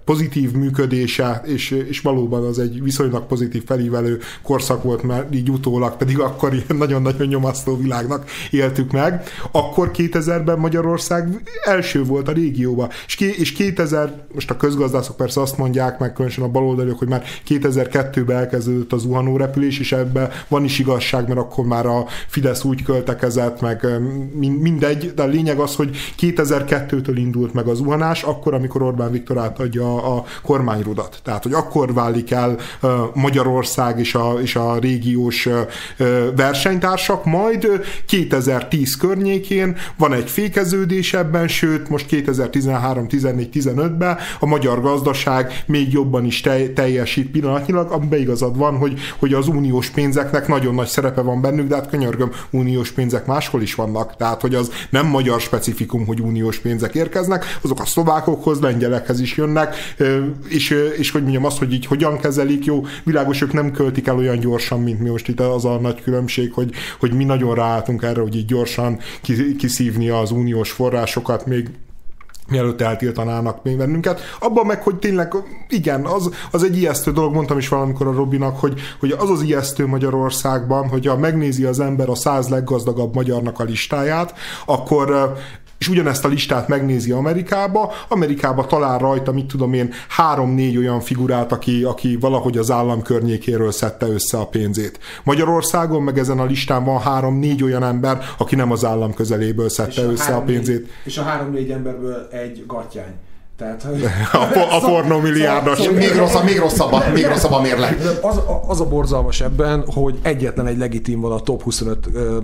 pozitív 0.04 0.52
működése, 0.52 1.42
és, 1.44 1.70
és 1.70 2.00
valóban 2.00 2.44
az 2.44 2.58
egy 2.58 2.82
viszonylag 2.82 3.26
pozitív 3.26 3.64
felívelő 3.64 4.18
korszak 4.42 4.82
volt, 4.82 5.02
mert 5.02 5.34
így 5.34 5.50
utólag 5.50 5.96
pedig 5.96 6.18
akkor 6.18 6.54
ilyen 6.54 6.76
nagyon-nagyon 6.76 7.26
nyomasztó 7.26 7.76
világnak 7.76 8.30
éltük 8.50 8.92
meg, 8.92 9.22
akkor 9.50 9.90
2000-ben 9.94 10.58
Magyarország 10.58 11.42
első 11.64 12.04
volt 12.04 12.28
a 12.28 12.32
régióban, 12.32 12.88
és, 13.06 13.20
és 13.20 13.52
2000, 13.74 14.12
most 14.34 14.50
a 14.50 14.56
közgazdászok 14.56 15.16
persze 15.16 15.40
azt 15.40 15.58
mondják, 15.58 15.98
meg 15.98 16.12
különösen 16.12 16.44
a 16.44 16.48
baloldaliok, 16.48 16.98
hogy 16.98 17.08
már 17.08 17.22
2002-ben 17.48 18.36
elkezdődött 18.36 18.92
az 18.92 19.00
zuhanó 19.00 19.36
repülés, 19.36 19.78
és 19.78 19.92
ebben 19.92 20.30
van 20.48 20.64
is 20.64 20.78
igazság, 20.78 21.28
mert 21.28 21.40
akkor 21.40 21.64
már 21.64 21.86
a 21.86 22.06
Fidesz 22.26 22.64
úgy 22.64 22.82
költekezett, 22.82 23.60
meg 23.60 23.86
mindegy, 24.60 25.12
de 25.14 25.22
a 25.22 25.26
lényeg 25.26 25.58
az, 25.58 25.74
hogy 25.74 25.96
2002-től 26.20 27.12
indult 27.14 27.54
meg 27.54 27.66
a 27.66 27.74
zuhanás, 27.74 28.22
akkor, 28.22 28.54
amikor 28.54 28.82
Orbán 28.82 29.10
Viktor 29.10 29.38
átadja 29.38 30.16
a 30.16 30.24
kormányrudat. 30.42 31.20
Tehát, 31.24 31.42
hogy 31.42 31.52
akkor 31.52 31.94
válik 31.94 32.30
el 32.30 32.56
Magyarország 33.14 33.98
és 33.98 34.14
a, 34.14 34.38
és 34.42 34.56
a 34.56 34.78
régiós 34.78 35.48
versenytársak, 36.36 37.24
majd 37.24 37.68
2010 38.06 38.96
környékén 38.96 39.76
van 39.96 40.12
egy 40.12 40.30
fékeződés 40.30 41.14
ebben, 41.14 41.48
sőt, 41.48 41.88
most 41.88 42.06
2013, 42.06 43.08
14, 43.08 43.48
15-ben 43.60 44.16
a 44.40 44.46
magyar 44.46 44.80
gazdaság 44.80 45.64
még 45.66 45.92
jobban 45.92 46.24
is 46.24 46.40
teljesít 46.74 47.30
pillanatnyilag, 47.30 47.90
amiben 47.90 48.20
igazad 48.20 48.56
van, 48.56 48.76
hogy, 48.76 49.00
hogy 49.18 49.34
az 49.34 49.48
uniós 49.48 49.90
pénzeknek 49.90 50.48
nagyon 50.48 50.74
nagy 50.74 50.86
szerepe 50.86 51.20
van 51.20 51.40
bennük, 51.40 51.68
de 51.68 51.74
hát 51.74 51.88
könyörgöm, 51.88 52.30
uniós 52.50 52.90
pénzek 52.90 53.26
máshol 53.26 53.62
is 53.62 53.74
vannak, 53.74 54.16
tehát 54.16 54.40
hogy 54.40 54.54
az 54.54 54.70
nem 54.90 55.06
magyar 55.06 55.40
specifikum, 55.40 56.06
hogy 56.06 56.20
uniós 56.20 56.58
pénzek 56.58 56.94
érkeznek, 56.94 57.44
azok 57.62 57.80
a 57.80 57.84
szlovákokhoz, 57.84 58.60
lengyelekhez 58.60 59.20
is 59.20 59.36
jönnek, 59.36 59.74
és, 60.48 60.70
és 60.98 61.10
hogy 61.10 61.22
mondjam 61.22 61.44
azt, 61.44 61.58
hogy 61.58 61.72
így 61.72 61.86
hogyan 61.86 62.18
kezelik, 62.18 62.64
jó, 62.64 62.84
világos, 63.04 63.40
ők 63.40 63.52
nem 63.52 63.70
költik 63.70 64.06
el 64.06 64.16
olyan 64.16 64.38
gyorsan, 64.38 64.80
mint 64.80 65.00
mi 65.00 65.08
most 65.08 65.28
itt 65.28 65.40
az 65.40 65.64
a 65.64 65.78
nagy 65.78 66.02
különbség, 66.02 66.52
hogy, 66.52 66.70
hogy 67.00 67.12
mi 67.12 67.24
nagyon 67.24 67.54
ráálltunk 67.54 68.02
erre, 68.02 68.20
hogy 68.20 68.36
így 68.36 68.46
gyorsan 68.46 68.98
kiszívni 69.58 70.08
az 70.08 70.30
uniós 70.30 70.70
forrásokat, 70.70 71.46
még 71.46 71.68
mielőtt 72.50 72.80
eltiltanának 72.80 73.62
még 73.62 73.76
bennünket. 73.76 74.20
Abban 74.40 74.66
meg, 74.66 74.82
hogy 74.82 74.96
tényleg, 74.96 75.34
igen, 75.68 76.04
az, 76.04 76.30
az 76.50 76.62
egy 76.62 76.76
ijesztő 76.76 77.12
dolog, 77.12 77.34
mondtam 77.34 77.58
is 77.58 77.68
valamikor 77.68 78.06
a 78.06 78.12
Robinak, 78.12 78.60
hogy, 78.60 78.80
hogy 79.00 79.10
az 79.18 79.30
az 79.30 79.42
ijesztő 79.42 79.86
Magyarországban, 79.86 80.88
hogyha 80.88 81.16
megnézi 81.16 81.64
az 81.64 81.80
ember 81.80 82.08
a 82.08 82.14
száz 82.14 82.48
leggazdagabb 82.48 83.14
magyarnak 83.14 83.60
a 83.60 83.64
listáját, 83.64 84.34
akkor 84.66 85.36
és 85.78 85.88
ugyanezt 85.88 86.24
a 86.24 86.28
listát 86.28 86.68
megnézi 86.68 87.10
Amerikába, 87.10 87.92
Amerikába 88.08 88.66
talál 88.66 88.98
rajta, 88.98 89.32
mit 89.32 89.46
tudom 89.46 89.72
én, 89.72 89.92
három-négy 90.08 90.76
olyan 90.76 91.00
figurát, 91.00 91.52
aki, 91.52 91.82
aki 91.82 92.16
valahogy 92.16 92.58
az 92.58 92.70
állam 92.70 93.02
környékéről 93.02 93.72
szedte 93.72 94.06
össze 94.06 94.38
a 94.38 94.46
pénzét. 94.46 94.98
Magyarországon 95.24 96.02
meg 96.02 96.18
ezen 96.18 96.38
a 96.38 96.44
listán 96.44 96.84
van 96.84 97.00
három-négy 97.00 97.62
olyan 97.62 97.82
ember, 97.82 98.18
aki 98.38 98.54
nem 98.54 98.72
az 98.72 98.84
állam 98.84 99.14
közeléből 99.14 99.68
szedte 99.68 100.00
a 100.00 100.10
össze 100.10 100.34
a 100.34 100.40
pénzét. 100.40 100.88
És 101.04 101.18
a 101.18 101.22
három-négy 101.22 101.70
emberből 101.70 102.28
egy 102.30 102.64
gatyány. 102.66 103.14
Tehát, 103.58 103.84
a, 104.32 104.76
a 104.76 104.80
pornó 104.80 105.18
milliárdos. 105.18 105.78
Szóval, 105.78 105.94
még, 105.94 106.16
rosszabb, 106.16 106.44
még, 106.44 106.58
rosszabb, 106.58 106.92
a, 106.92 107.02
még 107.12 107.26
rosszabb 107.26 107.52
a 107.52 107.60
mérleg. 107.68 108.00
Az, 108.22 108.40
az 108.68 108.80
a 108.80 108.84
borzalmas 108.84 109.40
ebben, 109.40 109.84
hogy 109.86 110.18
egyetlen 110.22 110.66
egy 110.66 110.78
legitim 110.78 111.20
van 111.20 111.32
a 111.32 111.40
top 111.40 111.62
25 111.62 112.06
ö, 112.12 112.38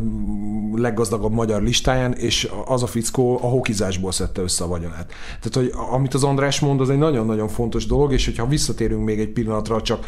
leggazdagabb 0.78 1.32
magyar 1.32 1.62
listáján, 1.62 2.12
és 2.12 2.48
az 2.66 2.82
a 2.82 2.86
fickó 2.86 3.38
a 3.42 3.46
hokizásból 3.46 4.12
szedte 4.12 4.42
össze 4.42 4.64
a 4.64 4.68
vagyonát. 4.68 5.12
Tehát, 5.40 5.54
hogy 5.54 5.72
amit 5.90 6.14
az 6.14 6.24
András 6.24 6.60
mond, 6.60 6.80
az 6.80 6.90
egy 6.90 6.98
nagyon-nagyon 6.98 7.48
fontos 7.48 7.86
dolog, 7.86 8.12
és 8.12 8.24
hogyha 8.24 8.46
visszatérünk 8.46 9.04
még 9.04 9.20
egy 9.20 9.28
pillanatra, 9.28 9.82
csak 9.82 10.06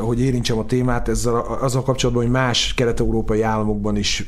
hogy 0.00 0.20
érintsem 0.20 0.58
a 0.58 0.66
témát, 0.66 1.08
ezzel 1.08 1.36
azzal 1.60 1.82
kapcsolatban, 1.82 2.24
hogy 2.24 2.32
más 2.32 2.74
kelet-európai 2.74 3.42
államokban 3.42 3.96
is 3.96 4.26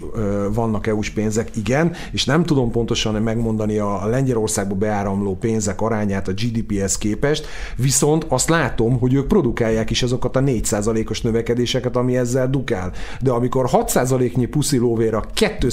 vannak 0.55 0.87
EU-s 0.87 1.11
pénzek, 1.11 1.57
igen, 1.57 1.93
és 2.13 2.25
nem 2.25 2.45
tudom 2.45 2.71
pontosan 2.71 3.23
megmondani 3.23 3.79
a 3.79 4.07
Lengyelországba 4.07 4.75
beáramló 4.75 5.37
pénzek 5.37 5.81
arányát, 5.81 6.29
a 6.29 6.33
GDP-hez 6.33 6.99
képest, 6.99 7.47
viszont 7.77 8.27
azt 8.29 8.49
látom, 8.49 8.99
hogy 8.99 9.15
ők 9.15 9.27
produkálják 9.27 9.91
is 9.91 10.03
azokat 10.03 10.37
a 10.37 10.41
4%-os 10.41 11.21
növekedéseket, 11.21 11.97
ami 11.97 12.17
ezzel 12.17 12.51
dukál. 12.51 12.93
De 13.21 13.31
amikor 13.31 13.69
6%-nyi 13.73 14.47
puszilóvéra 14.47 15.25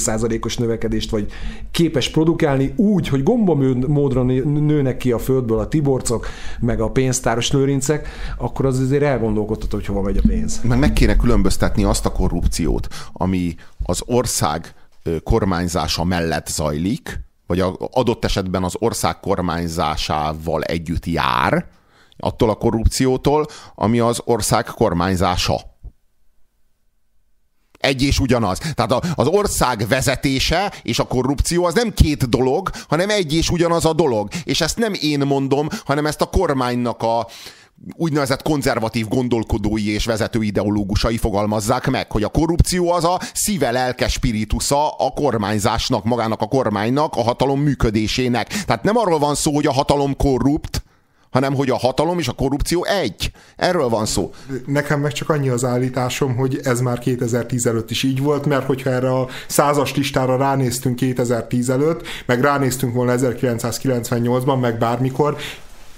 2%-os 0.07 0.57
növekedést 0.57 1.09
vagy 1.09 1.31
képes 1.71 2.09
produkálni 2.09 2.73
úgy, 2.75 3.07
hogy 3.07 3.23
gombamódra 3.23 4.23
nőnek 4.23 4.97
ki 4.97 5.11
a 5.11 5.19
földből 5.19 5.59
a 5.59 5.67
tiborcok, 5.67 6.27
meg 6.59 6.81
a 6.81 6.89
pénztáros 6.89 7.51
lőrincek, 7.51 8.07
akkor 8.37 8.65
az 8.65 8.79
azért 8.79 9.03
elgondolkodhat, 9.03 9.71
hogy 9.71 9.85
hova 9.85 10.01
megy 10.01 10.17
a 10.17 10.27
pénz. 10.27 10.61
Meg 10.63 10.79
meg 10.79 10.93
kéne 10.93 11.15
különböztetni 11.15 11.83
azt 11.83 12.05
a 12.05 12.11
korrupciót, 12.11 12.87
ami 13.13 13.55
az 13.83 14.01
ország 14.05 14.73
kormányzása 15.23 16.03
mellett 16.03 16.47
zajlik, 16.47 17.25
vagy 17.47 17.59
a 17.59 17.75
adott 17.91 18.25
esetben 18.25 18.63
az 18.63 18.75
ország 18.79 19.19
kormányzásával 19.19 20.63
együtt 20.63 21.05
jár, 21.05 21.65
attól 22.17 22.49
a 22.49 22.55
korrupciótól, 22.55 23.45
ami 23.75 23.99
az 23.99 24.21
ország 24.25 24.65
kormányzása. 24.65 25.59
Egy 27.77 28.01
és 28.01 28.19
ugyanaz. 28.19 28.59
Tehát 28.73 29.05
az 29.15 29.27
ország 29.27 29.87
vezetése 29.87 30.73
és 30.81 30.99
a 30.99 31.07
korrupció 31.07 31.65
az 31.65 31.73
nem 31.73 31.93
két 31.93 32.29
dolog, 32.29 32.69
hanem 32.87 33.09
egy 33.09 33.33
és 33.33 33.49
ugyanaz 33.49 33.85
a 33.85 33.93
dolog. 33.93 34.29
És 34.43 34.61
ezt 34.61 34.77
nem 34.77 34.93
én 34.93 35.19
mondom, 35.19 35.67
hanem 35.85 36.05
ezt 36.05 36.21
a 36.21 36.25
kormánynak 36.25 37.03
a, 37.03 37.27
úgynevezett 37.95 38.41
konzervatív 38.41 39.07
gondolkodói 39.07 39.89
és 39.89 40.05
vezető 40.05 40.43
ideológusai 40.43 41.17
fogalmazzák 41.17 41.87
meg, 41.89 42.11
hogy 42.11 42.23
a 42.23 42.29
korrupció 42.29 42.91
az 42.91 43.03
a 43.03 43.19
szíve 43.33 43.71
lelke 43.71 44.07
spiritusza 44.07 44.89
a 44.89 45.09
kormányzásnak, 45.09 46.03
magának 46.03 46.41
a 46.41 46.47
kormánynak, 46.47 47.15
a 47.15 47.21
hatalom 47.21 47.59
működésének. 47.59 48.47
Tehát 48.47 48.83
nem 48.83 48.97
arról 48.97 49.19
van 49.19 49.35
szó, 49.35 49.53
hogy 49.53 49.65
a 49.65 49.73
hatalom 49.73 50.15
korrupt, 50.15 50.83
hanem 51.37 51.53
hogy 51.53 51.69
a 51.69 51.77
hatalom 51.77 52.19
és 52.19 52.27
a 52.27 52.31
korrupció 52.31 52.83
egy. 52.83 53.31
Erről 53.55 53.89
van 53.89 54.05
szó. 54.05 54.33
Nekem 54.65 54.99
meg 54.99 55.11
csak 55.11 55.29
annyi 55.29 55.49
az 55.49 55.63
állításom, 55.63 56.35
hogy 56.35 56.59
ez 56.63 56.81
már 56.81 56.99
2010 56.99 57.65
előtt 57.65 57.91
is 57.91 58.03
így 58.03 58.21
volt, 58.21 58.45
mert 58.45 58.65
hogyha 58.65 58.89
erre 58.89 59.09
a 59.09 59.27
százas 59.47 59.95
listára 59.95 60.37
ránéztünk 60.37 60.95
2010 60.95 61.69
előtt, 61.69 62.07
meg 62.25 62.41
ránéztünk 62.41 62.93
volna 62.93 63.13
1998-ban, 63.17 64.59
meg 64.59 64.77
bármikor, 64.77 65.37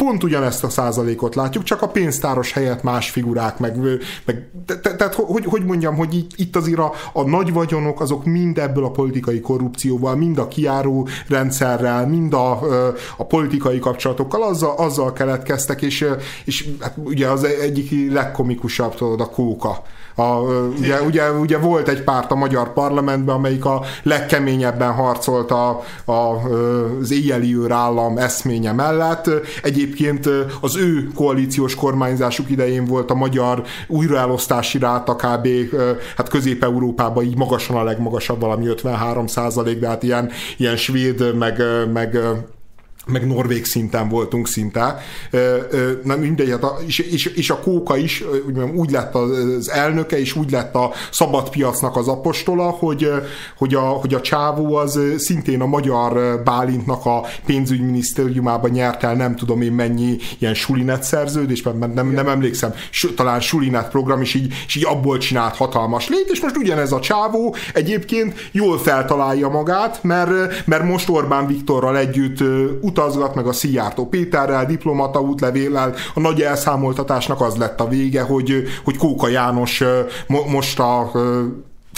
pont 0.03 0.23
ugyanezt 0.23 0.63
a 0.63 0.69
százalékot 0.69 1.35
látjuk, 1.35 1.63
csak 1.63 1.81
a 1.81 1.87
pénztáros 1.87 2.51
helyett 2.51 2.83
más 2.83 3.09
figurák, 3.09 3.59
meg, 3.59 3.77
meg 4.25 4.49
tehát 4.81 5.13
hogy, 5.13 5.45
hogy 5.45 5.65
mondjam, 5.65 5.95
hogy 5.95 6.13
itt, 6.13 6.31
itt 6.35 6.55
azért 6.55 6.79
a, 6.79 6.91
a 7.13 7.23
nagy 7.23 7.53
vagyonok 7.53 8.01
azok 8.01 8.25
mind 8.25 8.57
ebből 8.57 8.83
a 8.83 8.91
politikai 8.91 9.41
korrupcióval, 9.41 10.15
mind 10.15 10.37
a 10.37 10.47
kiáró 10.47 11.07
rendszerrel, 11.27 12.07
mind 12.07 12.33
a, 12.33 12.59
a 13.17 13.25
politikai 13.25 13.79
kapcsolatokkal 13.79 14.43
azzal, 14.43 14.75
azzal 14.77 15.13
keletkeztek, 15.13 15.81
és, 15.81 16.05
és 16.45 16.69
hát 16.79 16.97
ugye 17.03 17.27
az 17.27 17.43
egyik 17.43 18.11
legkomikusabb, 18.11 18.95
tudod, 18.95 19.21
a 19.21 19.29
kóka 19.29 19.83
a, 20.19 20.41
ugye, 20.77 21.01
ugye, 21.01 21.31
ugye 21.31 21.57
volt 21.57 21.87
egy 21.87 22.03
párt 22.03 22.31
a 22.31 22.35
magyar 22.35 22.73
parlamentben, 22.73 23.35
amelyik 23.35 23.65
a 23.65 23.81
legkeményebben 24.03 24.91
harcolt 24.91 25.51
a, 25.51 25.83
a, 26.05 26.11
az 27.01 27.11
éjjeli 27.11 27.57
állam 27.69 28.17
eszménye 28.17 28.71
mellett. 28.71 29.29
Egyébként 29.63 30.29
az 30.61 30.77
ő 30.77 31.11
koalíciós 31.15 31.75
kormányzásuk 31.75 32.49
idején 32.49 32.85
volt 32.85 33.11
a 33.11 33.15
magyar 33.15 33.63
újraelosztási 33.87 34.79
ráta 34.79 35.15
kb. 35.15 35.47
hát 36.17 36.29
Közép-Európában 36.29 37.23
így 37.23 37.37
magasan 37.37 37.75
a 37.75 37.83
legmagasabb, 37.83 38.39
valami 38.39 38.67
53 38.67 39.27
százalék, 39.27 39.79
de 39.79 39.87
hát 39.87 40.03
ilyen, 40.03 40.29
ilyen 40.57 40.75
svéd, 40.75 41.37
meg, 41.37 41.63
meg 41.93 42.19
meg 43.11 43.27
norvég 43.27 43.65
szinten 43.65 44.09
voltunk 44.09 44.47
szinte. 44.47 44.97
Na 46.03 46.15
mindegy, 46.15 46.49
hát 46.49 46.63
a, 46.63 46.77
és, 46.85 46.99
és, 46.99 47.25
és, 47.25 47.49
a 47.49 47.59
kóka 47.59 47.97
is 47.97 48.23
úgy 48.75 48.91
lett 48.91 49.15
az 49.15 49.69
elnöke, 49.69 50.19
és 50.19 50.35
úgy 50.35 50.51
lett 50.51 50.75
a 50.75 50.91
szabad 51.11 51.49
piacnak 51.49 51.95
az 51.95 52.07
apostola, 52.07 52.69
hogy, 52.69 53.11
hogy, 53.57 53.73
a, 53.73 53.79
hogy 53.79 54.13
a 54.13 54.21
csávó 54.21 54.75
az 54.75 54.99
szintén 55.17 55.61
a 55.61 55.65
magyar 55.65 56.41
Bálintnak 56.43 57.05
a 57.05 57.25
pénzügyminisztériumában 57.45 58.69
nyert 58.69 59.03
el 59.03 59.15
nem 59.15 59.35
tudom 59.35 59.61
én 59.61 59.71
mennyi 59.71 60.17
ilyen 60.37 60.53
sulinet 60.53 61.03
szerződés, 61.03 61.61
mert 61.61 61.93
nem, 61.93 62.11
nem 62.11 62.27
emlékszem, 62.27 62.73
talán 63.15 63.39
sulinet 63.39 63.89
program, 63.89 64.21
és 64.21 64.33
így, 64.33 64.53
és 64.67 64.75
így 64.75 64.85
abból 64.85 65.17
csinált 65.17 65.55
hatalmas 65.55 66.09
lét, 66.09 66.29
és 66.31 66.41
most 66.41 66.57
ugyanez 66.57 66.91
a 66.91 66.99
csávó 66.99 67.55
egyébként 67.73 68.49
jól 68.51 68.77
feltalálja 68.77 69.49
magát, 69.49 70.03
mert, 70.03 70.65
mert 70.65 70.83
most 70.83 71.09
Orbán 71.09 71.47
Viktorral 71.47 71.97
együtt 71.97 72.43
utal 72.81 72.98
utazgat, 72.99 73.35
meg 73.35 73.47
a 73.47 73.51
Szijjártó 73.51 74.07
Péterrel, 74.07 74.65
diplomata 74.65 75.21
útlevéllel, 75.21 75.93
a 76.13 76.19
nagy 76.19 76.41
elszámoltatásnak 76.41 77.41
az 77.41 77.55
lett 77.55 77.79
a 77.79 77.87
vége, 77.87 78.21
hogy, 78.21 78.63
hogy 78.83 78.97
Kóka 78.97 79.27
János 79.27 79.83
most 80.27 80.79
a 80.79 81.11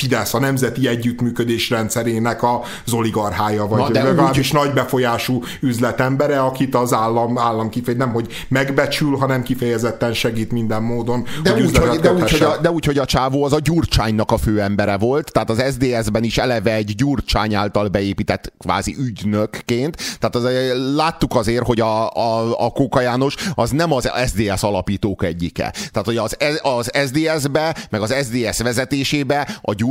Fidesz, 0.02 0.34
a 0.34 0.40
nemzeti 0.40 0.88
együttműködés 0.88 1.70
rendszerének 1.70 2.44
az 2.44 2.94
oligarchája, 2.94 3.68
vagy 3.68 3.80
Na, 3.80 3.90
de 3.90 4.04
legalábbis 4.04 4.52
nagy 4.52 4.74
befolyású 4.74 5.44
üzletembere, 5.60 6.40
akit 6.40 6.76
az 6.76 6.94
állam, 6.94 7.38
állam 7.38 7.70
kifeje, 7.70 7.98
nem 7.98 8.12
hogy 8.12 8.46
megbecsül, 8.48 9.18
hanem 9.18 9.44
kifejezetten 9.44 10.14
segít 10.14 10.52
minden 10.52 10.84
módon. 10.84 11.26
De 11.44 11.54
úgy, 11.54 11.60
üzletet 11.60 11.90
hogy, 11.90 12.00
de, 12.00 12.14
úgy, 12.14 12.32
hogy 12.32 12.42
a, 12.42 12.58
de 12.62 12.72
úgy, 12.72 12.86
hogy 12.86 12.98
a 12.98 13.06
csávó 13.06 13.44
az 13.44 13.54
a 13.54 13.60
Gyurcsánynak 13.60 14.32
a 14.32 14.38
főembere 14.38 14.98
volt, 14.98 15.32
tehát 15.32 15.50
az 15.50 15.64
SDS-ben 15.74 16.24
is 16.24 16.38
eleve 16.38 16.74
egy 16.74 16.96
Gyurcsány 16.96 17.54
által 17.54 17.88
beépített 17.88 18.54
kvázi 18.60 18.96
ügynökként. 19.00 19.98
Tehát 20.20 20.36
az, 20.36 20.48
láttuk 20.96 21.36
azért, 21.36 21.66
hogy 21.66 21.80
a, 21.80 22.10
a, 22.10 22.66
a 22.66 22.70
Kóka 22.70 23.02
János 23.02 23.36
az 23.56 23.70
nem 23.70 23.92
az 23.92 24.12
SDS 24.28 24.64
alapítók 24.64 25.24
egyike. 25.24 25.74
Tehát, 25.92 26.06
hogy 26.06 26.18
az, 26.18 26.38
az 26.62 26.92
SDS-be, 27.06 27.76
meg 27.90 28.02
az 28.02 28.16
SDS 28.24 28.62
vezetésébe 28.62 29.48
a 29.62 29.74
Gyurcsány 29.74 29.90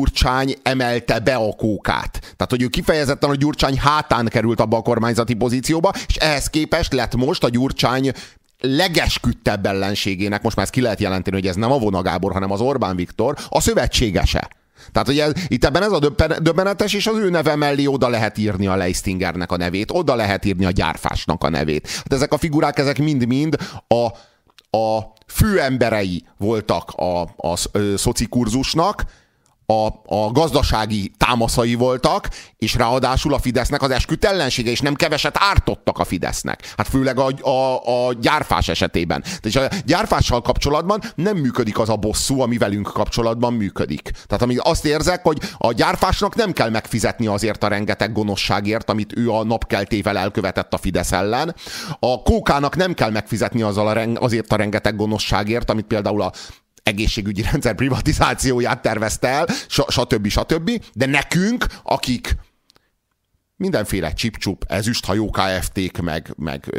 emelte 0.63 1.19
be 1.19 1.35
a 1.35 1.53
kókát. 1.53 2.19
Tehát, 2.21 2.47
hogy 2.49 2.63
ő 2.63 2.67
kifejezetten 2.67 3.31
a 3.31 3.35
Gyurcsány 3.35 3.79
hátán 3.79 4.29
került 4.29 4.61
abba 4.61 4.77
a 4.77 4.83
kormányzati 4.83 5.35
pozícióba, 5.35 5.93
és 6.07 6.17
ehhez 6.17 6.47
képest 6.47 6.93
lett 6.93 7.17
most 7.17 7.45
a 7.45 7.49
Gyurcsány 7.49 8.13
legesküdtebb 8.61 9.67
ellenségének, 9.67 10.43
most 10.43 10.57
már 10.57 10.65
ezt 10.65 10.75
ki 10.75 10.81
lehet 10.81 11.01
jelenteni, 11.01 11.37
hogy 11.37 11.47
ez 11.47 11.57
nem 11.57 11.73
a 11.73 11.79
Vona 11.79 12.03
Gábor, 12.03 12.33
hanem 12.33 12.51
az 12.51 12.61
Orbán 12.61 12.97
Viktor, 12.97 13.37
a 13.49 13.61
szövetségese. 13.61 14.49
Tehát 14.93 15.09
ugye 15.09 15.27
itt 15.49 15.65
ebben 15.65 15.83
ez 15.83 15.93
a 15.93 15.99
döbben- 15.99 16.43
döbbenetes, 16.43 16.93
és 16.93 17.07
az 17.07 17.17
ő 17.17 17.31
neve 17.31 17.57
mellé 17.57 17.87
oda 17.87 18.09
lehet 18.09 18.39
írni 18.39 18.67
a 18.67 18.77
Leistingernek 18.77 19.53
a 19.53 19.57
nevét, 19.57 19.91
oda 19.91 20.15
lehet 20.15 20.45
írni 20.45 20.65
a 20.65 20.71
gyárfásnak 20.71 21.45
a 21.45 21.49
nevét. 21.49 21.89
Hát 21.89 22.13
ezek 22.13 22.33
a 22.33 22.39
figurák, 22.39 22.79
ezek 22.79 22.99
mind-mind 22.99 23.57
a, 23.89 24.05
a 24.79 25.13
főemberei 25.27 26.25
voltak 26.37 26.91
a, 26.91 27.23
a, 27.23 27.29
a 27.37 27.57
szocikurzusnak, 27.97 29.05
a, 29.71 30.03
a 30.07 30.31
gazdasági 30.33 31.13
támaszai 31.17 31.75
voltak, 31.75 32.29
és 32.57 32.75
ráadásul 32.75 33.35
a 33.35 33.39
Fidesznek 33.39 33.83
az 33.83 33.91
esküdt 33.91 34.25
ellensége, 34.25 34.71
és 34.71 34.81
nem 34.81 34.95
keveset 34.95 35.37
ártottak 35.39 35.99
a 35.99 36.05
Fidesznek. 36.05 36.75
Hát 36.77 36.89
főleg 36.89 37.19
a, 37.19 37.49
a, 37.49 38.09
a 38.09 38.13
gyárfás 38.13 38.69
esetében. 38.69 39.25
És 39.43 39.57
a 39.57 39.69
gyárfással 39.85 40.43
kapcsolatban 40.43 41.01
nem 41.15 41.37
működik 41.37 41.79
az 41.79 41.89
a 41.89 41.97
bosszú, 41.97 42.41
ami 42.41 42.59
velünk 42.59 42.93
kapcsolatban 42.93 43.53
működik. 43.53 44.11
Tehát 44.27 44.43
ami 44.43 44.57
azt 44.57 44.85
érzek, 44.85 45.23
hogy 45.23 45.39
a 45.59 45.73
gyárfásnak 45.73 46.35
nem 46.35 46.53
kell 46.53 46.71
megfizetni 46.71 47.27
azért 47.27 47.65
a 47.65 47.69
rengeteg 47.69 48.13
gonoszságért, 48.13 48.91
amit 48.91 49.17
ő 49.17 49.31
a 49.31 49.45
napkeltével 49.45 50.19
elkövetett 50.19 50.75
a 50.75 50.79
Fidesz 50.79 51.13
ellen. 51.13 51.55
A 51.99 52.23
kókának 52.23 52.77
nem 52.77 52.95
kell 52.95 53.11
megfizetni 53.11 53.63
azzal 53.63 53.89
a 53.89 53.99
azért 54.15 54.53
a 54.53 54.57
rengeteg 54.57 54.97
gonoszságért, 54.97 55.71
amit 55.71 55.87
például 55.87 56.23
a 56.23 56.33
egészségügyi 56.83 57.43
rendszer 57.43 57.75
privatizációját 57.75 58.83
tervezte 58.83 59.29
el, 59.29 59.47
stb. 59.69 60.29
stb. 60.29 60.71
De 60.95 61.07
nekünk, 61.07 61.67
akik 61.83 62.37
mindenféle 63.61 64.13
csipcsup, 64.13 64.65
ezüsthajó 64.69 65.31
KFT-k, 65.31 66.01
meg, 66.01 66.35
meg, 66.37 66.79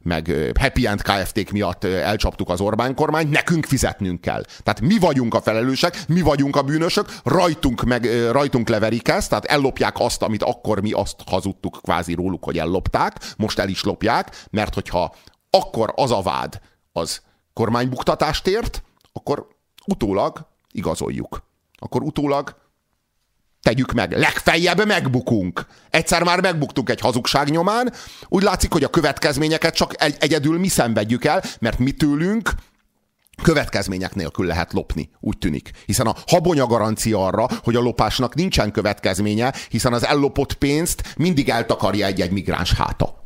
meg 0.00 0.52
Happy 0.60 0.86
End 0.86 1.02
KFT-k 1.02 1.50
miatt 1.50 1.84
elcsaptuk 1.84 2.48
az 2.48 2.60
Orbán 2.60 2.94
kormányt, 2.94 3.30
nekünk 3.30 3.64
fizetnünk 3.64 4.20
kell. 4.20 4.44
Tehát 4.62 4.80
mi 4.80 4.98
vagyunk 4.98 5.34
a 5.34 5.40
felelősek, 5.40 6.02
mi 6.08 6.20
vagyunk 6.20 6.56
a 6.56 6.62
bűnösök, 6.62 7.14
rajtunk, 7.24 7.82
meg, 7.82 8.30
rajtunk 8.30 8.68
leverik 8.68 9.08
ezt, 9.08 9.28
tehát 9.28 9.44
ellopják 9.44 9.94
azt, 9.98 10.22
amit 10.22 10.42
akkor 10.42 10.82
mi 10.82 10.92
azt 10.92 11.16
hazudtuk 11.26 11.78
kvázi 11.82 12.14
róluk, 12.14 12.44
hogy 12.44 12.58
ellopták, 12.58 13.16
most 13.36 13.58
el 13.58 13.68
is 13.68 13.82
lopják, 13.82 14.46
mert 14.50 14.74
hogyha 14.74 15.14
akkor 15.50 15.92
az 15.96 16.10
a 16.10 16.20
vád, 16.22 16.60
az 16.92 17.20
kormánybuktatást 17.52 18.46
ért, 18.46 18.82
akkor 19.12 19.46
utólag 19.86 20.46
igazoljuk. 20.72 21.42
Akkor 21.78 22.02
utólag 22.02 22.56
tegyük 23.62 23.92
meg. 23.92 24.12
Legfeljebb 24.18 24.86
megbukunk. 24.86 25.66
Egyszer 25.90 26.22
már 26.22 26.40
megbuktunk 26.40 26.90
egy 26.90 27.00
hazugság 27.00 27.50
nyomán, 27.50 27.92
úgy 28.28 28.42
látszik, 28.42 28.72
hogy 28.72 28.84
a 28.84 28.88
következményeket 28.90 29.74
csak 29.74 30.02
egy- 30.02 30.16
egyedül 30.20 30.58
mi 30.58 30.68
szenvedjük 30.68 31.24
el, 31.24 31.42
mert 31.60 31.78
mi 31.78 31.92
tőlünk 31.92 32.52
következmények 33.42 34.14
nélkül 34.14 34.46
lehet 34.46 34.72
lopni, 34.72 35.10
úgy 35.20 35.38
tűnik. 35.38 35.70
Hiszen 35.86 36.06
a 36.06 36.14
habonya 36.26 36.66
garancia 36.66 37.26
arra, 37.26 37.46
hogy 37.62 37.76
a 37.76 37.80
lopásnak 37.80 38.34
nincsen 38.34 38.72
következménye, 38.72 39.54
hiszen 39.68 39.92
az 39.92 40.06
ellopott 40.06 40.54
pénzt 40.54 41.14
mindig 41.16 41.48
eltakarja 41.48 42.06
egy-egy 42.06 42.30
migráns 42.30 42.72
háta. 42.72 43.21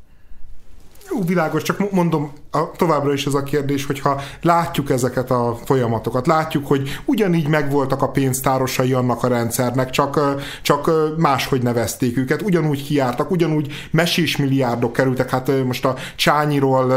Jó, 1.11 1.22
világos, 1.22 1.62
csak 1.62 1.90
mondom, 1.90 2.32
a, 2.50 2.70
továbbra 2.70 3.12
is 3.12 3.26
ez 3.26 3.34
a 3.34 3.42
kérdés, 3.42 3.86
hogyha 3.86 4.20
látjuk 4.42 4.90
ezeket 4.90 5.30
a 5.30 5.59
folyamatokat, 5.64 6.26
látjuk, 6.26 6.66
hogy 6.66 7.00
ugyanígy 7.04 7.48
megvoltak 7.48 8.02
a 8.02 8.11
pénztárosai 8.11 8.92
annak 8.92 9.22
a 9.22 9.28
rendszernek, 9.28 9.90
csak, 9.90 10.20
csak 10.62 10.90
máshogy 11.16 11.62
nevezték 11.62 12.16
őket, 12.16 12.42
ugyanúgy 12.42 12.84
kiártak, 12.84 13.30
ugyanúgy 13.30 13.72
mesés 13.90 14.36
milliárdok 14.36 14.92
kerültek, 14.92 15.30
hát 15.30 15.64
most 15.64 15.84
a 15.84 15.94
Csányiról 16.16 16.90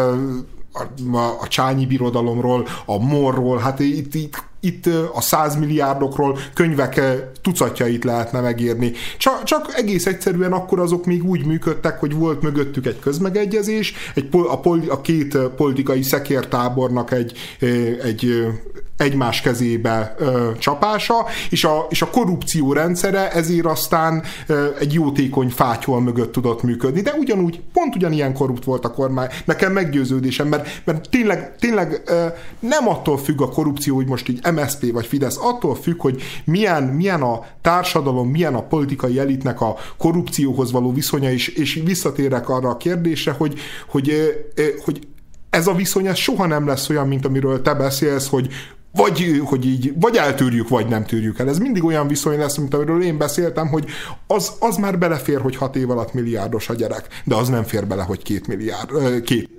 a, 0.74 1.18
a, 1.18 1.38
a 1.42 1.48
Csányi 1.48 1.86
birodalomról, 1.86 2.68
a 2.86 2.98
Morról, 2.98 3.58
hát 3.58 3.80
itt, 3.80 4.14
itt, 4.14 4.44
itt 4.60 4.86
a 5.14 5.22
százmilliárdokról 5.22 6.38
könyvek 6.54 7.02
tucatjait 7.42 8.04
lehetne 8.04 8.40
megírni. 8.40 8.92
Csak, 9.18 9.44
csak 9.44 9.74
egész 9.76 10.06
egyszerűen 10.06 10.52
akkor 10.52 10.80
azok 10.80 11.06
még 11.06 11.24
úgy 11.24 11.46
működtek, 11.46 12.00
hogy 12.00 12.14
volt 12.14 12.42
mögöttük 12.42 12.86
egy 12.86 13.00
közmegegyezés, 13.00 13.94
egy, 14.16 14.28
a, 14.32 14.60
a 14.90 15.02
két 15.02 15.38
politikai 15.38 16.04
szekértábornak 16.04 17.12
egy, 17.12 17.38
egy 18.04 18.48
egymás 19.00 19.42
kezébe 19.42 20.16
ö, 20.18 20.52
csapása, 20.58 21.26
és 21.50 21.64
a, 21.64 21.88
és 21.90 22.02
a 22.02 22.10
korrupció 22.10 22.74
rendszere 22.74 23.32
ezért 23.32 23.66
aztán 23.66 24.24
ö, 24.48 24.68
egy 24.80 24.94
jótékony 24.94 25.50
fátyol 25.50 26.02
mögött 26.02 26.32
tudott 26.32 26.64
működni. 26.64 27.02
De 27.02 27.14
ugyanúgy, 27.20 27.62
pont 27.74 27.96
ugyanilyen 27.96 28.34
korrupt 28.34 28.64
volt 28.64 28.86
a 28.86 28.92
kormány. 28.92 29.28
Nekem 29.46 29.72
meggyőződésem, 29.72 30.48
mert, 30.48 30.82
mert 30.86 31.10
tényleg, 31.10 31.56
tényleg 31.56 32.02
ö, 32.06 32.26
nem 32.60 32.88
attól 32.88 33.18
függ 33.18 33.42
a 33.42 33.50
korrupció, 33.50 33.96
hogy 33.96 34.08
most 34.08 34.30
így 34.30 34.42
MSZP 34.54 34.92
vagy 34.92 35.06
Fidesz, 35.06 35.38
attól 35.42 35.76
függ, 35.76 36.02
hogy 36.02 36.22
milyen, 36.46 36.84
milyen 36.84 37.22
a 37.22 37.46
társadalom, 37.62 38.30
milyen 38.30 38.56
a 38.56 38.64
politikai 38.64 39.20
elitnek 39.20 39.62
a 39.62 39.76
korrupcióhoz 39.98 40.72
való 40.72 40.94
viszonya, 40.94 41.32
és, 41.32 41.48
és 41.48 41.82
visszatérek 41.86 42.50
arra 42.50 42.70
a 42.70 42.78
kérdésre, 42.78 43.32
hogy, 43.32 43.60
hogy, 43.88 44.10
ö, 44.56 44.64
hogy 44.84 45.08
ez 45.50 45.68
a 45.68 45.74
viszony 45.74 46.08
ez 46.08 46.18
soha 46.18 46.46
nem 46.46 46.68
lesz 46.68 46.90
olyan, 46.90 47.08
mint 47.08 47.26
amiről 47.26 47.62
te 47.62 47.74
beszélsz, 47.74 48.28
hogy 48.28 48.50
vagy, 48.92 49.42
hogy 49.46 49.66
így, 49.66 49.94
vagy 50.00 50.16
eltűrjük, 50.16 50.70
vagy 50.70 50.88
nem 50.88 51.06
tűrjük 51.06 51.40
el. 51.40 51.50
Ez 51.50 51.58
mindig 51.58 51.84
olyan 51.84 52.08
viszony 52.08 52.38
lesz, 52.38 52.58
mint 52.58 52.74
amiről 52.74 53.04
én 53.04 53.18
beszéltem, 53.18 53.68
hogy 53.68 53.86
az, 54.28 54.52
az 54.60 54.78
már 54.78 55.00
belefér, 55.00 55.42
hogy 55.42 55.56
hat 55.56 55.76
év 55.76 55.90
alatt 55.90 56.14
milliárdos 56.14 56.70
a 56.70 56.74
gyerek, 56.74 57.08
de 57.24 57.36
az 57.36 57.48
nem 57.48 57.64
fér 57.64 57.88
bele, 57.88 58.04
hogy 58.04 58.24
két 58.24 58.48
milliárd, 58.48 59.22
két 59.22 59.50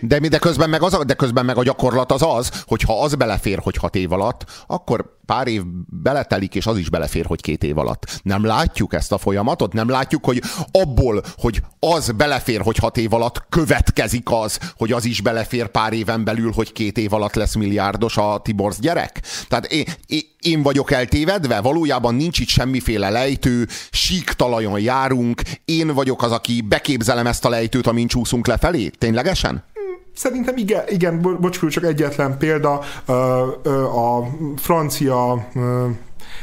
De, 0.00 0.18
de, 0.18 0.38
közben 0.38 0.70
meg 0.70 0.82
az 0.82 0.98
de 1.06 1.14
közben 1.14 1.44
meg 1.44 1.56
a 1.56 1.62
gyakorlat 1.62 2.12
az 2.12 2.22
az, 2.22 2.62
hogy 2.66 2.82
ha 2.82 3.02
az 3.02 3.14
belefér, 3.14 3.58
hogy 3.58 3.76
hat 3.76 3.94
év 3.94 4.12
alatt, 4.12 4.44
akkor 4.66 5.15
pár 5.26 5.46
év 5.46 5.62
beletelik, 6.02 6.54
és 6.54 6.66
az 6.66 6.78
is 6.78 6.90
belefér, 6.90 7.24
hogy 7.26 7.40
két 7.40 7.64
év 7.64 7.78
alatt. 7.78 8.20
Nem 8.22 8.44
látjuk 8.44 8.94
ezt 8.94 9.12
a 9.12 9.18
folyamatot? 9.18 9.72
Nem 9.72 9.88
látjuk, 9.88 10.24
hogy 10.24 10.42
abból, 10.70 11.22
hogy 11.36 11.62
az 11.78 12.10
belefér, 12.10 12.60
hogy 12.60 12.76
hat 12.76 12.96
év 12.96 13.12
alatt, 13.12 13.44
következik 13.48 14.30
az, 14.30 14.58
hogy 14.76 14.92
az 14.92 15.04
is 15.04 15.20
belefér 15.20 15.66
pár 15.66 15.92
éven 15.92 16.24
belül, 16.24 16.52
hogy 16.52 16.72
két 16.72 16.98
év 16.98 17.12
alatt 17.12 17.34
lesz 17.34 17.54
milliárdos 17.54 18.16
a 18.16 18.40
Tiborz 18.42 18.78
gyerek? 18.78 19.22
Tehát 19.48 19.66
én, 19.66 19.84
én, 20.40 20.62
vagyok 20.62 20.90
eltévedve, 20.90 21.60
valójában 21.60 22.14
nincs 22.14 22.38
itt 22.38 22.48
semmiféle 22.48 23.10
lejtő, 23.10 23.68
sík 23.90 24.30
talajon 24.30 24.80
járunk, 24.80 25.42
én 25.64 25.94
vagyok 25.94 26.22
az, 26.22 26.32
aki 26.32 26.60
beképzelem 26.60 27.26
ezt 27.26 27.44
a 27.44 27.48
lejtőt, 27.48 27.86
amin 27.86 28.06
csúszunk 28.06 28.46
lefelé? 28.46 28.88
Ténylegesen? 28.88 29.64
Szerintem 30.16 30.56
igen, 30.56 30.82
igen 30.88 31.20
bo- 31.20 31.40
bocs, 31.40 31.66
csak 31.68 31.84
egyetlen 31.84 32.38
példa, 32.38 32.80
a 33.94 34.28
francia 34.56 35.48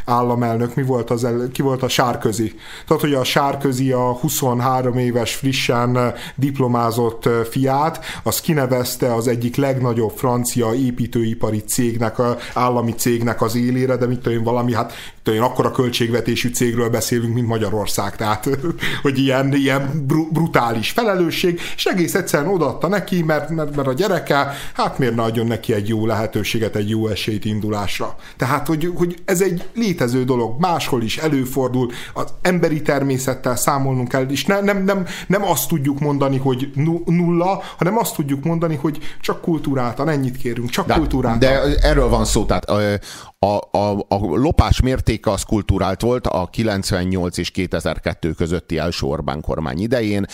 államelnök, 0.05 0.75
mi 0.75 0.83
volt 0.83 1.09
az, 1.09 1.23
el, 1.23 1.49
ki 1.51 1.61
volt 1.61 1.83
a 1.83 1.87
Sárközi. 1.87 2.55
Tehát, 2.87 3.01
hogy 3.01 3.13
a 3.13 3.23
Sárközi 3.23 3.91
a 3.91 4.13
23 4.13 4.97
éves 4.97 5.35
frissen 5.35 5.95
ö, 5.95 6.07
diplomázott 6.35 7.25
ö, 7.25 7.41
fiát, 7.49 8.05
az 8.23 8.41
kinevezte 8.41 9.13
az 9.13 9.27
egyik 9.27 9.55
legnagyobb 9.55 10.11
francia 10.15 10.73
építőipari 10.73 11.59
cégnek, 11.59 12.15
állami 12.53 12.93
cégnek 12.93 13.41
az 13.41 13.55
élére, 13.55 13.95
de 13.95 14.05
mit 14.05 14.19
tudom 14.19 14.37
én, 14.37 14.43
valami, 14.43 14.73
hát 14.73 14.93
tudom 15.23 15.39
én, 15.39 15.45
akkora 15.45 15.71
költségvetésű 15.71 16.49
cégről 16.49 16.89
beszélünk, 16.89 17.33
mint 17.33 17.47
Magyarország, 17.47 18.15
tehát 18.15 18.49
hogy 19.01 19.17
ilyen, 19.17 19.53
ilyen 19.53 20.03
bru- 20.07 20.31
brutális 20.31 20.91
felelősség, 20.91 21.59
és 21.75 21.85
egész 21.85 22.13
egyszerűen 22.15 22.53
odaadta 22.53 22.87
neki, 22.87 23.23
mert, 23.23 23.49
mert, 23.49 23.75
mert 23.75 23.87
a 23.87 23.93
gyereke, 23.93 24.53
hát 24.73 24.97
miért 24.97 25.15
ne 25.15 25.21
adjon 25.21 25.47
neki 25.47 25.73
egy 25.73 25.87
jó 25.87 26.05
lehetőséget, 26.05 26.75
egy 26.75 26.89
jó 26.89 27.07
esélyt 27.07 27.45
indulásra. 27.45 28.15
Tehát, 28.37 28.67
hogy, 28.67 28.91
hogy 28.95 29.21
ez 29.25 29.41
egy 29.41 29.63
létező 29.83 30.23
dolog, 30.23 30.59
máshol 30.59 31.03
is 31.03 31.17
előfordul, 31.17 31.91
az 32.13 32.33
emberi 32.41 32.81
természettel 32.81 33.55
számolnunk 33.55 34.07
kell, 34.07 34.25
és 34.29 34.45
ne, 34.45 34.61
nem, 34.61 34.83
nem, 34.83 35.05
nem 35.27 35.43
azt 35.43 35.67
tudjuk 35.67 35.99
mondani, 35.99 36.37
hogy 36.37 36.71
nulla, 37.05 37.61
hanem 37.77 37.97
azt 37.97 38.15
tudjuk 38.15 38.43
mondani, 38.43 38.75
hogy 38.75 38.97
csak 39.21 39.41
kultúráltan, 39.41 40.09
ennyit 40.09 40.37
kérünk, 40.37 40.69
csak 40.69 40.87
de, 40.87 40.93
kultúráltan. 40.93 41.39
De 41.39 41.77
erről 41.81 42.09
van 42.09 42.25
szó, 42.25 42.45
tehát 42.45 42.65
a, 42.65 42.79
a, 43.39 43.77
a, 43.77 44.05
a 44.07 44.17
lopás 44.17 44.81
mértéke 44.81 45.31
az 45.31 45.43
kultúrált 45.43 46.01
volt 46.01 46.27
a 46.27 46.47
98 46.51 47.37
és 47.37 47.51
2002 47.51 48.35
közötti 48.35 48.77
első 48.77 49.05
Orbán 49.05 49.41
kormány 49.41 49.79
idején, 49.79 50.25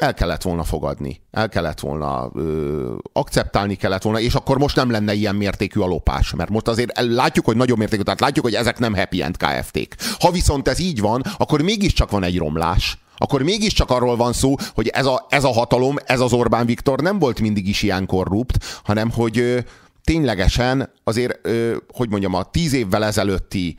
el 0.00 0.14
kellett 0.14 0.42
volna 0.42 0.64
fogadni, 0.64 1.20
el 1.30 1.48
kellett 1.48 1.80
volna 1.80 2.30
ö, 2.34 2.94
akceptálni 3.12 3.74
kellett 3.74 4.02
volna, 4.02 4.20
és 4.20 4.34
akkor 4.34 4.58
most 4.58 4.76
nem 4.76 4.90
lenne 4.90 5.14
ilyen 5.14 5.34
mértékű 5.34 5.80
a 5.80 5.86
lopás, 5.86 6.34
mert 6.34 6.50
most 6.50 6.68
azért 6.68 7.00
látjuk, 7.00 7.44
hogy 7.44 7.56
nagyobb 7.56 7.78
mértékű, 7.78 8.02
tehát 8.02 8.20
látjuk, 8.20 8.44
hogy 8.44 8.54
ezek 8.54 8.78
nem 8.78 8.94
happy 8.94 9.22
end 9.22 9.36
KFT-k. 9.36 9.96
Ha 10.18 10.30
viszont 10.30 10.68
ez 10.68 10.78
így 10.78 11.00
van, 11.00 11.22
akkor 11.38 11.62
mégiscsak 11.62 12.10
van 12.10 12.22
egy 12.22 12.38
romlás, 12.38 12.98
akkor 13.16 13.42
mégiscsak 13.42 13.90
arról 13.90 14.16
van 14.16 14.32
szó, 14.32 14.54
hogy 14.74 14.88
ez 14.88 15.06
a, 15.06 15.26
ez 15.28 15.44
a 15.44 15.52
hatalom, 15.52 15.96
ez 16.04 16.20
az 16.20 16.32
Orbán 16.32 16.66
Viktor 16.66 17.00
nem 17.00 17.18
volt 17.18 17.40
mindig 17.40 17.68
is 17.68 17.82
ilyen 17.82 18.06
korrupt, 18.06 18.80
hanem 18.84 19.10
hogy 19.10 19.38
ö, 19.38 19.58
ténylegesen 20.04 20.92
azért, 21.04 21.38
ö, 21.46 21.76
hogy 21.92 22.10
mondjam, 22.10 22.34
a 22.34 22.44
tíz 22.44 22.72
évvel 22.72 23.04
ezelőtti 23.04 23.76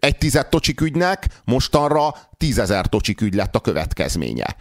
egy 0.00 0.18
tized 0.18 0.48
tocsik 0.48 0.80
ügynek 0.80 1.26
mostanra 1.44 2.14
tízezer 2.36 2.86
tocsik 2.86 3.34
lett 3.34 3.54
a 3.54 3.60
következménye 3.60 4.56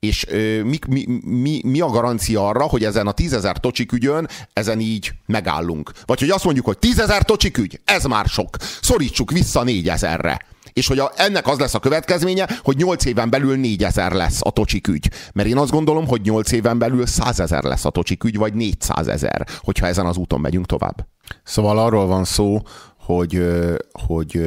és 0.00 0.26
ö, 0.28 0.62
mi, 0.62 0.78
mi, 0.88 1.06
mi, 1.24 1.60
mi 1.64 1.80
a 1.80 1.88
garancia 1.88 2.48
arra, 2.48 2.62
hogy 2.62 2.84
ezen 2.84 3.06
a 3.06 3.12
tízezer 3.12 3.58
tocsik 3.58 3.92
ügyön, 3.92 4.28
ezen 4.52 4.80
így 4.80 5.12
megállunk? 5.26 5.92
Vagy 6.04 6.20
hogy 6.20 6.30
azt 6.30 6.44
mondjuk, 6.44 6.66
hogy 6.66 6.78
tízezer 6.78 7.22
tocsik 7.22 7.80
ez 7.84 8.04
már 8.04 8.26
sok, 8.26 8.56
szorítsuk 8.82 9.30
vissza 9.30 9.62
négyezerre. 9.62 10.46
És 10.72 10.86
hogy 10.86 10.98
a, 10.98 11.12
ennek 11.16 11.46
az 11.46 11.58
lesz 11.58 11.74
a 11.74 11.78
következménye, 11.78 12.48
hogy 12.62 12.76
8 12.76 13.04
éven 13.04 13.30
belül 13.30 13.56
4000 13.56 14.12
lesz 14.12 14.40
a 14.42 14.50
tocsik. 14.50 14.88
Mert 15.32 15.48
én 15.48 15.56
azt 15.56 15.70
gondolom, 15.70 16.06
hogy 16.06 16.20
8 16.20 16.52
éven 16.52 16.78
belül 16.78 17.06
100 17.06 17.40
ezer 17.40 17.62
lesz 17.62 17.84
a 17.84 17.90
tocsik 17.90 18.36
vagy 18.36 18.54
400 18.54 19.08
ezer, 19.08 19.46
hogyha 19.58 19.86
ezen 19.86 20.06
az 20.06 20.16
úton 20.16 20.40
megyünk 20.40 20.66
tovább. 20.66 21.06
Szóval 21.44 21.78
arról 21.78 22.06
van 22.06 22.24
szó, 22.24 22.62
hogy, 22.98 23.46
hogy 23.92 24.40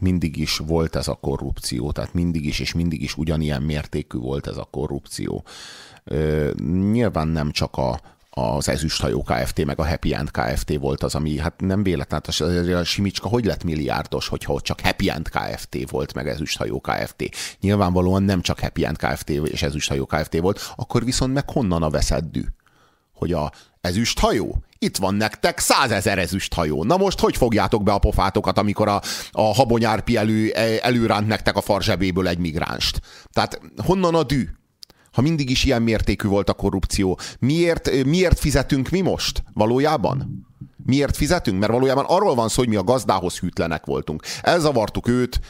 mindig 0.00 0.36
is 0.36 0.56
volt 0.56 0.96
ez 0.96 1.08
a 1.08 1.14
korrupció, 1.14 1.92
tehát 1.92 2.14
mindig 2.14 2.44
is 2.44 2.58
és 2.58 2.72
mindig 2.72 3.02
is 3.02 3.16
ugyanilyen 3.16 3.62
mértékű 3.62 4.18
volt 4.18 4.46
ez 4.46 4.56
a 4.56 4.68
korrupció. 4.70 5.44
Nyilván 6.92 7.28
nem 7.28 7.50
csak 7.50 7.76
a, 7.76 8.00
az 8.30 8.68
Ezüsthajó 8.68 9.22
Kft. 9.22 9.64
meg 9.64 9.78
a 9.78 9.88
Happy 9.88 10.14
End 10.14 10.30
Kft. 10.30 10.78
volt 10.78 11.02
az, 11.02 11.14
ami 11.14 11.38
hát 11.38 11.60
nem 11.60 11.82
véletlen, 11.82 12.22
hát 12.24 12.40
a 12.70 12.84
Simicska 12.84 13.28
hogy 13.28 13.44
lett 13.44 13.64
milliárdos, 13.64 14.28
hogyha 14.28 14.52
ott 14.52 14.62
csak 14.62 14.80
Happy 14.80 15.10
End 15.10 15.28
Kft. 15.28 15.90
volt, 15.90 16.14
meg 16.14 16.28
Ezüsthajó 16.28 16.80
Kft. 16.80 17.30
Nyilvánvalóan 17.60 18.22
nem 18.22 18.40
csak 18.40 18.60
Happy 18.60 18.84
End 18.84 18.96
Kft. 18.96 19.30
és 19.30 19.62
Ezüsthajó 19.62 20.06
Kft. 20.06 20.40
volt, 20.40 20.72
akkor 20.76 21.04
viszont 21.04 21.32
meg 21.32 21.50
honnan 21.50 21.82
a 21.82 21.90
veszeddű? 21.90 22.44
Hogy 23.12 23.32
a 23.32 23.52
ezüsthajó? 23.80 24.62
Itt 24.78 24.96
van 24.96 25.14
nektek 25.14 25.58
százezer 25.58 26.18
ezüsthajó. 26.18 26.84
Na 26.84 26.96
most 26.96 27.20
hogy 27.20 27.36
fogjátok 27.36 27.82
be 27.82 27.92
a 27.92 27.98
pofátokat, 27.98 28.58
amikor 28.58 28.88
a, 28.88 29.02
a 29.30 29.54
habonyárpi 29.54 30.16
elő, 30.16 30.50
előránt 30.82 31.26
nektek 31.26 31.56
a 31.56 31.60
farzsebéből 31.60 32.28
egy 32.28 32.38
migránst? 32.38 33.00
Tehát 33.32 33.60
honnan 33.84 34.14
a 34.14 34.22
dű? 34.22 34.48
Ha 35.12 35.22
mindig 35.22 35.50
is 35.50 35.64
ilyen 35.64 35.82
mértékű 35.82 36.28
volt 36.28 36.48
a 36.48 36.54
korrupció, 36.54 37.18
miért, 37.38 38.04
miért 38.04 38.38
fizetünk 38.38 38.88
mi 38.88 39.00
most 39.00 39.42
valójában? 39.52 40.46
Miért 40.84 41.16
fizetünk? 41.16 41.58
Mert 41.58 41.72
valójában 41.72 42.04
arról 42.08 42.34
van 42.34 42.48
szó, 42.48 42.54
hogy 42.56 42.68
mi 42.68 42.76
a 42.76 42.82
gazdához 42.82 43.38
hűtlenek 43.38 43.84
voltunk. 43.84 44.22
Elzavartuk 44.40 45.08
őt, 45.08 45.40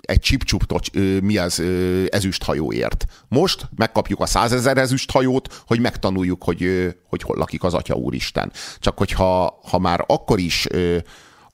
egy 0.00 0.20
csipcsup 0.20 0.90
mi 1.22 1.36
az 1.36 1.62
ezüsthajóért. 2.08 3.04
Most 3.28 3.68
megkapjuk 3.76 4.20
a 4.20 4.26
százezer 4.26 4.78
ezüsthajót, 4.78 5.62
hogy 5.66 5.80
megtanuljuk, 5.80 6.44
hogy, 6.44 6.94
hogy 7.08 7.22
hol 7.22 7.36
lakik 7.36 7.64
az 7.64 7.74
Atya 7.74 7.94
Úristen. 7.94 8.52
Csak 8.78 8.98
hogyha 8.98 9.60
ha 9.62 9.78
már 9.78 10.04
akkor 10.06 10.38
is 10.38 10.66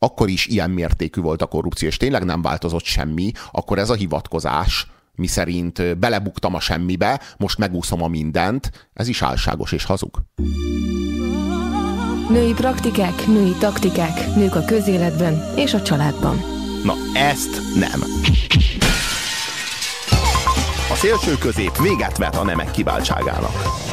akkor 0.02 0.28
is 0.28 0.46
ilyen 0.46 0.70
mértékű 0.70 1.20
volt 1.20 1.42
a 1.42 1.46
korrupció, 1.46 1.88
és 1.88 1.96
tényleg 1.96 2.24
nem 2.24 2.42
változott 2.42 2.84
semmi, 2.84 3.32
akkor 3.50 3.78
ez 3.78 3.90
a 3.90 3.94
hivatkozás, 3.94 4.86
mi 5.14 5.26
szerint 5.26 5.98
belebuktam 5.98 6.54
a 6.54 6.60
semmibe, 6.60 7.20
most 7.38 7.58
megúszom 7.58 8.02
a 8.02 8.08
mindent, 8.08 8.88
ez 8.92 9.08
is 9.08 9.22
álságos 9.22 9.72
és 9.72 9.84
hazug. 9.84 10.22
Női 12.30 12.52
praktikák, 12.52 13.26
női 13.26 13.54
taktikák, 13.58 14.34
nők 14.34 14.54
a 14.54 14.64
közéletben 14.64 15.52
és 15.56 15.74
a 15.74 15.82
családban. 15.82 16.59
Na, 16.82 16.94
ezt 17.12 17.60
nem. 17.74 18.02
A 20.90 20.94
szélső 20.94 21.38
közép 21.38 21.78
véget 21.82 22.16
vet 22.16 22.36
a 22.36 22.44
nemek 22.44 22.70
kiváltságának. 22.70 23.89